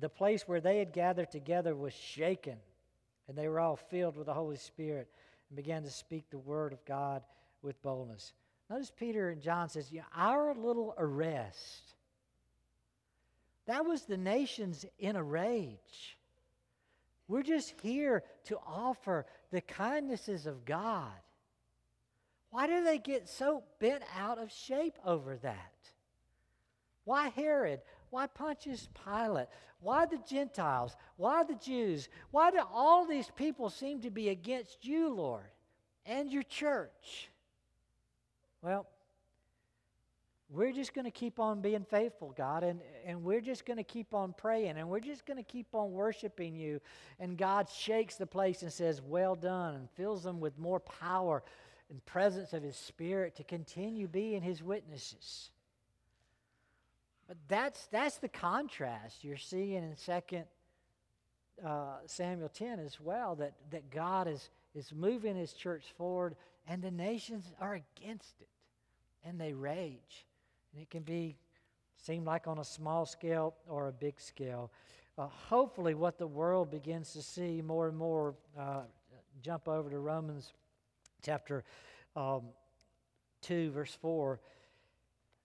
the 0.01 0.09
place 0.09 0.49
where 0.49 0.61
they 0.61 0.79
had 0.79 0.93
gathered 0.93 1.31
together 1.31 1.77
was 1.77 1.93
shaken, 1.93 2.57
and 3.29 3.37
they 3.37 3.49
were 3.49 3.61
all 3.61 3.77
filled 3.77 4.17
with 4.17 4.27
the 4.27 4.35
Holy 4.35 4.57
Spirit 4.57 5.09
and 5.49 5.57
began 5.57 5.83
to 5.83 5.91
speak 5.91 6.31
the 6.31 6.39
word 6.39 6.73
of 6.73 6.85
God 6.85 7.23
with 7.63 7.81
boldness. 7.83 8.33
Notice 8.71 8.93
Peter 8.97 9.31
and 9.31 9.43
John 9.43 9.69
says, 9.69 9.93
you 9.93 9.99
know, 9.99 10.07
our 10.15 10.55
little 10.55 10.95
arrest 10.97 11.95
That 13.67 13.85
was 13.85 14.03
the 14.03 14.17
nations 14.17 14.85
in 14.99 15.17
a 15.17 15.23
rage. 15.23 16.19
We're 17.29 17.43
just 17.43 17.75
here 17.81 18.23
to 18.45 18.59
offer 18.67 19.27
the 19.51 19.61
kindnesses 19.61 20.47
of 20.47 20.65
God. 20.65 21.13
Why 22.51 22.67
do 22.67 22.85
they 22.85 22.99
get 22.99 23.29
so 23.29 23.65
bent 23.81 24.03
out 24.17 24.39
of 24.39 24.53
shape 24.53 24.97
over 25.05 25.37
that? 25.39 25.73
Why 27.05 27.29
Herod? 27.29 27.81
Why 28.11 28.27
Pontius 28.27 28.89
Pilate? 29.05 29.49
Why 29.81 30.07
the 30.07 30.21
Gentiles? 30.29 30.95
Why 31.17 31.43
the 31.45 31.57
Jews? 31.57 32.09
Why 32.31 32.51
do 32.51 32.61
all 32.73 33.07
these 33.07 33.31
people 33.35 33.71
seem 33.71 34.01
to 34.03 34.11
be 34.11 34.29
against 34.29 34.85
you, 34.85 35.13
Lord, 35.13 35.51
and 36.07 36.31
your 36.31 36.45
church? 36.45 37.31
Well, 38.65 38.87
we're 40.49 40.73
just 40.73 40.95
going 40.95 41.05
to 41.05 41.11
keep 41.11 41.39
on 41.39 41.61
being 41.61 41.85
faithful, 41.85 42.33
God, 42.35 42.65
and, 42.65 42.81
and 43.05 43.23
we're 43.23 43.43
just 43.43 43.67
going 43.67 43.77
to 43.77 43.85
keep 43.85 44.15
on 44.15 44.33
praying, 44.33 44.79
and 44.79 44.89
we're 44.89 45.01
just 45.01 45.27
going 45.27 45.37
to 45.37 45.43
keep 45.43 45.75
on 45.75 45.93
worshiping 45.93 46.57
you. 46.57 46.81
And 47.21 47.37
God 47.37 47.69
shakes 47.69 48.17
the 48.17 48.27
place 48.27 48.63
and 48.63 48.73
says, 48.73 49.03
Well 49.03 49.35
done, 49.35 49.75
and 49.75 49.91
fills 49.91 50.23
them 50.23 50.41
with 50.41 50.59
more 50.59 50.81
power 50.81 51.43
and 51.91 52.03
presence 52.07 52.55
of 52.55 52.63
His 52.63 52.77
Spirit 52.77 53.37
to 53.37 53.45
continue 53.45 54.09
being 54.09 54.41
His 54.41 54.63
witnesses. 54.63 55.51
But 57.29 57.37
that's, 57.49 57.87
that's 57.89 58.17
the 58.17 58.29
contrast 58.29 59.25
you're 59.25 59.37
seeing 59.37 59.83
in 59.83 59.95
2 59.95 60.39
uh, 61.63 61.97
Samuel 62.07 62.49
10 62.49 62.81
as 62.81 62.99
well, 62.99 63.35
that, 63.37 63.53
that 63.73 63.91
God 63.91 64.27
is, 64.27 64.49
is 64.75 64.91
moving 64.95 65.37
his 65.37 65.53
church 65.53 65.85
forward 65.99 66.35
and 66.67 66.83
the 66.83 66.91
nations 66.91 67.53
are 67.61 67.75
against 67.75 68.41
it 68.41 68.49
and 69.25 69.41
they 69.41 69.53
rage. 69.53 70.27
And 70.73 70.83
it 70.83 70.91
can 70.91 71.03
be 71.03 71.37
seem 71.97 72.25
like 72.25 72.47
on 72.47 72.59
a 72.59 72.65
small 72.65 73.07
scale 73.07 73.55
or 73.69 73.89
a 73.89 73.93
big 73.93 74.21
scale. 74.21 74.71
Uh, 75.17 75.27
hopefully, 75.49 75.95
what 75.95 76.19
the 76.19 76.27
world 76.27 76.71
begins 76.71 77.13
to 77.13 77.23
see 77.23 77.63
more 77.63 77.89
and 77.89 77.97
more, 77.97 78.35
uh, 78.59 78.83
jump 79.43 79.69
over 79.69 79.89
to 79.89 79.99
Romans 79.99 80.53
chapter 81.23 81.65
um, 82.17 82.43
2, 83.43 83.71
verse 83.71 83.97
4 84.01 84.41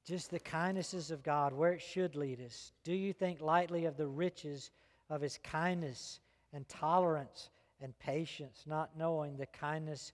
just 0.09 0.31
the 0.31 0.39
kindnesses 0.39 1.11
of 1.11 1.21
God, 1.21 1.53
where 1.53 1.71
it 1.71 1.81
should 1.81 2.15
lead 2.15 2.41
us. 2.41 2.71
Do 2.83 2.93
you 2.93 3.13
think 3.13 3.41
lightly 3.41 3.85
of 3.85 3.95
the 3.95 4.07
riches 4.07 4.71
of 5.07 5.21
His 5.21 5.37
kindness 5.43 6.19
and 6.51 6.67
tolerance 6.67 7.49
and 7.79 7.97
patience, 7.99 8.63
not 8.65 8.97
knowing 8.97 9.37
the 9.37 9.45
kindness 9.45 10.13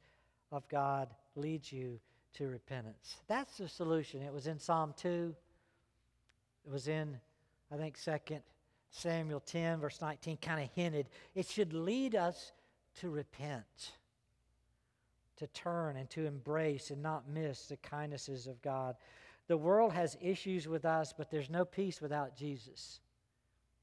of 0.51 0.67
God 0.67 1.07
leads 1.35 1.71
you 1.71 1.99
to 2.35 2.47
repentance? 2.47 3.17
That's 3.27 3.57
the 3.57 3.67
solution. 3.67 4.21
It 4.21 4.33
was 4.33 4.47
in 4.47 4.59
Psalm 4.59 4.93
2, 4.97 5.35
it 6.65 6.71
was 6.71 6.87
in, 6.87 7.19
I 7.71 7.77
think, 7.77 7.97
2 8.01 8.37
Samuel 8.91 9.41
10, 9.41 9.79
verse 9.79 10.01
19, 10.01 10.37
kind 10.37 10.63
of 10.63 10.69
hinted. 10.73 11.07
It 11.35 11.47
should 11.47 11.73
lead 11.73 12.15
us 12.15 12.53
to 13.01 13.09
repent, 13.09 13.91
to 15.37 15.47
turn 15.47 15.97
and 15.97 16.09
to 16.11 16.25
embrace 16.25 16.91
and 16.91 17.03
not 17.03 17.29
miss 17.29 17.67
the 17.67 17.77
kindnesses 17.77 18.47
of 18.47 18.61
God. 18.61 18.95
The 19.47 19.57
world 19.57 19.93
has 19.93 20.17
issues 20.21 20.67
with 20.67 20.85
us, 20.85 21.13
but 21.15 21.29
there's 21.29 21.49
no 21.49 21.65
peace 21.65 22.01
without 22.01 22.35
Jesus. 22.35 23.01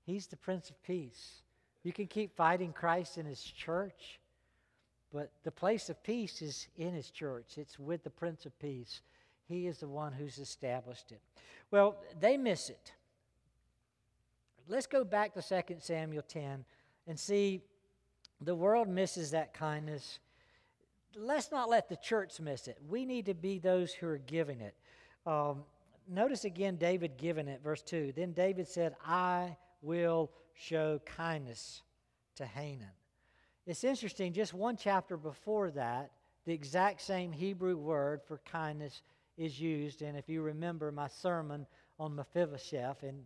He's 0.05 0.27
the 0.27 0.37
Prince 0.37 0.71
of 0.71 0.83
Peace. 0.83 1.43
You 1.85 1.93
can 1.93 2.07
keep 2.07 2.35
fighting 2.35 2.73
Christ 2.73 3.19
in 3.19 3.27
His 3.27 3.43
church, 3.43 4.19
but 5.13 5.31
the 5.45 5.51
place 5.51 5.89
of 5.89 6.03
peace 6.03 6.43
is 6.43 6.69
in 6.77 6.95
His 6.95 7.11
church. 7.11 7.59
It's 7.59 7.79
with 7.79 8.03
the 8.03 8.11
Prince 8.11 8.47
of 8.47 8.59
Peace. 8.59 9.03
He 9.47 9.67
is 9.67 9.79
the 9.79 9.89
one 9.89 10.13
who's 10.13 10.39
established 10.39 11.13
it. 11.13 11.21
Well, 11.71 11.97
they 12.21 12.37
miss 12.37 12.71
it. 12.71 12.93
Let's 14.69 14.87
go 14.87 15.05
back 15.05 15.35
to 15.35 15.43
2 15.43 15.77
Samuel 15.81 16.23
10 16.23 16.65
and 17.07 17.19
see 17.19 17.63
the 18.41 18.55
world 18.55 18.89
misses 18.89 19.33
that 19.33 19.53
kindness. 19.53 20.19
Let's 21.15 21.51
not 21.51 21.69
let 21.69 21.89
the 21.89 21.97
church 21.97 22.41
miss 22.41 22.69
it. 22.69 22.79
We 22.89 23.05
need 23.05 23.27
to 23.27 23.35
be 23.35 23.59
those 23.59 23.93
who 23.93 24.07
are 24.07 24.19
giving 24.19 24.61
it. 24.61 24.75
Um, 25.27 25.65
notice 26.09 26.45
again 26.45 26.77
David 26.77 27.17
giving 27.19 27.49
it, 27.49 27.61
verse 27.63 27.83
2. 27.83 28.13
Then 28.17 28.33
David 28.33 28.69
said, 28.69 28.97
I 29.05 29.57
will 29.83 30.31
show 30.55 31.01
kindness 31.05 31.83
to 32.37 32.47
Hanun. 32.47 32.89
It's 33.67 33.85
interesting, 33.85 34.33
just 34.33 34.55
one 34.55 34.77
chapter 34.77 35.17
before 35.17 35.71
that, 35.73 36.11
the 36.45 36.53
exact 36.53 37.01
same 37.01 37.31
Hebrew 37.31 37.77
word 37.77 38.21
for 38.27 38.41
kindness 38.51 39.03
is 39.37 39.61
used. 39.61 40.03
And 40.03 40.17
if 40.17 40.29
you 40.29 40.43
remember 40.43 40.91
my 40.91 41.07
sermon 41.07 41.67
on 41.99 42.17
Mephibosheth 42.17 43.05
in 43.05 43.23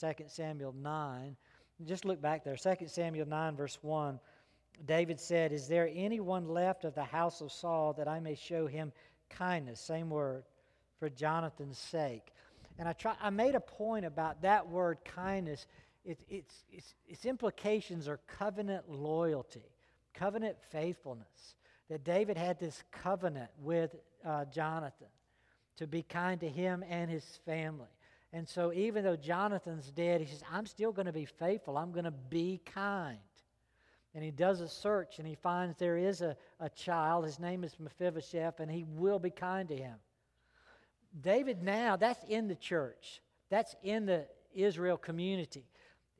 2 0.00 0.12
Samuel 0.28 0.74
9, 0.80 1.36
just 1.84 2.06
look 2.06 2.22
back 2.22 2.42
there. 2.42 2.56
2 2.56 2.88
Samuel 2.88 3.26
9, 3.26 3.56
verse 3.56 3.78
1, 3.82 4.18
David 4.86 5.20
said, 5.20 5.52
Is 5.52 5.68
there 5.68 5.90
anyone 5.94 6.48
left 6.48 6.84
of 6.84 6.94
the 6.94 7.04
house 7.04 7.42
of 7.42 7.52
Saul 7.52 7.92
that 7.94 8.08
I 8.08 8.18
may 8.18 8.34
show 8.34 8.66
him 8.66 8.92
kindness? 9.28 9.78
Same 9.78 10.08
word 10.08 10.44
for 10.98 11.10
Jonathan's 11.10 11.78
sake. 11.78 12.32
And 12.78 12.88
I, 12.88 12.92
try, 12.94 13.14
I 13.20 13.28
made 13.28 13.54
a 13.54 13.60
point 13.60 14.06
about 14.06 14.42
that 14.42 14.66
word 14.68 14.98
kindness. 15.04 15.66
It, 16.06 16.20
it's, 16.28 16.64
it's, 16.70 16.94
its 17.08 17.24
implications 17.26 18.06
are 18.06 18.20
covenant 18.28 18.88
loyalty, 18.88 19.64
covenant 20.14 20.56
faithfulness. 20.70 21.56
That 21.88 22.04
David 22.04 22.36
had 22.36 22.58
this 22.58 22.82
covenant 22.90 23.50
with 23.60 23.94
uh, 24.24 24.44
Jonathan 24.46 25.06
to 25.76 25.86
be 25.86 26.02
kind 26.02 26.40
to 26.40 26.48
him 26.48 26.84
and 26.88 27.10
his 27.10 27.24
family. 27.44 27.86
And 28.32 28.48
so, 28.48 28.72
even 28.72 29.04
though 29.04 29.16
Jonathan's 29.16 29.90
dead, 29.90 30.20
he 30.20 30.26
says, 30.26 30.42
I'm 30.52 30.66
still 30.66 30.90
going 30.92 31.06
to 31.06 31.12
be 31.12 31.26
faithful. 31.26 31.78
I'm 31.78 31.92
going 31.92 32.04
to 32.04 32.10
be 32.10 32.60
kind. 32.64 33.18
And 34.14 34.24
he 34.24 34.30
does 34.30 34.60
a 34.60 34.68
search 34.68 35.18
and 35.18 35.28
he 35.28 35.34
finds 35.34 35.76
there 35.76 35.98
is 35.98 36.22
a, 36.22 36.36
a 36.58 36.68
child. 36.70 37.24
His 37.24 37.38
name 37.38 37.62
is 37.62 37.76
Mephibosheth, 37.78 38.60
and 38.60 38.70
he 38.70 38.84
will 38.84 39.18
be 39.18 39.30
kind 39.30 39.68
to 39.68 39.76
him. 39.76 39.96
David 41.20 41.62
now, 41.62 41.96
that's 41.96 42.24
in 42.24 42.48
the 42.48 42.54
church, 42.54 43.20
that's 43.48 43.76
in 43.82 44.06
the 44.06 44.26
Israel 44.54 44.96
community. 44.96 45.64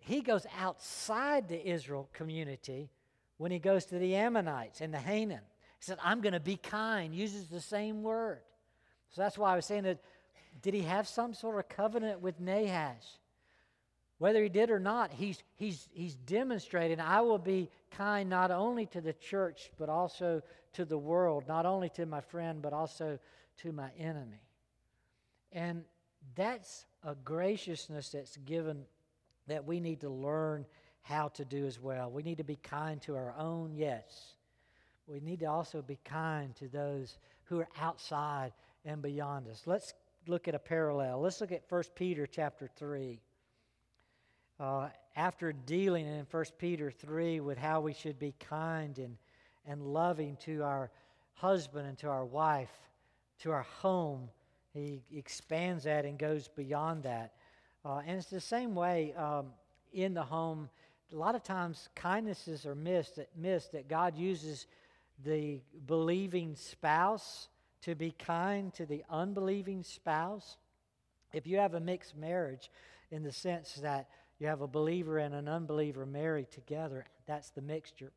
He 0.07 0.21
goes 0.21 0.47
outside 0.57 1.49
the 1.49 1.69
Israel 1.69 2.09
community 2.12 2.90
when 3.38 3.51
he 3.51 3.59
goes 3.59 3.87
to 3.87 3.99
the 3.99 4.14
Ammonites 4.14 4.81
and 4.81 4.95
the 4.95 4.99
Hanun. 4.99 5.40
He 5.40 5.85
said, 5.85 5.99
I'm 6.01 6.21
going 6.21 6.33
to 6.33 6.38
be 6.38 6.57
kind, 6.57 7.12
uses 7.12 7.49
the 7.49 7.61
same 7.61 8.05
word. 8.05 8.38
So 9.11 9.23
that's 9.23 9.37
why 9.37 9.53
I 9.53 9.57
was 9.57 9.66
saying 9.66 9.83
that 9.83 9.99
did 10.62 10.75
he 10.75 10.83
have 10.83 11.09
some 11.09 11.35
sort 11.35 11.59
of 11.59 11.69
covenant 11.69 12.21
with 12.21 12.38
Nahash? 12.38 13.19
Whether 14.19 14.45
he 14.45 14.49
did 14.49 14.71
or 14.71 14.79
not, 14.79 15.12
he's, 15.12 15.42
he's, 15.57 15.88
he's 15.92 16.14
demonstrating 16.14 17.01
I 17.01 17.21
will 17.23 17.37
be 17.37 17.69
kind 17.90 18.31
not 18.31 18.53
only 18.53 18.87
to 18.87 19.01
the 19.01 19.12
church, 19.12 19.73
but 19.77 19.88
also 19.88 20.40
to 20.75 20.85
the 20.85 20.97
world, 20.97 21.49
not 21.49 21.66
only 21.66 21.88
to 21.90 22.07
my 22.07 22.21
friend, 22.21 22.62
but 22.62 22.73
also 22.73 23.19
to 23.59 23.73
my 23.73 23.90
enemy. 23.99 24.40
And 25.51 25.83
that's 26.37 26.87
a 27.03 27.16
graciousness 27.16 28.11
that's 28.11 28.37
given 28.37 28.85
that 29.46 29.64
we 29.64 29.80
need 29.80 30.00
to 30.00 30.11
learn 30.11 30.66
how 31.02 31.28
to 31.28 31.44
do 31.44 31.66
as 31.66 31.80
well. 31.80 32.11
We 32.11 32.22
need 32.22 32.38
to 32.38 32.44
be 32.44 32.56
kind 32.56 33.00
to 33.02 33.14
our 33.14 33.35
own, 33.38 33.74
yes. 33.74 34.35
We 35.06 35.20
need 35.20 35.40
to 35.40 35.46
also 35.46 35.82
be 35.82 35.98
kind 36.04 36.54
to 36.56 36.68
those 36.68 37.18
who 37.44 37.61
are 37.61 37.68
outside 37.80 38.52
and 38.85 39.00
beyond 39.00 39.48
us. 39.48 39.62
Let's 39.66 39.94
look 40.26 40.48
at 40.48 40.54
a 40.54 40.59
parallel. 40.59 41.20
Let's 41.20 41.40
look 41.40 41.52
at 41.52 41.62
1 41.68 41.82
Peter 41.94 42.26
chapter 42.26 42.68
3. 42.76 43.20
Uh, 44.59 44.88
after 45.14 45.52
dealing 45.52 46.06
in 46.06 46.26
1 46.30 46.44
Peter 46.59 46.90
3 46.90 47.40
with 47.40 47.59
how 47.59 47.80
we 47.80 47.92
should 47.92 48.18
be 48.18 48.35
kind 48.40 48.98
and, 48.98 49.16
and 49.66 49.82
loving 49.82 50.37
to 50.38 50.62
our 50.62 50.90
husband 51.35 51.87
and 51.87 51.98
to 51.98 52.09
our 52.09 52.24
wife, 52.24 52.72
to 53.40 53.50
our 53.52 53.66
home, 53.80 54.28
he 54.72 55.02
expands 55.14 55.85
that 55.85 56.04
and 56.04 56.18
goes 56.18 56.48
beyond 56.48 57.02
that. 57.04 57.35
Uh, 57.87 58.03
and 58.05 58.18
it's 58.18 58.31
the 58.31 58.40
same 58.40 58.75
way 58.75 59.14
um, 59.14 59.46
in 59.92 60.12
the 60.12 60.22
home. 60.22 60.68
A 61.12 61.16
lot 61.16 61.37
of 61.37 61.44
times, 61.44 61.88
kindnesses 61.94 62.66
are 62.66 62.75
missed 62.75 63.14
that, 63.14 63.29
missed 63.37 63.72
that 63.72 63.87
God 63.87 64.16
uses 64.16 64.66
the 65.25 65.61
believing 65.87 66.57
spouse 66.57 67.46
to 67.83 67.94
be 67.94 68.11
kind 68.11 68.75
to 68.75 68.87
the 68.87 69.05
unbelieving 69.09 69.85
spouse. 69.85 70.57
If 71.33 71.46
you 71.46 71.59
have 71.59 71.75
a 71.75 71.81
mixed 71.81 72.16
marriage, 72.16 72.72
in 73.12 73.22
the 73.22 73.31
sense 73.31 73.75
that 73.75 74.09
you 74.40 74.49
have 74.49 74.62
a 74.62 74.66
believer 74.66 75.18
and 75.18 75.33
an 75.33 75.46
unbeliever 75.46 76.05
married 76.05 76.51
together, 76.51 77.05
that's 77.25 77.51
the 77.51 77.62
mixture. 77.62 78.11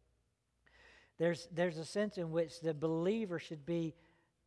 There's, 1.19 1.47
there's 1.53 1.77
a 1.77 1.85
sense 1.85 2.17
in 2.17 2.31
which 2.31 2.59
the 2.61 2.73
believer 2.73 3.37
should 3.37 3.67
be 3.67 3.93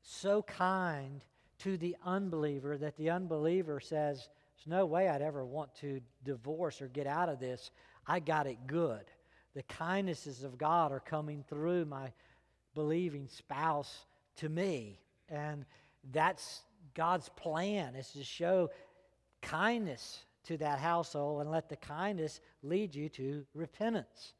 so 0.03 0.43
kind 0.43 1.25
to 1.61 1.77
the 1.77 1.97
unbeliever 2.05 2.77
that 2.79 2.97
the 2.97 3.11
unbeliever 3.11 3.79
says, 3.79 4.29
There's 4.65 4.79
no 4.79 4.87
way 4.87 5.09
I'd 5.09 5.23
ever 5.23 5.45
want 5.45 5.75
to 5.77 6.01
divorce 6.25 6.81
or 6.81 6.89
get 6.89 7.07
out 7.07 7.29
of 7.29 7.41
this. 7.41 7.71
I 8.07 8.21
got 8.21 8.47
it 8.47 8.59
good. 8.67 9.05
The 9.55 9.63
kindnesses 9.65 10.45
of 10.45 10.57
God 10.57 10.93
are 10.93 11.01
coming 11.01 11.45
through 11.49 11.85
my 11.87 12.13
believing 12.75 13.29
spouse 13.29 14.07
to 14.37 14.49
me. 14.49 15.01
And 15.29 15.65
that's 16.13 16.63
God's 16.95 17.29
plan 17.31 17.97
is 17.97 18.11
to 18.13 18.23
show 18.23 18.71
kindness 19.41 20.25
to 20.45 20.57
that 20.59 20.79
household 20.79 21.41
and 21.41 21.51
let 21.51 21.69
the 21.69 21.77
kindness 21.77 22.41
lead 22.63 22.95
you 22.95 23.09
to 23.11 23.45
repentance. 23.55 24.35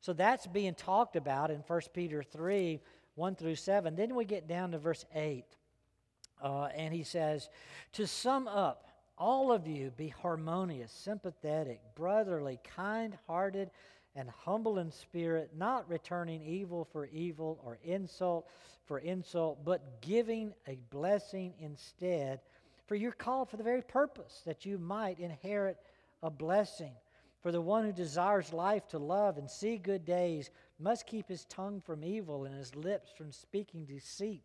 So 0.00 0.12
that's 0.12 0.46
being 0.46 0.74
talked 0.74 1.16
about 1.16 1.50
in 1.50 1.58
1 1.66 1.80
Peter 1.92 2.22
3 2.22 2.80
1 3.14 3.34
through 3.34 3.56
7. 3.56 3.96
Then 3.96 4.14
we 4.14 4.24
get 4.24 4.46
down 4.46 4.72
to 4.72 4.78
verse 4.78 5.04
8. 5.14 5.44
Uh, 6.42 6.64
and 6.76 6.92
he 6.92 7.02
says, 7.02 7.48
To 7.94 8.06
sum 8.06 8.46
up, 8.46 8.85
all 9.18 9.52
of 9.52 9.66
you 9.66 9.90
be 9.96 10.08
harmonious, 10.08 10.92
sympathetic, 10.92 11.80
brotherly, 11.94 12.58
kind 12.76 13.16
hearted, 13.26 13.70
and 14.14 14.30
humble 14.30 14.78
in 14.78 14.90
spirit, 14.90 15.50
not 15.56 15.88
returning 15.88 16.42
evil 16.44 16.86
for 16.90 17.06
evil 17.06 17.60
or 17.64 17.78
insult 17.84 18.48
for 18.86 18.98
insult, 19.00 19.64
but 19.64 20.00
giving 20.00 20.54
a 20.68 20.78
blessing 20.90 21.52
instead. 21.60 22.40
For 22.86 22.94
you're 22.94 23.12
called 23.12 23.50
for 23.50 23.56
the 23.56 23.64
very 23.64 23.82
purpose 23.82 24.42
that 24.46 24.64
you 24.64 24.78
might 24.78 25.18
inherit 25.18 25.76
a 26.22 26.30
blessing. 26.30 26.92
For 27.40 27.52
the 27.52 27.60
one 27.60 27.84
who 27.84 27.92
desires 27.92 28.52
life 28.52 28.88
to 28.88 28.98
love 28.98 29.38
and 29.38 29.50
see 29.50 29.76
good 29.76 30.04
days 30.04 30.50
must 30.78 31.06
keep 31.06 31.28
his 31.28 31.44
tongue 31.44 31.80
from 31.80 32.04
evil 32.04 32.44
and 32.44 32.54
his 32.54 32.74
lips 32.74 33.10
from 33.16 33.32
speaking 33.32 33.84
deceit. 33.84 34.44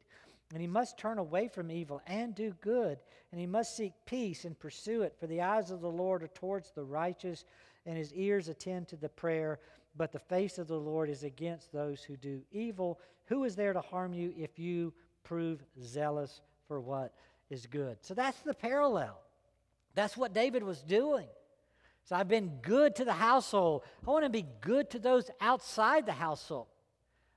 And 0.53 0.61
he 0.61 0.67
must 0.67 0.97
turn 0.97 1.17
away 1.17 1.47
from 1.47 1.71
evil 1.71 2.01
and 2.07 2.35
do 2.35 2.53
good, 2.61 2.99
and 3.31 3.39
he 3.39 3.47
must 3.47 3.77
seek 3.77 3.93
peace 4.05 4.43
and 4.43 4.59
pursue 4.59 5.03
it. 5.03 5.15
For 5.19 5.27
the 5.27 5.41
eyes 5.41 5.71
of 5.71 5.81
the 5.81 5.89
Lord 5.89 6.23
are 6.23 6.27
towards 6.27 6.71
the 6.71 6.83
righteous, 6.83 7.45
and 7.85 7.97
his 7.97 8.13
ears 8.13 8.49
attend 8.49 8.89
to 8.89 8.97
the 8.97 9.09
prayer. 9.09 9.59
But 9.95 10.11
the 10.11 10.19
face 10.19 10.57
of 10.57 10.67
the 10.67 10.79
Lord 10.79 11.09
is 11.09 11.23
against 11.23 11.71
those 11.71 12.03
who 12.03 12.17
do 12.17 12.41
evil. 12.51 12.99
Who 13.25 13.43
is 13.43 13.55
there 13.55 13.73
to 13.73 13.81
harm 13.81 14.13
you 14.13 14.33
if 14.37 14.59
you 14.59 14.93
prove 15.23 15.63
zealous 15.81 16.41
for 16.67 16.79
what 16.79 17.13
is 17.49 17.65
good? 17.65 17.97
So 18.01 18.13
that's 18.13 18.39
the 18.41 18.53
parallel. 18.53 19.19
That's 19.95 20.17
what 20.17 20.33
David 20.33 20.63
was 20.63 20.81
doing. 20.81 21.27
So 22.05 22.15
I've 22.15 22.27
been 22.27 22.59
good 22.61 22.95
to 22.97 23.05
the 23.05 23.13
household. 23.13 23.83
I 24.05 24.09
want 24.09 24.25
to 24.25 24.29
be 24.29 24.45
good 24.61 24.89
to 24.91 24.99
those 24.99 25.29
outside 25.39 26.05
the 26.05 26.13
household. 26.13 26.67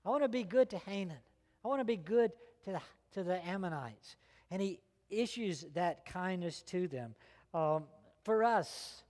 I 0.04 0.10
want 0.10 0.22
to 0.22 0.28
be 0.28 0.42
good 0.42 0.70
to 0.70 0.78
Hanan. 0.78 1.18
I 1.64 1.68
want 1.68 1.80
to 1.80 1.84
be 1.84 1.96
good 1.96 2.32
to 2.64 2.72
the, 2.72 2.80
to 3.14 3.22
the 3.22 3.44
Ammonites. 3.46 4.16
And 4.50 4.60
he 4.60 4.80
issues 5.10 5.64
that 5.74 6.04
kindness 6.06 6.62
to 6.62 6.88
them. 6.88 7.14
Um, 7.52 7.84
for 8.24 8.44
us, 8.44 9.02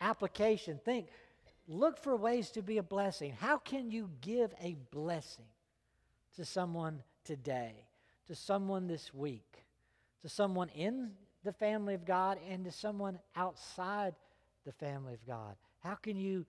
application, 0.00 0.80
think, 0.84 1.08
look 1.66 1.98
for 1.98 2.16
ways 2.16 2.50
to 2.50 2.62
be 2.62 2.78
a 2.78 2.82
blessing. 2.82 3.32
How 3.38 3.58
can 3.58 3.90
you 3.90 4.10
give 4.20 4.52
a 4.60 4.76
blessing 4.90 5.46
to 6.36 6.44
someone 6.44 7.02
today, 7.24 7.86
to 8.26 8.34
someone 8.34 8.86
this 8.86 9.12
week, 9.12 9.64
to 10.22 10.28
someone 10.28 10.68
in 10.70 11.10
the 11.44 11.52
family 11.52 11.94
of 11.94 12.04
God, 12.04 12.38
and 12.48 12.64
to 12.64 12.72
someone 12.72 13.18
outside 13.36 14.14
the 14.64 14.72
family 14.72 15.14
of 15.14 15.26
God? 15.26 15.56
How 15.80 15.94
can 15.94 16.16
you 16.16 16.44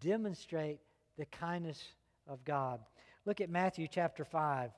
demonstrate 0.00 0.80
the 1.16 1.26
kindness 1.26 1.82
of 2.26 2.44
God? 2.44 2.80
Look 3.24 3.40
at 3.40 3.50
Matthew 3.50 3.86
chapter 3.88 4.24
5, 4.24 4.70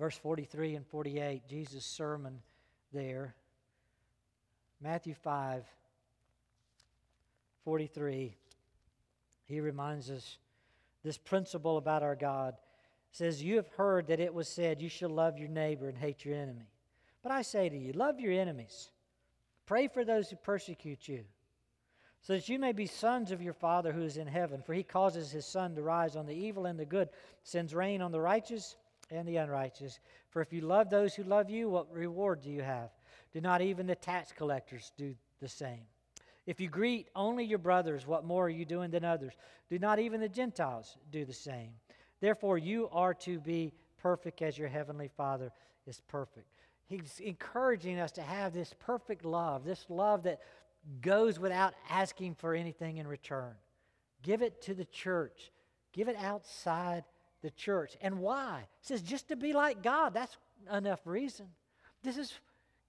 verse 0.00 0.16
43 0.16 0.76
and 0.76 0.86
48, 0.86 1.46
Jesus' 1.46 1.84
sermon 1.84 2.40
there. 2.90 3.34
Matthew 4.80 5.12
5, 5.12 5.62
43, 7.64 8.34
he 9.44 9.60
reminds 9.60 10.08
us 10.08 10.38
this 11.04 11.18
principle 11.18 11.76
about 11.76 12.02
our 12.02 12.16
God 12.16 12.54
says, 13.12 13.42
You 13.42 13.56
have 13.56 13.68
heard 13.76 14.06
that 14.06 14.20
it 14.20 14.32
was 14.32 14.48
said, 14.48 14.80
You 14.80 14.88
shall 14.88 15.10
love 15.10 15.36
your 15.36 15.50
neighbor 15.50 15.90
and 15.90 15.98
hate 15.98 16.24
your 16.24 16.34
enemy. 16.34 16.70
But 17.22 17.32
I 17.32 17.42
say 17.42 17.68
to 17.68 17.76
you, 17.76 17.92
love 17.92 18.18
your 18.18 18.32
enemies, 18.32 18.88
pray 19.66 19.86
for 19.86 20.02
those 20.02 20.30
who 20.30 20.36
persecute 20.36 21.08
you 21.08 21.24
so 22.22 22.32
that 22.34 22.48
you 22.48 22.58
may 22.58 22.72
be 22.72 22.86
sons 22.86 23.32
of 23.32 23.42
your 23.42 23.52
Father 23.52 23.92
who 23.92 24.02
is 24.02 24.16
in 24.16 24.26
heaven. 24.26 24.62
For 24.62 24.72
he 24.72 24.82
causes 24.82 25.30
his 25.30 25.44
sun 25.44 25.74
to 25.74 25.82
rise 25.82 26.16
on 26.16 26.24
the 26.24 26.34
evil 26.34 26.64
and 26.64 26.78
the 26.78 26.86
good, 26.86 27.10
sends 27.42 27.74
rain 27.74 28.00
on 28.00 28.12
the 28.12 28.20
righteous 28.20 28.76
and 29.10 29.26
the 29.26 29.36
unrighteous. 29.36 29.98
For 30.28 30.42
if 30.42 30.52
you 30.52 30.60
love 30.62 30.90
those 30.90 31.14
who 31.14 31.24
love 31.24 31.50
you, 31.50 31.68
what 31.68 31.92
reward 31.92 32.42
do 32.42 32.50
you 32.50 32.62
have? 32.62 32.90
Do 33.32 33.40
not 33.40 33.60
even 33.60 33.86
the 33.86 33.94
tax 33.94 34.32
collectors 34.32 34.92
do 34.96 35.14
the 35.40 35.48
same? 35.48 35.82
If 36.46 36.60
you 36.60 36.68
greet 36.68 37.08
only 37.14 37.44
your 37.44 37.58
brothers, 37.58 38.06
what 38.06 38.24
more 38.24 38.46
are 38.46 38.50
you 38.50 38.64
doing 38.64 38.90
than 38.90 39.04
others? 39.04 39.34
Do 39.68 39.78
not 39.78 39.98
even 39.98 40.20
the 40.20 40.28
Gentiles 40.28 40.96
do 41.12 41.24
the 41.24 41.32
same? 41.32 41.70
Therefore, 42.20 42.58
you 42.58 42.88
are 42.92 43.14
to 43.14 43.38
be 43.38 43.72
perfect 43.98 44.42
as 44.42 44.58
your 44.58 44.68
heavenly 44.68 45.08
Father 45.16 45.52
is 45.86 46.00
perfect. 46.08 46.46
He's 46.86 47.20
encouraging 47.20 48.00
us 48.00 48.12
to 48.12 48.22
have 48.22 48.52
this 48.52 48.74
perfect 48.80 49.24
love, 49.24 49.64
this 49.64 49.86
love 49.88 50.24
that 50.24 50.40
goes 51.00 51.38
without 51.38 51.74
asking 51.88 52.34
for 52.34 52.54
anything 52.54 52.96
in 52.96 53.06
return. 53.06 53.54
Give 54.22 54.42
it 54.42 54.60
to 54.62 54.74
the 54.74 54.86
church, 54.86 55.52
give 55.92 56.08
it 56.08 56.16
outside 56.16 57.04
the 57.42 57.50
church. 57.50 57.96
And 58.00 58.18
why? 58.18 58.60
It 58.60 58.86
says 58.86 59.02
just 59.02 59.28
to 59.28 59.36
be 59.36 59.52
like 59.52 59.82
God. 59.82 60.14
That's 60.14 60.36
enough 60.72 61.00
reason. 61.04 61.46
This 62.02 62.16
is 62.16 62.32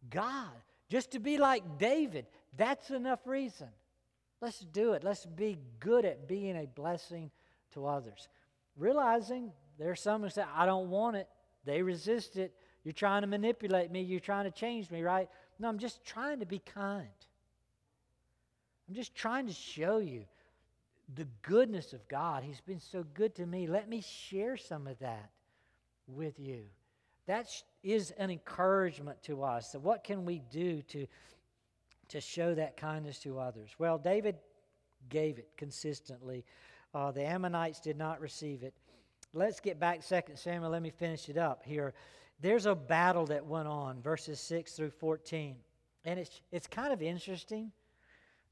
God. 0.09 0.51
Just 0.89 1.11
to 1.11 1.19
be 1.19 1.37
like 1.37 1.77
David. 1.77 2.25
That's 2.57 2.89
enough 2.89 3.25
reason. 3.25 3.67
Let's 4.41 4.59
do 4.59 4.93
it. 4.93 5.03
Let's 5.03 5.25
be 5.25 5.57
good 5.79 6.03
at 6.03 6.27
being 6.27 6.57
a 6.57 6.65
blessing 6.65 7.31
to 7.73 7.85
others. 7.85 8.27
Realizing 8.75 9.51
there's 9.77 10.01
some 10.01 10.23
who 10.23 10.29
say, 10.29 10.43
I 10.55 10.65
don't 10.65 10.89
want 10.89 11.15
it. 11.15 11.27
They 11.65 11.81
resist 11.81 12.37
it. 12.37 12.53
You're 12.83 12.93
trying 12.93 13.21
to 13.21 13.27
manipulate 13.27 13.91
me. 13.91 14.01
You're 14.01 14.19
trying 14.19 14.45
to 14.45 14.51
change 14.51 14.89
me, 14.89 15.03
right? 15.03 15.29
No, 15.59 15.69
I'm 15.69 15.77
just 15.77 16.03
trying 16.03 16.39
to 16.39 16.45
be 16.45 16.59
kind. 16.59 17.07
I'm 18.89 18.95
just 18.95 19.13
trying 19.13 19.47
to 19.47 19.53
show 19.53 19.99
you 19.99 20.25
the 21.15 21.27
goodness 21.41 21.93
of 21.93 22.07
God. 22.07 22.43
He's 22.43 22.61
been 22.61 22.79
so 22.79 23.03
good 23.13 23.35
to 23.35 23.45
me. 23.45 23.67
Let 23.67 23.89
me 23.89 24.01
share 24.01 24.57
some 24.57 24.87
of 24.87 24.99
that 24.99 25.29
with 26.07 26.39
you. 26.39 26.63
That 27.27 27.47
is 27.83 28.11
an 28.11 28.29
encouragement 28.29 29.21
to 29.23 29.43
us. 29.43 29.71
So, 29.71 29.79
what 29.79 30.03
can 30.03 30.25
we 30.25 30.39
do 30.51 30.81
to, 30.83 31.07
to 32.09 32.21
show 32.21 32.55
that 32.55 32.77
kindness 32.77 33.19
to 33.19 33.39
others? 33.39 33.71
Well, 33.77 33.97
David 33.97 34.37
gave 35.09 35.37
it 35.37 35.49
consistently. 35.57 36.45
Uh, 36.93 37.11
the 37.11 37.23
Ammonites 37.23 37.79
did 37.79 37.97
not 37.97 38.19
receive 38.19 38.63
it. 38.63 38.73
Let's 39.33 39.59
get 39.59 39.79
back 39.79 40.05
2 40.05 40.21
Samuel. 40.35 40.71
Let 40.71 40.81
me 40.81 40.89
finish 40.89 41.29
it 41.29 41.37
up 41.37 41.63
here. 41.65 41.93
There's 42.41 42.65
a 42.65 42.75
battle 42.75 43.25
that 43.27 43.45
went 43.45 43.67
on, 43.67 44.01
verses 44.01 44.39
6 44.41 44.73
through 44.73 44.91
14. 44.91 45.55
And 46.03 46.19
it's, 46.19 46.41
it's 46.51 46.67
kind 46.67 46.91
of 46.91 47.01
interesting 47.01 47.71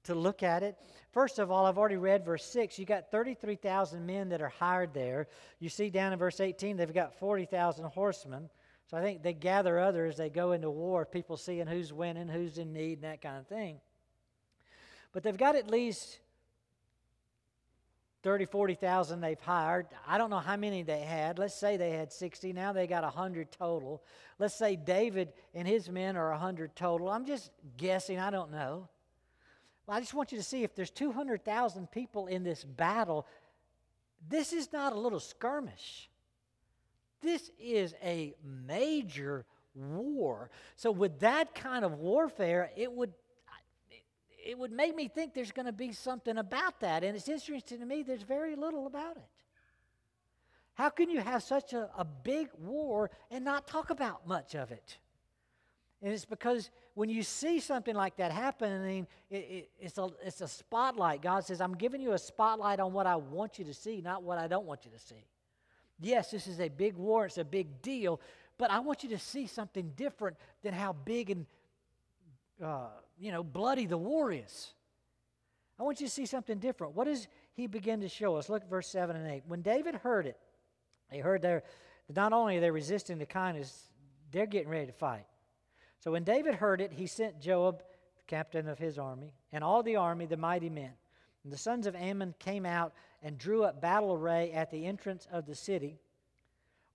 to 0.04 0.16
look 0.16 0.44
at 0.44 0.64
it. 0.64 0.78
First 1.12 1.40
of 1.40 1.52
all, 1.52 1.66
I've 1.66 1.78
already 1.78 1.98
read 1.98 2.26
verse 2.26 2.46
6. 2.46 2.78
You 2.80 2.86
got 2.86 3.12
33,000 3.12 4.06
men 4.06 4.30
that 4.30 4.42
are 4.42 4.50
hired 4.50 4.94
there. 4.94 5.28
You 5.60 5.70
see 5.70 5.90
down 5.90 6.14
in 6.14 6.20
verse 6.20 6.40
18, 6.40 6.78
they've 6.78 6.94
got 6.94 7.20
40,000 7.20 7.86
horsemen. 7.86 8.50
So 8.90 8.98
I 8.98 9.02
think 9.02 9.22
they 9.22 9.34
gather 9.34 9.78
others, 9.80 10.18
they 10.18 10.30
go 10.30 10.52
into 10.54 10.70
war, 10.70 11.06
people 11.06 11.38
seeing 11.38 11.68
who's 11.68 11.94
winning, 11.94 12.28
who's 12.28 12.58
in 12.58 12.74
need, 12.74 12.94
and 12.94 13.04
that 13.04 13.22
kind 13.22 13.38
of 13.38 13.46
thing. 13.46 13.80
But 15.14 15.22
they've 15.22 15.38
got 15.38 15.56
at 15.56 15.70
least 15.70 16.20
30, 18.24 18.46
40,000 18.46 19.22
they've 19.22 19.40
hired. 19.40 19.88
I 20.08 20.18
don't 20.18 20.30
know 20.30 20.40
how 20.40 20.58
many 20.58 20.84
they 20.84 21.02
had. 21.02 21.40
Let's 21.40 21.56
say 21.56 21.78
they 21.78 21.92
had 21.92 22.12
60. 22.12 22.52
Now 22.52 22.74
they 22.74 22.88
got 22.88 23.04
100 23.04 23.52
total. 23.52 24.04
Let's 24.40 24.56
say 24.56 24.76
David 24.76 25.34
and 25.54 25.68
his 25.68 25.90
men 25.90 26.18
are 26.18 26.32
100 26.32 26.76
total. 26.76 27.10
I'm 27.10 27.26
just 27.26 27.52
guessing. 27.78 28.20
I 28.20 28.30
don't 28.30 28.52
know. 28.52 28.90
Well, 29.90 29.98
I 29.98 30.02
just 30.02 30.14
want 30.14 30.32
you 30.32 30.38
to 30.38 30.44
see 30.44 30.62
if 30.62 30.76
there's 30.76 30.92
200,000 30.92 31.90
people 31.90 32.28
in 32.28 32.44
this 32.44 32.64
battle, 32.64 33.26
this 34.30 34.54
is 34.54 34.72
not 34.72 34.94
a 34.94 35.00
little 35.00 35.20
skirmish. 35.20 36.12
This 37.22 37.50
is 37.60 37.96
a 38.04 38.36
major 38.68 39.48
war. 39.74 40.52
So, 40.76 40.92
with 40.92 41.22
that 41.22 41.56
kind 41.56 41.84
of 41.84 41.94
warfare, 41.94 42.70
it 42.78 42.92
would 42.92 43.12
it 44.46 44.60
would 44.60 44.72
make 44.72 44.96
me 44.96 45.08
think 45.08 45.34
there's 45.34 45.52
going 45.52 45.66
to 45.66 45.72
be 45.72 45.92
something 45.92 46.38
about 46.38 46.82
that. 46.82 47.04
And 47.04 47.18
it's 47.18 47.28
interesting 47.28 47.80
to 47.80 47.86
me, 47.86 48.04
there's 48.04 48.22
very 48.22 48.56
little 48.56 48.86
about 48.86 49.18
it. 49.18 49.24
How 50.76 50.90
can 50.90 51.10
you 51.10 51.20
have 51.20 51.42
such 51.42 51.74
a, 51.74 51.90
a 51.98 52.06
big 52.06 52.50
war 52.60 53.10
and 53.32 53.44
not 53.44 53.66
talk 53.68 53.90
about 53.90 54.28
much 54.28 54.54
of 54.54 54.72
it? 54.72 55.00
And 56.04 56.14
it's 56.14 56.26
because 56.26 56.70
when 57.00 57.08
you 57.08 57.24
see 57.24 57.62
something 57.62 57.96
like 57.96 58.18
that 58.18 58.30
happening, 58.30 59.08
it, 59.30 59.38
it, 59.38 59.70
it's, 59.80 59.98
a, 59.98 60.10
it's 60.22 60.42
a 60.42 60.50
spotlight. 60.50 61.22
God 61.22 61.46
says, 61.46 61.62
I'm 61.62 61.76
giving 61.76 62.02
you 62.02 62.12
a 62.12 62.18
spotlight 62.18 62.82
on 62.82 62.92
what 62.92 63.08
I 63.08 63.16
want 63.16 63.58
you 63.58 63.64
to 63.64 63.74
see, 63.74 64.02
not 64.02 64.22
what 64.22 64.38
I 64.38 64.50
don't 64.50 64.66
want 64.66 64.84
you 64.84 64.92
to 64.92 65.00
see. 65.00 65.24
Yes, 66.02 66.30
this 66.30 66.46
is 66.46 66.60
a 66.60 66.68
big 66.68 66.98
war, 66.98 67.28
it's 67.28 67.38
a 67.38 67.46
big 67.46 67.82
deal, 67.82 68.20
but 68.58 68.70
I 68.70 68.80
want 68.80 69.02
you 69.04 69.10
to 69.12 69.18
see 69.18 69.48
something 69.48 69.94
different 69.96 70.36
than 70.62 70.74
how 70.74 70.92
big 70.92 71.30
and, 71.30 71.46
uh, 72.62 72.88
you 73.18 73.32
know, 73.32 73.44
bloody 73.44 73.86
the 73.86 73.98
war 73.98 74.34
is. 74.34 74.74
I 75.80 75.84
want 75.84 76.02
you 76.02 76.08
to 76.08 76.12
see 76.12 76.26
something 76.26 76.60
different. 76.60 76.96
What 76.96 77.06
does 77.06 77.30
he 77.54 77.68
begin 77.68 78.02
to 78.02 78.10
show 78.10 78.36
us? 78.36 78.50
Look 78.50 78.64
at 78.64 78.70
verse 78.70 78.90
7 78.90 79.16
and 79.16 79.26
8. 79.26 79.44
When 79.48 79.62
David 79.62 79.96
heard 79.96 80.26
it, 80.26 80.38
he 81.10 81.20
heard 81.20 81.44
they're, 81.44 81.64
not 82.14 82.34
only 82.34 82.58
are 82.58 82.60
they 82.60 82.72
resisting 82.72 83.20
the 83.20 83.26
kindness, 83.26 83.84
they're 84.32 84.46
getting 84.46 84.68
ready 84.68 84.88
to 84.88 84.92
fight. 84.92 85.24
So 86.00 86.12
when 86.12 86.24
David 86.24 86.56
heard 86.56 86.82
it, 86.82 86.94
he 86.94 87.08
sent 87.08 87.42
Joab, 87.42 87.84
captain 88.28 88.68
of 88.68 88.80
his 88.80 88.98
army, 88.98 89.34
and 89.52 89.64
all 89.64 89.84
the 89.84 89.96
army, 89.96 90.26
the 90.26 90.38
mighty 90.38 90.70
men. 90.70 90.92
And 91.44 91.52
the 91.52 91.58
sons 91.58 91.88
of 91.88 91.96
Ammon 91.96 92.36
came 92.40 92.66
out 92.66 92.94
and 93.24 93.38
drew 93.38 93.64
up 93.64 93.82
battle 93.82 94.14
array 94.14 94.52
at 94.52 94.72
the 94.72 94.86
entrance 94.86 95.28
of 95.32 95.46
the 95.46 95.56
city, 95.56 95.98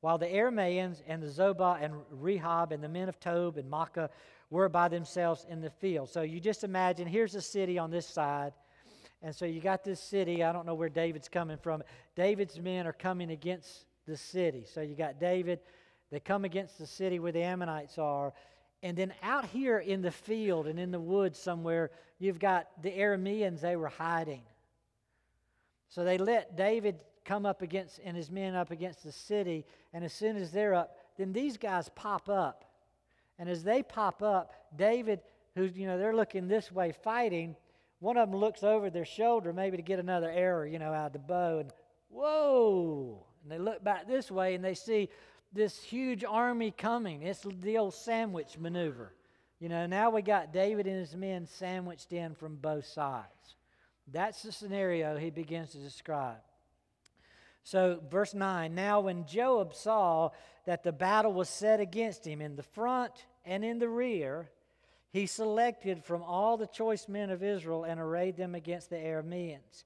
while 0.00 0.18
the 0.18 0.26
Arameans 0.26 1.02
and 1.06 1.22
the 1.22 1.26
Zobah 1.26 1.82
and 1.82 1.94
Rehob 2.22 2.70
and 2.72 2.82
the 2.82 2.88
men 2.88 3.08
of 3.08 3.18
Tob 3.20 3.56
and 3.56 3.70
Maacah 3.70 4.10
were 4.50 4.68
by 4.68 4.88
themselves 4.88 5.46
in 5.48 5.60
the 5.60 5.70
field. 5.70 6.08
So 6.08 6.22
you 6.22 6.40
just 6.40 6.62
imagine 6.62 7.06
here's 7.06 7.34
a 7.34 7.42
city 7.42 7.78
on 7.78 7.90
this 7.90 8.06
side. 8.06 8.52
And 9.22 9.34
so 9.34 9.46
you 9.46 9.60
got 9.60 9.82
this 9.82 10.00
city. 10.00 10.44
I 10.44 10.52
don't 10.52 10.66
know 10.66 10.74
where 10.74 10.90
David's 10.90 11.28
coming 11.28 11.56
from. 11.56 11.82
David's 12.14 12.60
men 12.60 12.86
are 12.86 12.92
coming 12.92 13.30
against 13.30 13.86
the 14.06 14.16
city. 14.16 14.66
So 14.70 14.82
you 14.82 14.94
got 14.94 15.18
David. 15.18 15.60
They 16.10 16.20
come 16.20 16.44
against 16.44 16.78
the 16.78 16.86
city 16.86 17.18
where 17.18 17.32
the 17.32 17.42
Ammonites 17.42 17.98
are. 17.98 18.34
And 18.84 18.98
then 18.98 19.14
out 19.22 19.46
here 19.46 19.78
in 19.78 20.02
the 20.02 20.10
field 20.10 20.66
and 20.66 20.78
in 20.78 20.90
the 20.90 21.00
woods 21.00 21.38
somewhere, 21.38 21.90
you've 22.18 22.38
got 22.38 22.68
the 22.82 22.90
Arameans, 22.90 23.62
they 23.62 23.76
were 23.76 23.88
hiding. 23.88 24.42
So 25.88 26.04
they 26.04 26.18
let 26.18 26.54
David 26.54 26.96
come 27.24 27.46
up 27.46 27.62
against 27.62 27.98
and 28.04 28.14
his 28.14 28.30
men 28.30 28.54
up 28.54 28.70
against 28.70 29.02
the 29.02 29.10
city. 29.10 29.64
And 29.94 30.04
as 30.04 30.12
soon 30.12 30.36
as 30.36 30.52
they're 30.52 30.74
up, 30.74 30.98
then 31.16 31.32
these 31.32 31.56
guys 31.56 31.88
pop 31.94 32.28
up. 32.28 32.66
And 33.38 33.48
as 33.48 33.64
they 33.64 33.82
pop 33.82 34.22
up, 34.22 34.52
David, 34.76 35.20
who's, 35.54 35.74
you 35.78 35.86
know, 35.86 35.96
they're 35.96 36.14
looking 36.14 36.46
this 36.46 36.70
way 36.70 36.92
fighting, 36.92 37.56
one 38.00 38.18
of 38.18 38.30
them 38.30 38.38
looks 38.38 38.62
over 38.62 38.90
their 38.90 39.06
shoulder 39.06 39.54
maybe 39.54 39.78
to 39.78 39.82
get 39.82 39.98
another 39.98 40.30
arrow, 40.30 40.66
you 40.66 40.78
know, 40.78 40.92
out 40.92 41.06
of 41.06 41.12
the 41.14 41.20
bow. 41.20 41.60
And 41.60 41.72
whoa! 42.10 43.24
And 43.42 43.50
they 43.50 43.58
look 43.58 43.82
back 43.82 44.06
this 44.06 44.30
way 44.30 44.54
and 44.54 44.62
they 44.62 44.74
see 44.74 45.08
this 45.54 45.82
huge 45.82 46.24
army 46.24 46.70
coming. 46.70 47.22
It's 47.22 47.46
the 47.62 47.78
old 47.78 47.94
sandwich 47.94 48.58
maneuver. 48.58 49.12
You 49.60 49.68
know, 49.68 49.86
now 49.86 50.10
we 50.10 50.20
got 50.20 50.52
David 50.52 50.86
and 50.86 50.98
his 50.98 51.16
men 51.16 51.46
sandwiched 51.46 52.12
in 52.12 52.34
from 52.34 52.56
both 52.56 52.86
sides. 52.86 53.56
That's 54.12 54.42
the 54.42 54.52
scenario 54.52 55.16
he 55.16 55.30
begins 55.30 55.70
to 55.70 55.78
describe. 55.78 56.42
So, 57.62 58.00
verse 58.10 58.34
9 58.34 58.74
Now, 58.74 59.00
when 59.00 59.24
Joab 59.24 59.74
saw 59.74 60.30
that 60.66 60.82
the 60.82 60.92
battle 60.92 61.32
was 61.32 61.48
set 61.48 61.80
against 61.80 62.26
him 62.26 62.42
in 62.42 62.56
the 62.56 62.62
front 62.62 63.12
and 63.44 63.64
in 63.64 63.78
the 63.78 63.88
rear, 63.88 64.50
he 65.10 65.26
selected 65.26 66.04
from 66.04 66.22
all 66.22 66.56
the 66.56 66.66
choice 66.66 67.08
men 67.08 67.30
of 67.30 67.42
Israel 67.42 67.84
and 67.84 68.00
arrayed 68.00 68.36
them 68.36 68.54
against 68.54 68.90
the 68.90 68.96
Arameans. 68.96 69.84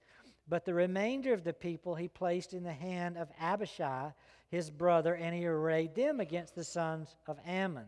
But 0.48 0.64
the 0.64 0.74
remainder 0.74 1.34
of 1.34 1.44
the 1.44 1.52
people 1.52 1.94
he 1.94 2.08
placed 2.08 2.54
in 2.54 2.64
the 2.64 2.72
hand 2.72 3.18
of 3.18 3.28
Abishai, 3.38 4.12
his 4.50 4.70
brother, 4.70 5.14
and 5.14 5.34
he 5.34 5.46
arrayed 5.46 5.94
them 5.94 6.20
against 6.20 6.54
the 6.54 6.64
sons 6.64 7.16
of 7.26 7.38
Ammon. 7.46 7.86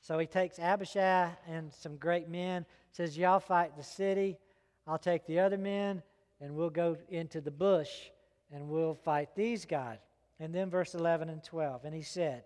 So 0.00 0.18
he 0.18 0.26
takes 0.26 0.58
Abishai 0.58 1.30
and 1.46 1.72
some 1.72 1.96
great 1.96 2.28
men, 2.28 2.66
says, 2.92 3.16
Y'all 3.16 3.40
fight 3.40 3.76
the 3.76 3.82
city, 3.82 4.38
I'll 4.86 4.98
take 4.98 5.26
the 5.26 5.38
other 5.38 5.58
men, 5.58 6.02
and 6.40 6.54
we'll 6.54 6.70
go 6.70 6.96
into 7.08 7.40
the 7.40 7.50
bush 7.50 8.08
and 8.50 8.68
we'll 8.68 8.94
fight 8.94 9.34
these 9.36 9.64
guys. 9.64 9.98
And 10.40 10.54
then 10.54 10.70
verse 10.70 10.94
11 10.94 11.28
and 11.28 11.44
12. 11.44 11.84
And 11.84 11.94
he 11.94 12.02
said, 12.02 12.44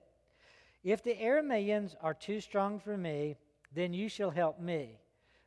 If 0.82 1.02
the 1.02 1.14
Arameans 1.14 1.94
are 2.02 2.12
too 2.12 2.40
strong 2.40 2.80
for 2.80 2.96
me, 2.96 3.36
then 3.72 3.94
you 3.94 4.08
shall 4.08 4.30
help 4.30 4.60
me. 4.60 4.98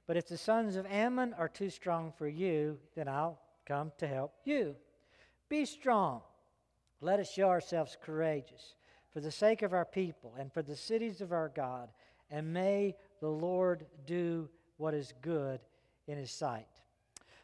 But 0.08 0.18
if 0.18 0.28
the 0.28 0.38
sons 0.38 0.78
of 0.78 0.86
Ammon 0.86 1.34
are 1.34 1.50
too 1.50 1.70
strong 1.70 2.14
for 2.18 2.28
you, 2.28 2.80
then 2.96 3.08
I'll 3.10 3.40
come 3.66 3.92
to 3.98 4.08
help 4.08 4.34
you. 4.46 4.76
Be 5.50 5.66
strong 5.66 6.22
let 7.02 7.20
us 7.20 7.32
show 7.32 7.50
ourselves 7.50 7.98
courageous 8.02 8.76
for 9.12 9.20
the 9.20 9.32
sake 9.32 9.62
of 9.62 9.74
our 9.74 9.86
people 9.86 10.34
and 10.38 10.52
for 10.52 10.62
the 10.62 10.76
cities 10.76 11.22
of 11.22 11.32
our 11.32 11.50
God, 11.50 11.90
and 12.30 12.54
may 12.54 12.96
the 13.20 13.30
Lord 13.30 13.86
do 14.06 14.50
what 14.78 14.94
is 14.94 15.14
good 15.22 15.60
in 16.08 16.18
his 16.18 16.32
sight. 16.32 16.68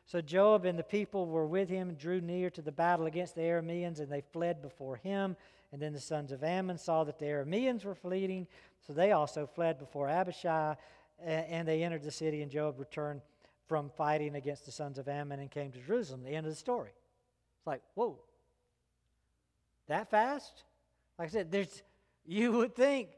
So 0.05 0.21
Joab 0.21 0.65
and 0.65 0.77
the 0.77 0.83
people 0.83 1.25
were 1.27 1.47
with 1.47 1.69
him, 1.69 1.95
drew 1.95 2.19
near 2.19 2.49
to 2.51 2.61
the 2.61 2.71
battle 2.71 3.05
against 3.05 3.35
the 3.35 3.41
Arameans, 3.41 3.99
and 3.99 4.09
they 4.09 4.21
fled 4.33 4.61
before 4.61 4.97
him. 4.97 5.37
And 5.71 5.81
then 5.81 5.93
the 5.93 5.99
sons 5.99 6.31
of 6.31 6.43
Ammon 6.43 6.77
saw 6.77 7.03
that 7.05 7.17
the 7.17 7.25
Arameans 7.25 7.85
were 7.85 7.95
fleeing, 7.95 8.47
so 8.85 8.93
they 8.93 9.11
also 9.11 9.47
fled 9.47 9.79
before 9.79 10.07
Abishai, 10.09 10.75
and 11.19 11.67
they 11.67 11.83
entered 11.83 12.03
the 12.03 12.11
city, 12.11 12.41
and 12.41 12.51
Joab 12.51 12.79
returned 12.79 13.21
from 13.65 13.89
fighting 13.89 14.35
against 14.35 14.65
the 14.65 14.71
sons 14.71 14.99
of 14.99 15.07
Ammon 15.07 15.39
and 15.39 15.49
came 15.49 15.71
to 15.71 15.79
Jerusalem. 15.79 16.23
The 16.23 16.35
end 16.35 16.45
of 16.45 16.51
the 16.51 16.57
story. 16.57 16.91
It's 17.57 17.65
like, 17.65 17.81
whoa, 17.95 18.19
that 19.87 20.09
fast? 20.09 20.63
Like 21.17 21.29
I 21.29 21.31
said, 21.31 21.51
there's 21.51 21.81
you 22.25 22.51
would 22.53 22.75
think 22.75 23.09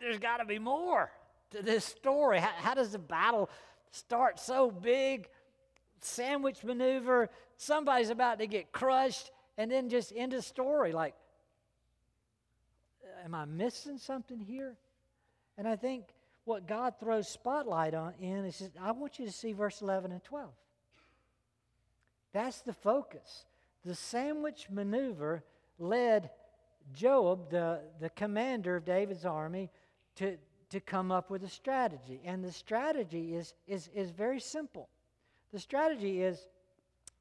there's 0.00 0.18
got 0.18 0.38
to 0.38 0.44
be 0.44 0.58
more 0.58 1.10
to 1.50 1.62
this 1.62 1.84
story. 1.84 2.40
How, 2.40 2.52
how, 2.56 2.74
does 2.74 2.92
the 2.92 2.98
battle 2.98 3.50
start 3.90 4.40
so 4.40 4.70
big? 4.70 5.28
Sandwich 6.00 6.64
maneuver, 6.64 7.28
somebody's 7.58 8.08
about 8.08 8.38
to 8.38 8.46
get 8.46 8.72
crushed, 8.72 9.30
and 9.58 9.70
then 9.70 9.90
just 9.90 10.12
end 10.16 10.32
the 10.32 10.40
story. 10.40 10.92
Like, 10.92 11.14
am 13.22 13.34
I 13.34 13.44
missing 13.44 13.98
something 13.98 14.38
here? 14.38 14.76
And 15.58 15.68
I 15.68 15.76
think 15.76 16.04
what 16.44 16.66
God 16.66 16.94
throws 16.98 17.28
spotlight 17.28 17.92
on 17.92 18.14
in 18.18 18.46
is 18.46 18.70
I 18.80 18.92
want 18.92 19.18
you 19.18 19.26
to 19.26 19.32
see 19.32 19.52
verse 19.52 19.82
11 19.82 20.10
and 20.10 20.24
12. 20.24 20.48
That's 22.32 22.62
the 22.62 22.72
focus. 22.72 23.44
The 23.84 23.94
sandwich 23.94 24.68
maneuver 24.70 25.44
led 25.78 26.30
Joab, 26.92 27.50
the, 27.50 27.80
the 28.00 28.10
commander 28.10 28.76
of 28.76 28.84
David's 28.84 29.24
army, 29.24 29.70
to, 30.16 30.36
to 30.70 30.80
come 30.80 31.10
up 31.10 31.30
with 31.30 31.42
a 31.44 31.48
strategy. 31.48 32.20
And 32.24 32.44
the 32.44 32.52
strategy 32.52 33.34
is, 33.34 33.54
is, 33.66 33.88
is 33.94 34.10
very 34.10 34.40
simple. 34.40 34.88
The 35.52 35.58
strategy 35.58 36.22
is 36.22 36.46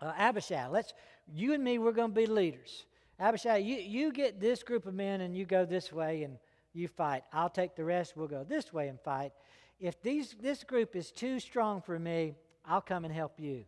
uh, 0.02 0.14
Abishai, 0.18 0.68
let's, 0.68 0.94
you 1.34 1.54
and 1.54 1.64
me, 1.64 1.78
we're 1.78 1.92
going 1.92 2.12
to 2.12 2.16
be 2.16 2.26
leaders. 2.26 2.86
Abishai, 3.20 3.58
you, 3.58 3.76
you 3.76 4.14
get 4.14 4.40
this 4.40 4.64
group 4.64 4.86
of 4.86 4.94
men 4.94 5.22
and 5.22 5.36
you 5.36 5.46
go 5.46 5.66
this 5.66 5.92
way 5.92 6.24
and 6.24 6.38
you 6.74 6.88
fight. 6.88 7.24
I'll 7.34 7.50
take 7.50 7.76
the 7.76 7.84
rest, 7.84 8.16
we'll 8.16 8.28
go 8.28 8.46
this 8.48 8.72
way 8.72 8.88
and 8.88 9.00
fight. 9.00 9.34
If 9.80 10.02
these, 10.02 10.36
this 10.42 10.64
group 10.64 10.96
is 10.96 11.12
too 11.12 11.40
strong 11.40 11.82
for 11.82 11.98
me, 12.00 12.36
I'll 12.66 12.82
come 12.82 13.06
and 13.06 13.14
help 13.14 13.40
you. 13.40 13.66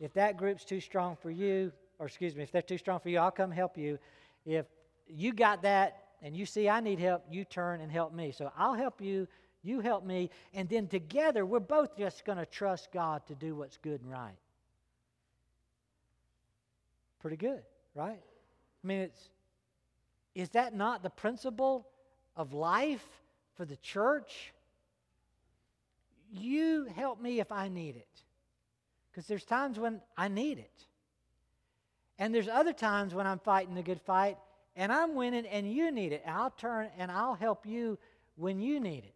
If 0.00 0.12
that 0.14 0.36
group's 0.36 0.64
too 0.64 0.80
strong 0.80 1.16
for 1.16 1.30
you, 1.30 1.72
or 2.00 2.06
excuse 2.06 2.34
me, 2.34 2.42
if 2.42 2.50
they're 2.50 2.62
too 2.62 2.78
strong 2.78 2.98
for 2.98 3.10
you, 3.10 3.18
I'll 3.18 3.30
come 3.30 3.50
help 3.50 3.76
you. 3.76 3.98
If 4.46 4.64
you 5.06 5.34
got 5.34 5.62
that 5.62 5.98
and 6.22 6.34
you 6.34 6.46
see 6.46 6.68
I 6.68 6.80
need 6.80 6.98
help, 6.98 7.24
you 7.30 7.44
turn 7.44 7.82
and 7.82 7.92
help 7.92 8.14
me. 8.14 8.32
So 8.32 8.50
I'll 8.56 8.74
help 8.74 9.02
you, 9.02 9.28
you 9.62 9.80
help 9.80 10.04
me, 10.04 10.30
and 10.54 10.68
then 10.68 10.88
together 10.88 11.44
we're 11.44 11.60
both 11.60 11.96
just 11.96 12.24
going 12.24 12.38
to 12.38 12.46
trust 12.46 12.90
God 12.90 13.26
to 13.26 13.34
do 13.34 13.54
what's 13.54 13.76
good 13.76 14.00
and 14.00 14.10
right. 14.10 14.38
Pretty 17.20 17.36
good, 17.36 17.62
right? 17.94 18.20
I 18.82 18.86
mean, 18.86 19.00
it's 19.00 19.28
is 20.34 20.48
that 20.50 20.74
not 20.74 21.02
the 21.02 21.10
principle 21.10 21.86
of 22.34 22.54
life 22.54 23.04
for 23.56 23.66
the 23.66 23.76
church? 23.76 24.54
You 26.32 26.86
help 26.94 27.20
me 27.20 27.40
if 27.40 27.52
I 27.52 27.68
need 27.68 27.96
it. 27.96 28.06
Because 29.10 29.26
there's 29.26 29.44
times 29.44 29.78
when 29.78 30.00
I 30.16 30.28
need 30.28 30.58
it. 30.58 30.86
And 32.20 32.34
there's 32.34 32.48
other 32.48 32.74
times 32.74 33.14
when 33.14 33.26
I'm 33.26 33.38
fighting 33.38 33.74
the 33.74 33.82
good 33.82 34.00
fight 34.00 34.36
and 34.76 34.92
I'm 34.92 35.14
winning 35.14 35.46
and 35.46 35.70
you 35.70 35.90
need 35.90 36.12
it. 36.12 36.22
I'll 36.26 36.50
turn 36.50 36.90
and 36.98 37.10
I'll 37.10 37.34
help 37.34 37.66
you 37.66 37.98
when 38.36 38.60
you 38.60 38.78
need 38.78 39.04
it. 39.04 39.14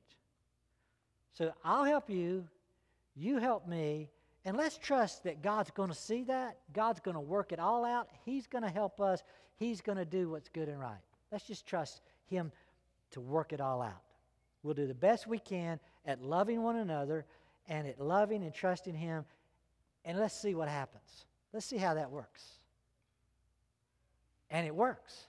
So 1.34 1.52
I'll 1.62 1.84
help 1.84 2.08
you, 2.08 2.48
you 3.14 3.38
help 3.38 3.68
me, 3.68 4.08
and 4.46 4.56
let's 4.56 4.78
trust 4.78 5.24
that 5.24 5.42
God's 5.42 5.70
going 5.70 5.90
to 5.90 5.94
see 5.94 6.24
that. 6.24 6.58
God's 6.72 7.00
going 7.00 7.14
to 7.14 7.20
work 7.20 7.52
it 7.52 7.58
all 7.58 7.84
out. 7.84 8.08
He's 8.24 8.46
going 8.46 8.64
to 8.64 8.70
help 8.70 9.00
us. 9.00 9.22
He's 9.56 9.80
going 9.80 9.98
to 9.98 10.04
do 10.04 10.30
what's 10.30 10.48
good 10.48 10.68
and 10.68 10.80
right. 10.80 11.00
Let's 11.30 11.46
just 11.46 11.66
trust 11.66 12.00
Him 12.26 12.52
to 13.10 13.20
work 13.20 13.52
it 13.52 13.60
all 13.60 13.82
out. 13.82 14.02
We'll 14.62 14.74
do 14.74 14.86
the 14.86 14.94
best 14.94 15.26
we 15.26 15.38
can 15.38 15.78
at 16.06 16.22
loving 16.22 16.62
one 16.62 16.76
another 16.76 17.26
and 17.68 17.86
at 17.86 18.00
loving 18.00 18.42
and 18.44 18.54
trusting 18.54 18.94
Him, 18.94 19.24
and 20.04 20.18
let's 20.18 20.38
see 20.38 20.54
what 20.54 20.68
happens. 20.68 21.26
Let's 21.52 21.66
see 21.66 21.78
how 21.78 21.94
that 21.94 22.10
works. 22.10 22.60
And 24.50 24.66
it 24.66 24.74
works. 24.74 25.26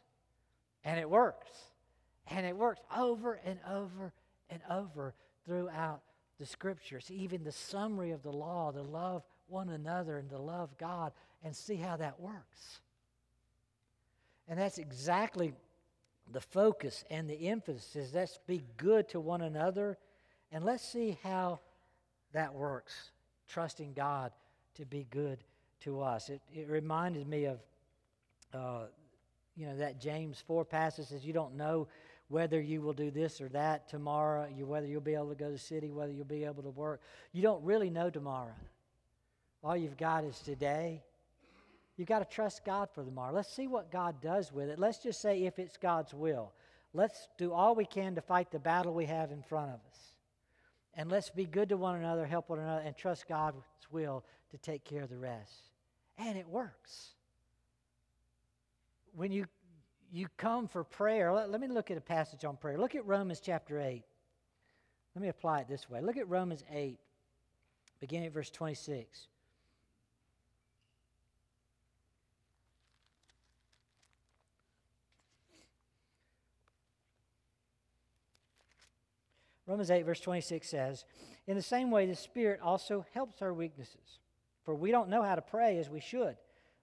And 0.83 0.99
it 0.99 1.09
works. 1.09 1.51
And 2.27 2.45
it 2.45 2.55
works 2.55 2.81
over 2.95 3.39
and 3.45 3.59
over 3.69 4.13
and 4.49 4.61
over 4.69 5.13
throughout 5.45 6.01
the 6.39 6.45
scriptures. 6.45 7.09
Even 7.11 7.43
the 7.43 7.51
summary 7.51 8.11
of 8.11 8.23
the 8.23 8.31
law 8.31 8.71
to 8.71 8.81
love 8.81 9.23
one 9.47 9.69
another 9.69 10.17
and 10.17 10.29
to 10.29 10.37
love 10.37 10.77
God 10.77 11.11
and 11.43 11.55
see 11.55 11.75
how 11.75 11.97
that 11.97 12.19
works. 12.19 12.81
And 14.47 14.59
that's 14.59 14.77
exactly 14.77 15.53
the 16.31 16.41
focus 16.41 17.03
and 17.09 17.29
the 17.29 17.47
emphasis. 17.47 18.11
Let's 18.13 18.39
be 18.47 18.63
good 18.77 19.07
to 19.09 19.19
one 19.19 19.41
another 19.41 19.97
and 20.51 20.63
let's 20.63 20.83
see 20.83 21.17
how 21.23 21.59
that 22.33 22.53
works. 22.53 23.11
Trusting 23.47 23.93
God 23.93 24.31
to 24.75 24.85
be 24.85 25.07
good 25.09 25.39
to 25.81 26.01
us. 26.01 26.29
It, 26.29 26.41
it 26.53 26.69
reminded 26.69 27.27
me 27.27 27.45
of 27.45 27.59
uh, 28.53 28.85
you 29.55 29.65
know, 29.65 29.77
that 29.77 29.99
James 29.99 30.43
4 30.47 30.65
passage 30.65 31.07
says, 31.07 31.25
You 31.25 31.33
don't 31.33 31.55
know 31.55 31.87
whether 32.27 32.59
you 32.59 32.81
will 32.81 32.93
do 32.93 33.11
this 33.11 33.39
or 33.39 33.49
that 33.49 33.87
tomorrow, 33.87 34.47
you, 34.55 34.65
whether 34.65 34.87
you'll 34.87 35.01
be 35.01 35.13
able 35.13 35.29
to 35.29 35.35
go 35.35 35.45
to 35.45 35.51
the 35.53 35.57
city, 35.57 35.91
whether 35.91 36.11
you'll 36.11 36.25
be 36.25 36.43
able 36.43 36.63
to 36.63 36.71
work. 36.71 37.01
You 37.31 37.41
don't 37.41 37.63
really 37.63 37.89
know 37.89 38.09
tomorrow. 38.09 38.55
All 39.63 39.77
you've 39.77 39.97
got 39.97 40.23
is 40.23 40.39
today. 40.39 41.03
You've 41.97 42.07
got 42.07 42.19
to 42.19 42.35
trust 42.35 42.65
God 42.65 42.89
for 42.93 43.03
tomorrow. 43.03 43.33
Let's 43.33 43.53
see 43.53 43.67
what 43.67 43.91
God 43.91 44.21
does 44.21 44.51
with 44.51 44.69
it. 44.69 44.79
Let's 44.79 44.99
just 44.99 45.21
say 45.21 45.43
if 45.43 45.59
it's 45.59 45.77
God's 45.77 46.13
will. 46.13 46.51
Let's 46.93 47.27
do 47.37 47.53
all 47.53 47.75
we 47.75 47.85
can 47.85 48.15
to 48.15 48.21
fight 48.21 48.51
the 48.51 48.59
battle 48.59 48.93
we 48.93 49.05
have 49.05 49.31
in 49.31 49.41
front 49.41 49.69
of 49.69 49.79
us. 49.91 49.99
And 50.93 51.11
let's 51.11 51.29
be 51.29 51.45
good 51.45 51.69
to 51.69 51.77
one 51.77 51.95
another, 51.95 52.25
help 52.25 52.49
one 52.49 52.59
another, 52.59 52.81
and 52.81 52.95
trust 52.95 53.27
God's 53.27 53.57
will 53.91 54.23
to 54.51 54.57
take 54.57 54.83
care 54.83 55.03
of 55.03 55.09
the 55.09 55.17
rest. 55.17 55.69
And 56.17 56.37
it 56.37 56.47
works. 56.47 57.15
When 59.15 59.31
you 59.31 59.45
you 60.11 60.27
come 60.37 60.67
for 60.67 60.83
prayer, 60.83 61.33
let, 61.33 61.49
let 61.49 61.59
me 61.59 61.67
look 61.67 61.91
at 61.91 61.97
a 61.97 62.01
passage 62.01 62.45
on 62.45 62.57
prayer. 62.57 62.77
Look 62.77 62.95
at 62.95 63.05
Romans 63.05 63.41
chapter 63.43 63.79
8. 63.79 64.03
Let 65.15 65.21
me 65.21 65.29
apply 65.29 65.61
it 65.61 65.67
this 65.67 65.89
way. 65.89 66.01
Look 66.01 66.17
at 66.17 66.27
Romans 66.29 66.63
8, 66.71 66.99
beginning 67.99 68.27
at 68.27 68.33
verse 68.33 68.49
26. 68.49 69.27
Romans 79.67 79.89
8, 79.89 80.03
verse 80.03 80.19
26 80.19 80.69
says, 80.69 81.05
In 81.47 81.55
the 81.55 81.61
same 81.61 81.89
way, 81.89 82.05
the 82.05 82.15
Spirit 82.15 82.59
also 82.61 83.05
helps 83.13 83.41
our 83.41 83.53
weaknesses. 83.53 84.19
For 84.63 84.75
we 84.75 84.91
don't 84.91 85.09
know 85.09 85.23
how 85.23 85.35
to 85.35 85.41
pray 85.41 85.77
as 85.77 85.89
we 85.89 85.99
should, 85.99 86.37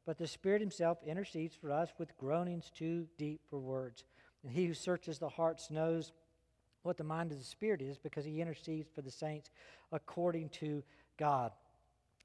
but 0.05 0.19
the 0.19 0.27
Spirit 0.27 0.61
Himself 0.61 0.99
intercedes 1.07 1.55
for 1.55 1.71
us 1.71 1.91
with 1.99 2.17
groanings 2.19 2.71
too 2.75 3.07
deep 3.19 3.41
for 3.49 3.59
words. 3.59 4.05
And 4.43 4.53
He 4.53 4.67
who 4.67 4.75
searches 4.75 5.19
the 5.19 5.29
hearts 5.29 5.71
knows 5.71 6.13
what 6.83 6.97
the 6.97 7.05
mind 7.05 7.31
of 7.31 7.39
the 7.39 7.45
Spirit 7.45 7.81
is, 7.81 7.99
because 7.99 8.25
He 8.25 8.41
intercedes 8.41 8.89
for 8.93 9.03
the 9.03 9.11
saints 9.11 9.51
according 9.93 10.49
to 10.51 10.83
God. 11.19 11.53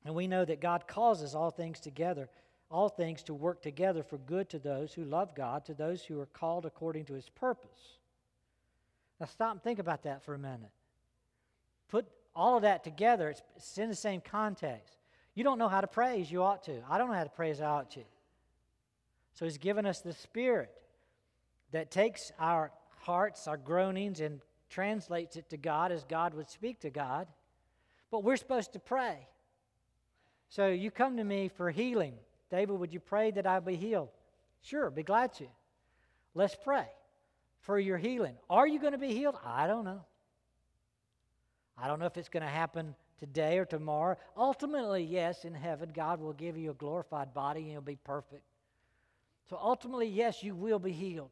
And 0.06 0.16
we 0.16 0.28
know 0.28 0.46
that 0.46 0.62
God 0.62 0.88
causes 0.88 1.36
all 1.36 1.52
things 1.52 1.80
together, 1.80 2.30
all 2.72 2.90
things 2.90 3.22
to 3.24 3.34
work 3.34 3.62
together 3.62 4.04
for 4.04 4.18
good 4.18 4.50
to 4.50 4.60
those 4.60 4.94
who 4.94 5.04
love 5.04 5.36
God, 5.36 5.66
to 5.66 5.74
those 5.74 6.04
who 6.04 6.20
are 6.20 6.26
called 6.28 6.66
according 6.66 7.06
to 7.06 7.14
His 7.14 7.30
purpose. 7.30 8.00
Now, 9.20 9.28
stop 9.28 9.52
and 9.52 9.62
think 9.62 9.80
about 9.80 10.04
that 10.04 10.24
for 10.24 10.34
a 10.34 10.40
minute. 10.40 10.72
Put 11.90 12.08
all 12.36 12.58
of 12.58 12.64
that 12.64 12.84
together, 12.84 13.30
it's, 13.30 13.42
it's 13.56 13.78
in 13.78 13.90
the 13.90 13.96
same 13.96 14.22
context. 14.22 14.98
You 15.38 15.44
don't 15.44 15.60
know 15.60 15.68
how 15.68 15.82
to 15.82 15.88
pray 15.88 16.20
as 16.20 16.32
you 16.32 16.42
ought 16.42 16.64
to. 16.64 16.82
I 16.90 16.98
don't 16.98 17.10
know 17.10 17.14
how 17.14 17.24
to 17.24 17.30
pray 17.30 17.52
as 17.52 17.62
I 17.62 17.68
ought 17.68 17.92
to. 17.92 18.00
So, 19.36 19.46
He's 19.46 19.60
given 19.60 19.86
us 19.86 20.02
the 20.02 20.14
Spirit 20.14 20.72
that 21.70 21.92
takes 21.92 22.32
our 22.40 22.72
hearts, 23.02 23.48
our 23.48 23.56
groanings, 23.56 24.20
and 24.20 24.42
translates 24.72 25.36
it 25.36 25.48
to 25.52 25.58
God 25.58 25.92
as 25.92 26.04
God 26.06 26.34
would 26.34 26.50
speak 26.50 26.80
to 26.80 26.90
God. 26.90 27.28
But 28.10 28.24
we're 28.24 28.36
supposed 28.36 28.74
to 28.74 28.80
pray. 28.80 29.28
So, 30.50 30.70
you 30.70 30.90
come 30.90 31.18
to 31.18 31.24
me 31.24 31.50
for 31.50 31.70
healing. 31.70 32.16
David, 32.50 32.80
would 32.80 32.92
you 32.92 33.00
pray 33.00 33.30
that 33.30 33.46
I 33.46 33.60
be 33.60 33.76
healed? 33.76 34.10
Sure, 34.64 34.90
be 34.90 35.04
glad 35.04 35.34
to. 35.34 35.46
Let's 36.34 36.56
pray 36.56 36.88
for 37.60 37.78
your 37.78 38.00
healing. 38.00 38.38
Are 38.50 38.66
you 38.66 38.80
going 38.80 38.94
to 38.94 38.98
be 38.98 39.14
healed? 39.14 39.36
I 39.46 39.68
don't 39.68 39.86
know. 39.86 40.02
I 41.78 41.88
don't 41.88 42.00
know 42.00 42.08
if 42.08 42.18
it's 42.18 42.30
going 42.30 42.42
to 42.42 42.50
happen 42.50 42.96
today 43.20 43.58
or 43.58 43.66
tomorrow. 43.66 44.18
Ultimately, 44.36 45.04
yes, 45.04 45.46
in 45.46 45.54
heaven, 45.54 45.92
God 45.94 46.20
will 46.20 46.34
give 46.34 46.58
you 46.58 46.72
a 46.72 46.76
glorified 46.76 47.34
body 47.34 47.62
and 47.62 47.72
you'll 47.72 47.82
be 47.82 47.98
perfect. 48.04 48.44
So 49.50 49.58
ultimately, 49.62 50.08
yes, 50.08 50.44
you 50.44 50.56
will 50.56 50.80
be 50.80 50.92
healed. 50.92 51.32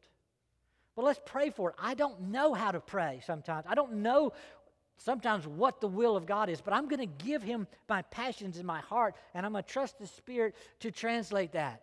But 0.94 1.04
let's 1.04 1.20
pray 1.24 1.50
for 1.50 1.70
it. 1.70 1.76
I 1.78 1.94
don't 1.94 2.28
know 2.30 2.54
how 2.54 2.72
to 2.72 2.80
pray 2.80 3.20
sometimes. 3.26 3.66
I 3.68 3.74
don't 3.74 3.96
know 3.96 4.32
sometimes 4.98 5.46
what 5.46 5.80
the 5.80 5.88
will 5.88 6.16
of 6.16 6.24
God 6.24 6.48
is, 6.48 6.60
but 6.62 6.72
I'm 6.72 6.88
going 6.88 7.00
to 7.00 7.24
give 7.24 7.42
Him 7.42 7.66
my 7.88 8.02
passions 8.02 8.58
in 8.58 8.64
my 8.64 8.80
heart 8.80 9.14
and 9.34 9.44
I'm 9.44 9.52
going 9.52 9.64
to 9.64 9.70
trust 9.70 9.98
the 9.98 10.06
Spirit 10.06 10.54
to 10.80 10.90
translate 10.90 11.52
that. 11.52 11.82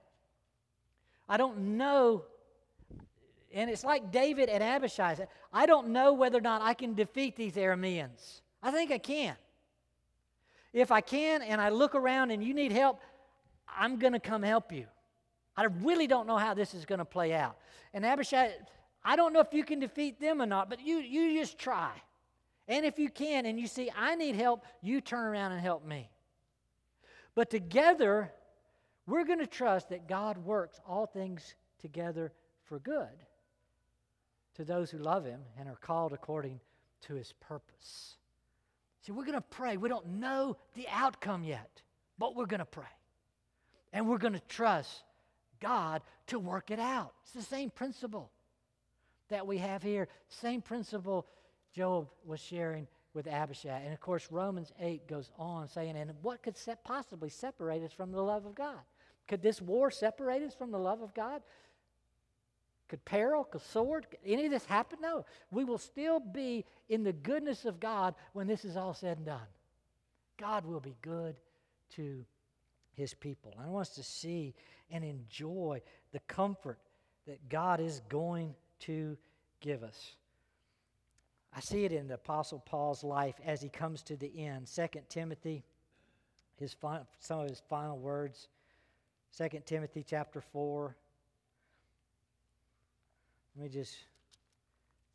I 1.30 1.38
don't 1.38 1.78
know 1.78 2.24
and 3.54 3.70
it's 3.70 3.84
like 3.84 4.12
David 4.12 4.50
and 4.50 4.64
Abishai 4.64 5.16
I 5.54 5.66
don't 5.68 5.90
know 5.90 6.14
whether 6.14 6.40
or 6.40 6.42
not 6.42 6.62
I 6.64 6.74
can 6.74 6.96
defeat 6.96 7.36
these 7.36 7.54
Arameans. 7.54 8.42
I 8.62 8.72
think 8.72 8.92
I 8.92 8.98
can. 8.98 9.36
If 10.74 10.92
I 10.92 11.02
can 11.02 11.42
and 11.44 11.62
I 11.62 11.70
look 11.70 11.96
around 11.96 12.32
and 12.32 12.44
you 12.44 12.54
need 12.54 12.72
help, 12.72 13.00
I'm 13.68 14.00
going 14.00 14.14
to 14.14 14.20
come 14.20 14.44
help 14.44 14.72
you. 14.72 14.86
I 15.56 15.66
really 15.66 16.08
don't 16.08 16.26
know 16.26 16.38
how 16.38 16.54
this 16.54 16.74
is 16.74 16.86
going 16.86 17.00
to 17.00 17.06
play 17.06 17.34
out. 17.34 17.58
And 17.94 18.04
Abishai, 18.06 18.54
I 19.06 19.16
don't 19.16 19.34
know 19.34 19.40
if 19.40 19.54
you 19.54 19.64
can 19.64 19.80
defeat 19.80 20.20
them 20.20 20.42
or 20.42 20.46
not, 20.46 20.70
but 20.70 20.82
you, 20.82 20.98
you 20.98 21.40
just 21.40 21.60
try. 21.60 21.92
And 22.68 22.86
if 22.86 22.98
you 22.98 23.10
can 23.10 23.46
and 23.46 23.60
you 23.60 23.68
see 23.68 23.92
I 23.96 24.16
need 24.16 24.36
help, 24.36 24.66
you 24.82 25.00
turn 25.02 25.26
around 25.26 25.52
and 25.52 25.62
help 25.62 25.86
me. 25.86 26.10
But 27.36 27.50
together, 27.50 28.32
we're 29.06 29.26
going 29.26 29.40
to 29.40 29.48
trust 29.48 29.90
that 29.90 30.08
God 30.08 30.38
works 30.38 30.80
all 30.88 31.06
things 31.06 31.56
together 31.80 32.32
for 32.64 32.80
good 32.80 33.10
to 34.56 34.64
those 34.64 34.90
who 34.90 34.98
love 34.98 35.26
him 35.26 35.42
and 35.60 35.68
are 35.68 35.76
called 35.76 36.14
according 36.14 36.60
to 37.02 37.16
his 37.16 37.34
purpose. 37.34 38.16
See, 39.06 39.12
we're 39.12 39.26
going 39.26 39.34
to 39.34 39.42
pray. 39.42 39.78
We 39.78 39.90
don't 39.90 40.20
know 40.20 40.58
the 40.76 40.88
outcome 40.90 41.44
yet, 41.44 41.82
but 42.18 42.36
we're 42.36 42.46
going 42.46 42.60
to 42.60 42.66
pray. 42.66 42.86
And 43.92 44.08
we're 44.08 44.18
going 44.18 44.34
to 44.34 44.42
trust 44.48 45.04
God 45.60 46.02
to 46.28 46.40
work 46.40 46.72
it 46.72 46.80
out. 46.80 47.14
It's 47.24 47.34
the 47.34 47.42
same 47.42 47.70
principle 47.70 48.32
that 49.30 49.46
we 49.46 49.58
have 49.58 49.84
here. 49.84 50.08
Same 50.30 50.62
principle 50.62 51.28
Joab 51.76 52.08
was 52.26 52.40
sharing 52.40 52.88
with 53.14 53.28
Abishai. 53.28 53.82
And 53.84 53.94
of 53.94 54.00
course, 54.00 54.28
Romans 54.32 54.72
8 54.80 55.08
goes 55.08 55.30
on 55.38 55.68
saying, 55.68 55.98
and 55.98 56.12
what 56.22 56.42
could 56.42 56.56
possibly 56.84 57.30
separate 57.30 57.84
us 57.84 57.92
from 57.92 58.12
the 58.12 58.22
love 58.22 58.46
of 58.46 58.56
God? 58.56 58.80
Could 59.28 59.42
this 59.42 59.62
war 59.62 59.92
separate 59.92 60.42
us 60.44 60.56
from 60.56 60.72
the 60.72 60.80
love 60.80 61.02
of 61.02 61.14
God? 61.14 61.42
Could 62.94 63.06
peril, 63.06 63.44
could 63.44 63.64
sword, 63.64 64.06
could 64.08 64.20
any 64.24 64.46
of 64.46 64.52
this 64.52 64.66
happen? 64.66 65.00
No. 65.02 65.26
We 65.50 65.64
will 65.64 65.80
still 65.80 66.20
be 66.20 66.64
in 66.90 67.04
the 67.04 67.12
goodness 67.12 67.66
of 67.66 67.80
God 67.80 68.14
when 68.34 68.46
this 68.46 68.64
is 68.64 68.78
all 68.78 68.94
said 68.94 69.18
and 69.18 69.26
done. 69.26 69.48
God 70.38 70.64
will 70.64 70.80
be 70.80 70.96
good 71.02 71.36
to 71.96 72.24
his 72.94 73.16
people. 73.16 73.56
I 73.60 73.68
want 73.68 73.88
us 73.88 73.96
to 73.96 74.04
see 74.04 74.54
and 74.92 75.04
enjoy 75.04 75.82
the 76.12 76.20
comfort 76.28 76.78
that 77.26 77.50
God 77.50 77.80
is 77.80 78.04
going 78.10 78.54
to 78.82 79.18
give 79.60 79.82
us. 79.82 80.16
I 81.52 81.62
see 81.62 81.86
it 81.86 81.92
in 81.92 82.08
the 82.08 82.14
Apostle 82.14 82.60
Paul's 82.60 83.04
life 83.04 83.42
as 83.44 83.60
he 83.60 83.70
comes 83.70 84.04
to 84.04 84.16
the 84.16 84.46
end. 84.46 84.68
2 84.68 84.88
Timothy, 85.10 85.64
his 86.60 86.76
final, 86.76 87.08
some 87.18 87.40
of 87.40 87.50
his 87.50 87.64
final 87.68 87.98
words. 87.98 88.50
2 89.36 89.50
Timothy 89.66 90.06
chapter 90.08 90.42
4, 90.42 90.96
let 93.56 93.64
me 93.64 93.70
just 93.70 93.96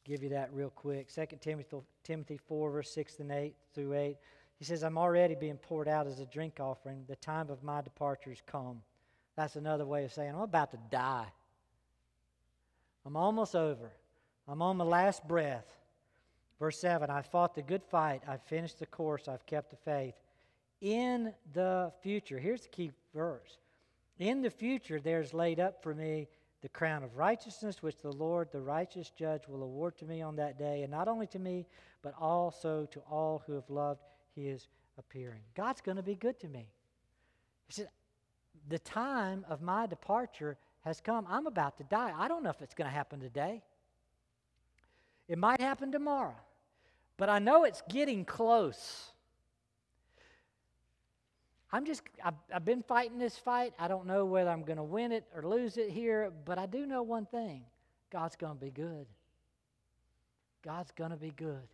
give 0.05 0.22
you 0.22 0.28
that 0.30 0.53
real 0.53 0.70
quick. 0.70 1.12
2 1.12 1.26
Timothy, 1.41 1.76
Timothy 2.05 2.36
4, 2.36 2.70
verse 2.70 2.91
6 2.93 3.18
and 3.20 3.32
8 3.32 3.55
through 3.74 3.95
8. 3.95 4.16
He 4.59 4.64
says, 4.64 4.82
I'm 4.82 4.99
already 4.99 5.34
being 5.34 5.57
poured 5.57 5.89
out 5.89 6.07
as 6.07 6.18
a 6.18 6.26
drink 6.26 6.59
offering. 6.61 7.05
The 7.09 7.16
time 7.16 7.51
of 7.51 7.62
my 7.62 7.80
departure 7.80 8.32
is 8.32 8.43
come. 8.47 8.82
That's 9.36 9.57
another 9.57 9.86
way 9.86 10.05
of 10.05 10.12
saying, 10.12 10.34
I'm 10.34 10.41
about 10.41 10.70
to 10.72 10.78
die. 10.91 11.26
I'm 13.07 13.16
almost 13.16 13.55
over. 13.55 13.93
I'm 14.49 14.62
on 14.62 14.76
my 14.76 14.84
last 14.84 15.26
breath. 15.26 15.66
Verse 16.59 16.78
7 16.78 17.09
I 17.09 17.22
fought 17.22 17.55
the 17.55 17.62
good 17.62 17.84
fight. 17.84 18.22
I've 18.26 18.43
finished 18.43 18.78
the 18.78 18.86
course. 18.86 19.28
I've 19.28 19.47
kept 19.47 19.70
the 19.70 19.76
faith. 19.76 20.14
In 20.80 21.32
the 21.55 21.93
future, 22.03 22.39
here's 22.39 22.62
the 22.62 22.68
key 22.68 22.91
verse. 23.14 23.59
In 24.18 24.43
the 24.43 24.51
future, 24.51 25.01
there's 25.01 25.32
laid 25.32 25.61
up 25.61 25.82
for 25.82 25.95
me 25.95 26.28
the 26.61 26.69
crown 26.69 27.03
of 27.03 27.17
righteousness 27.17 27.83
which 27.83 28.01
the 28.03 28.11
Lord, 28.11 28.49
the 28.51 28.61
righteous 28.61 29.11
judge, 29.11 29.43
will 29.49 29.63
award 29.63 29.97
to 29.99 30.05
me 30.05 30.23
on 30.23 30.37
that 30.37 30.59
day, 30.59 30.83
and 30.83 30.91
not 30.91 31.09
only 31.09 31.27
to 31.29 31.39
me, 31.39 31.67
but 32.03 32.15
also 32.21 32.87
to 32.91 33.01
all 33.11 33.43
who 33.47 33.53
have 33.55 33.69
loved 33.69 34.03
his 34.35 34.67
appearing. 34.99 35.41
God's 35.55 35.81
going 35.81 35.97
to 35.97 36.03
be 36.03 36.17
good 36.17 36.39
to 36.41 36.49
me. 36.49 36.69
He 37.67 37.75
said, 37.75 37.89
The 38.69 38.81
time 38.81 39.45
of 39.49 39.63
my 39.63 39.87
departure 39.87 40.59
has 40.85 41.01
come. 41.01 41.27
I'm 41.29 41.47
about 41.47 41.77
to 41.79 41.85
die. 41.85 42.13
I 42.17 42.29
don't 42.29 42.43
know 42.43 42.51
if 42.51 42.61
it's 42.61 42.75
going 42.75 42.89
to 42.91 42.95
happen 42.95 43.21
today. 43.21 43.63
It 45.29 45.39
might 45.39 45.61
happen 45.61 45.93
tomorrow, 45.93 46.37
but 47.19 47.29
I 47.29 47.39
know 47.39 47.65
it's 47.65 47.83
getting 47.89 48.25
close. 48.25 49.13
I'm 51.71 51.85
just, 51.85 52.03
I've, 52.25 52.35
I've 52.55 52.64
been 52.64 52.83
fighting 52.83 53.19
this 53.19 53.37
fight. 53.37 53.75
I 53.79 53.89
don't 53.89 54.07
know 54.07 54.25
whether 54.25 54.51
I'm 54.51 54.62
going 54.62 54.79
to 54.79 54.83
win 54.83 55.12
it 55.12 55.25
or 55.35 55.43
lose 55.43 55.77
it 55.77 55.91
here, 55.91 56.33
but 56.45 56.59
I 56.59 56.66
do 56.66 56.87
know 56.87 57.03
one 57.03 57.27
thing 57.27 57.62
God's 58.11 58.37
going 58.37 58.55
to 58.55 58.64
be 58.64 58.71
good. 58.71 59.07
God's 60.64 60.91
going 60.93 61.11
to 61.11 61.16
be 61.16 61.31
good. 61.31 61.69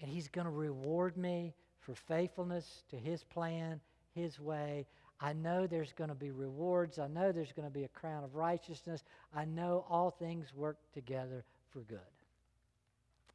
And 0.00 0.10
He's 0.10 0.28
going 0.28 0.46
to 0.46 0.50
reward 0.50 1.16
me 1.16 1.54
for 1.80 1.94
faithfulness 1.94 2.84
to 2.90 2.96
His 2.96 3.22
plan, 3.24 3.80
His 4.14 4.40
way. 4.40 4.86
I 5.20 5.34
know 5.34 5.66
there's 5.66 5.92
going 5.92 6.08
to 6.08 6.16
be 6.16 6.30
rewards. 6.30 6.98
I 6.98 7.08
know 7.08 7.32
there's 7.32 7.52
going 7.52 7.68
to 7.68 7.74
be 7.74 7.84
a 7.84 7.88
crown 7.88 8.24
of 8.24 8.34
righteousness. 8.34 9.04
I 9.34 9.44
know 9.44 9.84
all 9.90 10.10
things 10.10 10.54
work 10.54 10.78
together 10.94 11.44
for 11.70 11.80
good. 11.80 11.98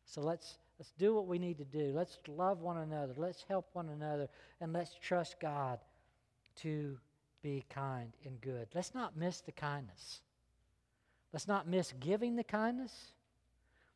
So 0.05 0.21
let's 0.21 0.57
let's 0.79 0.91
do 0.97 1.13
what 1.13 1.27
we 1.27 1.39
need 1.39 1.57
to 1.57 1.65
do. 1.65 1.91
Let's 1.93 2.17
love 2.27 2.61
one 2.61 2.77
another. 2.77 3.13
Let's 3.17 3.43
help 3.47 3.67
one 3.73 3.89
another 3.89 4.27
and 4.59 4.73
let's 4.73 4.95
trust 5.01 5.39
God 5.39 5.79
to 6.57 6.97
be 7.41 7.65
kind 7.69 8.11
and 8.25 8.39
good. 8.41 8.67
Let's 8.73 8.95
not 8.95 9.17
miss 9.17 9.41
the 9.41 9.51
kindness. 9.51 10.21
Let's 11.31 11.47
not 11.47 11.67
miss 11.67 11.93
giving 11.99 12.35
the 12.35 12.43
kindness. 12.43 13.11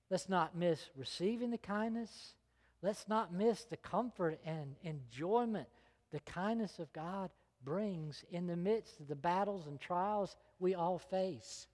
Let's 0.10 0.30
not 0.30 0.56
miss 0.56 0.90
receiving 0.96 1.52
the 1.52 1.58
kindness. 1.58 2.34
Let's 2.82 3.08
not 3.08 3.34
miss 3.34 3.64
the 3.66 3.78
comfort 3.78 4.40
and 4.46 4.76
enjoyment 4.84 5.68
the 6.12 6.20
kindness 6.22 6.80
of 6.80 6.92
God 6.94 7.30
brings 7.64 8.24
in 8.32 8.48
the 8.48 8.56
midst 8.56 9.00
of 9.00 9.08
the 9.08 9.16
battles 9.16 9.68
and 9.68 9.80
trials 9.80 10.36
we 10.60 10.76
all 10.76 10.98
face. 10.98 11.68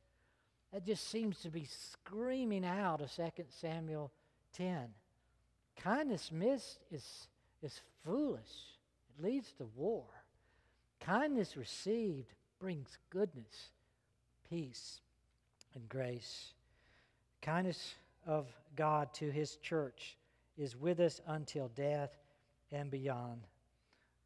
That 0.74 0.86
just 0.86 1.10
seems 1.10 1.40
to 1.42 1.50
be 1.50 1.66
screaming 1.66 2.66
out 2.66 3.02
of 3.02 3.14
2 3.16 3.24
Samuel 3.50 4.12
10. 4.56 4.88
Kindness 5.78 6.32
missed 6.32 6.80
is, 6.92 7.28
is 7.62 7.82
foolish, 8.04 8.42
it 9.10 9.24
leads 9.24 9.52
to 9.54 9.68
war. 9.76 10.06
Kindness 11.00 11.58
received 11.58 12.34
brings 12.60 12.98
goodness, 13.10 13.70
peace, 14.50 15.02
and 15.74 15.88
grace. 15.90 16.54
Kindness 17.42 17.96
of 18.26 18.48
God 18.76 19.14
to 19.16 19.30
his 19.30 19.58
church 19.58 20.18
is 20.58 20.76
with 20.76 21.00
us 21.00 21.22
until 21.28 21.68
death 21.76 22.18
and 22.72 22.90
beyond. 22.90 23.42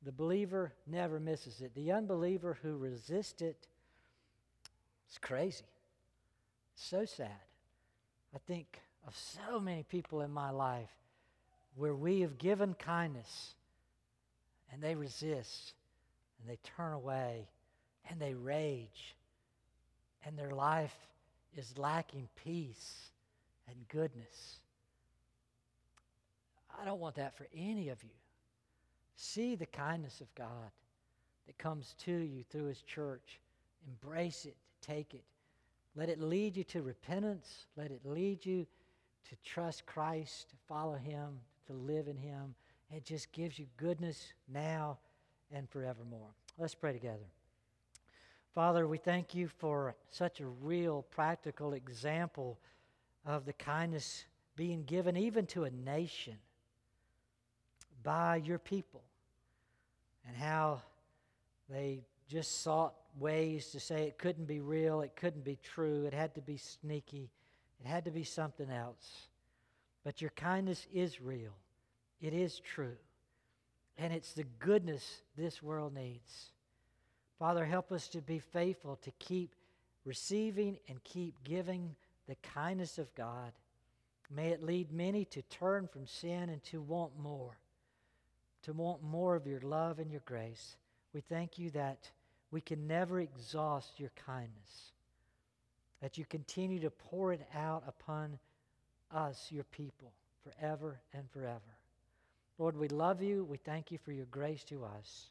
The 0.04 0.12
believer 0.12 0.74
never 0.88 1.20
misses 1.20 1.60
it. 1.60 1.74
The 1.76 1.92
unbeliever 1.92 2.58
who 2.62 2.78
resists 2.78 3.42
it 3.42 3.68
is 5.12 5.18
crazy. 5.18 5.66
so 6.76 7.04
sad. 7.04 7.42
I 8.34 8.38
think 8.48 8.80
of 9.10 9.16
so 9.18 9.60
many 9.60 9.82
people 9.82 10.22
in 10.22 10.32
my 10.32 10.51
life 10.51 10.91
where 11.76 11.95
we 11.95 12.22
have 12.22 12.38
given 12.38 12.76
kindness 12.76 13.55
and 14.72 14.84
they 14.84 14.93
resist 14.93 15.74
and 16.39 16.47
they 16.47 16.60
turn 16.78 16.93
away 16.93 17.47
and 18.07 18.22
they 18.22 18.36
rage 18.36 19.16
and 20.24 20.38
their 20.38 20.51
life 20.51 20.95
is 21.57 21.76
lacking 21.76 22.30
peace 22.43 23.10
and 23.68 23.76
goodness. 23.88 24.60
I 26.80 26.86
don't 26.86 26.99
want 26.99 27.16
that 27.16 27.36
for 27.36 27.47
any 27.51 27.89
of 27.89 28.03
you. 28.03 28.12
See 29.16 29.55
the 29.55 29.66
kindness 29.66 30.22
of 30.22 30.34
God 30.36 30.70
that 31.47 31.57
comes 31.57 31.95
to 32.05 32.12
you 32.12 32.43
through 32.51 32.66
His 32.66 32.84
church. 32.84 33.39
Embrace 33.88 34.45
it, 34.45 34.55
take 34.84 35.16
it. 35.16 35.24
Let 35.95 36.10
it 36.10 36.22
lead 36.22 36.55
you 36.55 36.64
to 36.66 36.84
repentance. 36.84 37.66
Let 37.76 37.89
it 37.89 38.01
lead 38.05 38.45
you 38.45 38.68
to 39.30 39.36
trust 39.43 39.86
Christ, 39.86 40.49
to 40.49 40.55
follow 40.67 40.95
Him, 40.95 41.39
to 41.67 41.74
live 41.74 42.07
in 42.07 42.17
Him. 42.17 42.55
It 42.91 43.05
just 43.05 43.32
gives 43.32 43.59
you 43.59 43.65
goodness 43.78 44.34
now 44.51 44.97
and 45.51 45.70
forevermore. 45.70 46.30
Let's 46.57 46.76
pray 46.76 46.93
together. 46.93 47.26
Father, 48.55 48.88
we 48.88 48.97
thank 48.97 49.36
you 49.36 49.47
for 49.47 49.95
such 50.09 50.41
a 50.41 50.47
real, 50.47 51.03
practical 51.11 51.74
example 51.74 52.59
of 53.26 53.45
the 53.45 53.53
kindness 53.53 54.26
being 54.55 54.84
given 54.84 55.15
even 55.15 55.45
to 55.47 55.63
a 55.63 55.72
nation 55.72 56.36
by 58.03 58.38
your 58.38 58.59
people 58.59 59.03
and 60.28 60.36
how 60.36 60.82
they 61.70 62.01
just 62.28 62.61
sought 62.61 62.93
ways 63.17 63.67
to 63.67 63.80
say 63.80 64.03
it 64.03 64.17
couldn't 64.17 64.45
be 64.45 64.59
real, 64.59 65.01
it 65.01 65.15
couldn't 65.15 65.43
be 65.43 65.57
true, 65.63 66.05
it 66.05 66.13
had 66.13 66.34
to 66.36 66.41
be 66.41 66.57
sneaky, 66.57 67.30
it 67.80 67.88
had 67.88 68.06
to 68.06 68.12
be 68.12 68.24
something 68.24 68.70
else. 68.70 69.28
But 70.04 70.22
your 70.22 70.32
kindness 70.32 70.88
is 70.94 71.22
real, 71.22 71.54
it 72.22 72.34
is 72.34 72.60
true, 72.60 72.98
and 73.98 74.14
it's 74.14 74.34
the 74.34 74.46
goodness 74.60 75.22
this 75.38 75.62
world 75.62 75.94
needs. 75.94 76.52
Father, 77.38 77.66
help 77.66 77.92
us 77.92 78.08
to 78.10 78.22
be 78.22 78.40
faithful 78.40 78.98
to 78.98 79.12
keep 79.20 79.56
receiving 80.06 80.78
and 80.88 81.04
keep 81.04 81.36
giving 81.44 81.96
the 82.28 82.36
kindness 82.36 82.98
of 82.98 83.14
God. 83.16 83.52
May 84.30 84.50
it 84.50 84.64
lead 84.64 84.92
many 84.92 85.26
to 85.26 85.42
turn 85.44 85.88
from 85.88 86.06
sin 86.06 86.50
and 86.50 86.64
to 86.66 86.82
want 86.82 87.18
more, 87.18 87.58
to 88.64 88.74
want 88.74 89.02
more 89.02 89.36
of 89.36 89.48
your 89.48 89.62
love 89.62 90.00
and 90.00 90.12
your 90.12 90.22
grace. 90.26 90.76
We 91.14 91.22
thank 91.22 91.58
you 91.58 91.72
that 91.72 92.12
we 92.52 92.62
can 92.62 92.88
never 92.88 93.20
exhaust 93.20 94.00
your 94.00 94.12
kindness, 94.26 94.92
that 96.02 96.18
you 96.18 96.26
continue 96.26 96.80
to 96.80 96.89
pour 96.89 97.34
it 97.34 97.41
out 97.56 97.84
upon 97.88 98.38
us, 99.12 99.47
your 99.52 99.66
people, 99.66 100.12
forever 100.43 101.00
and 101.14 101.30
forever. 101.30 101.60
Lord, 102.58 102.78
we 102.78 102.88
love 102.89 103.22
you. 103.22 103.45
We 103.45 103.58
thank 103.58 103.91
you 103.91 103.97
for 103.97 104.12
your 104.12 104.26
grace 104.26 104.64
to 104.66 104.84
us. 104.84 105.30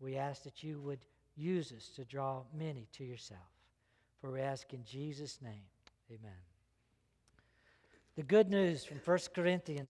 We 0.00 0.16
ask 0.16 0.42
that 0.44 0.62
you 0.62 0.80
would 0.80 1.04
use 1.36 1.72
us 1.72 1.88
to 1.96 2.04
draw 2.04 2.42
many 2.56 2.88
to 2.92 3.04
yourself. 3.04 3.40
For 4.20 4.30
we 4.30 4.40
ask 4.40 4.72
in 4.72 4.84
Jesus' 4.84 5.38
name, 5.42 5.64
amen. 6.10 6.32
The 8.16 8.22
good 8.22 8.50
news 8.50 8.84
from 8.84 8.98
1 9.02 9.18
Corinthians. 9.34 9.80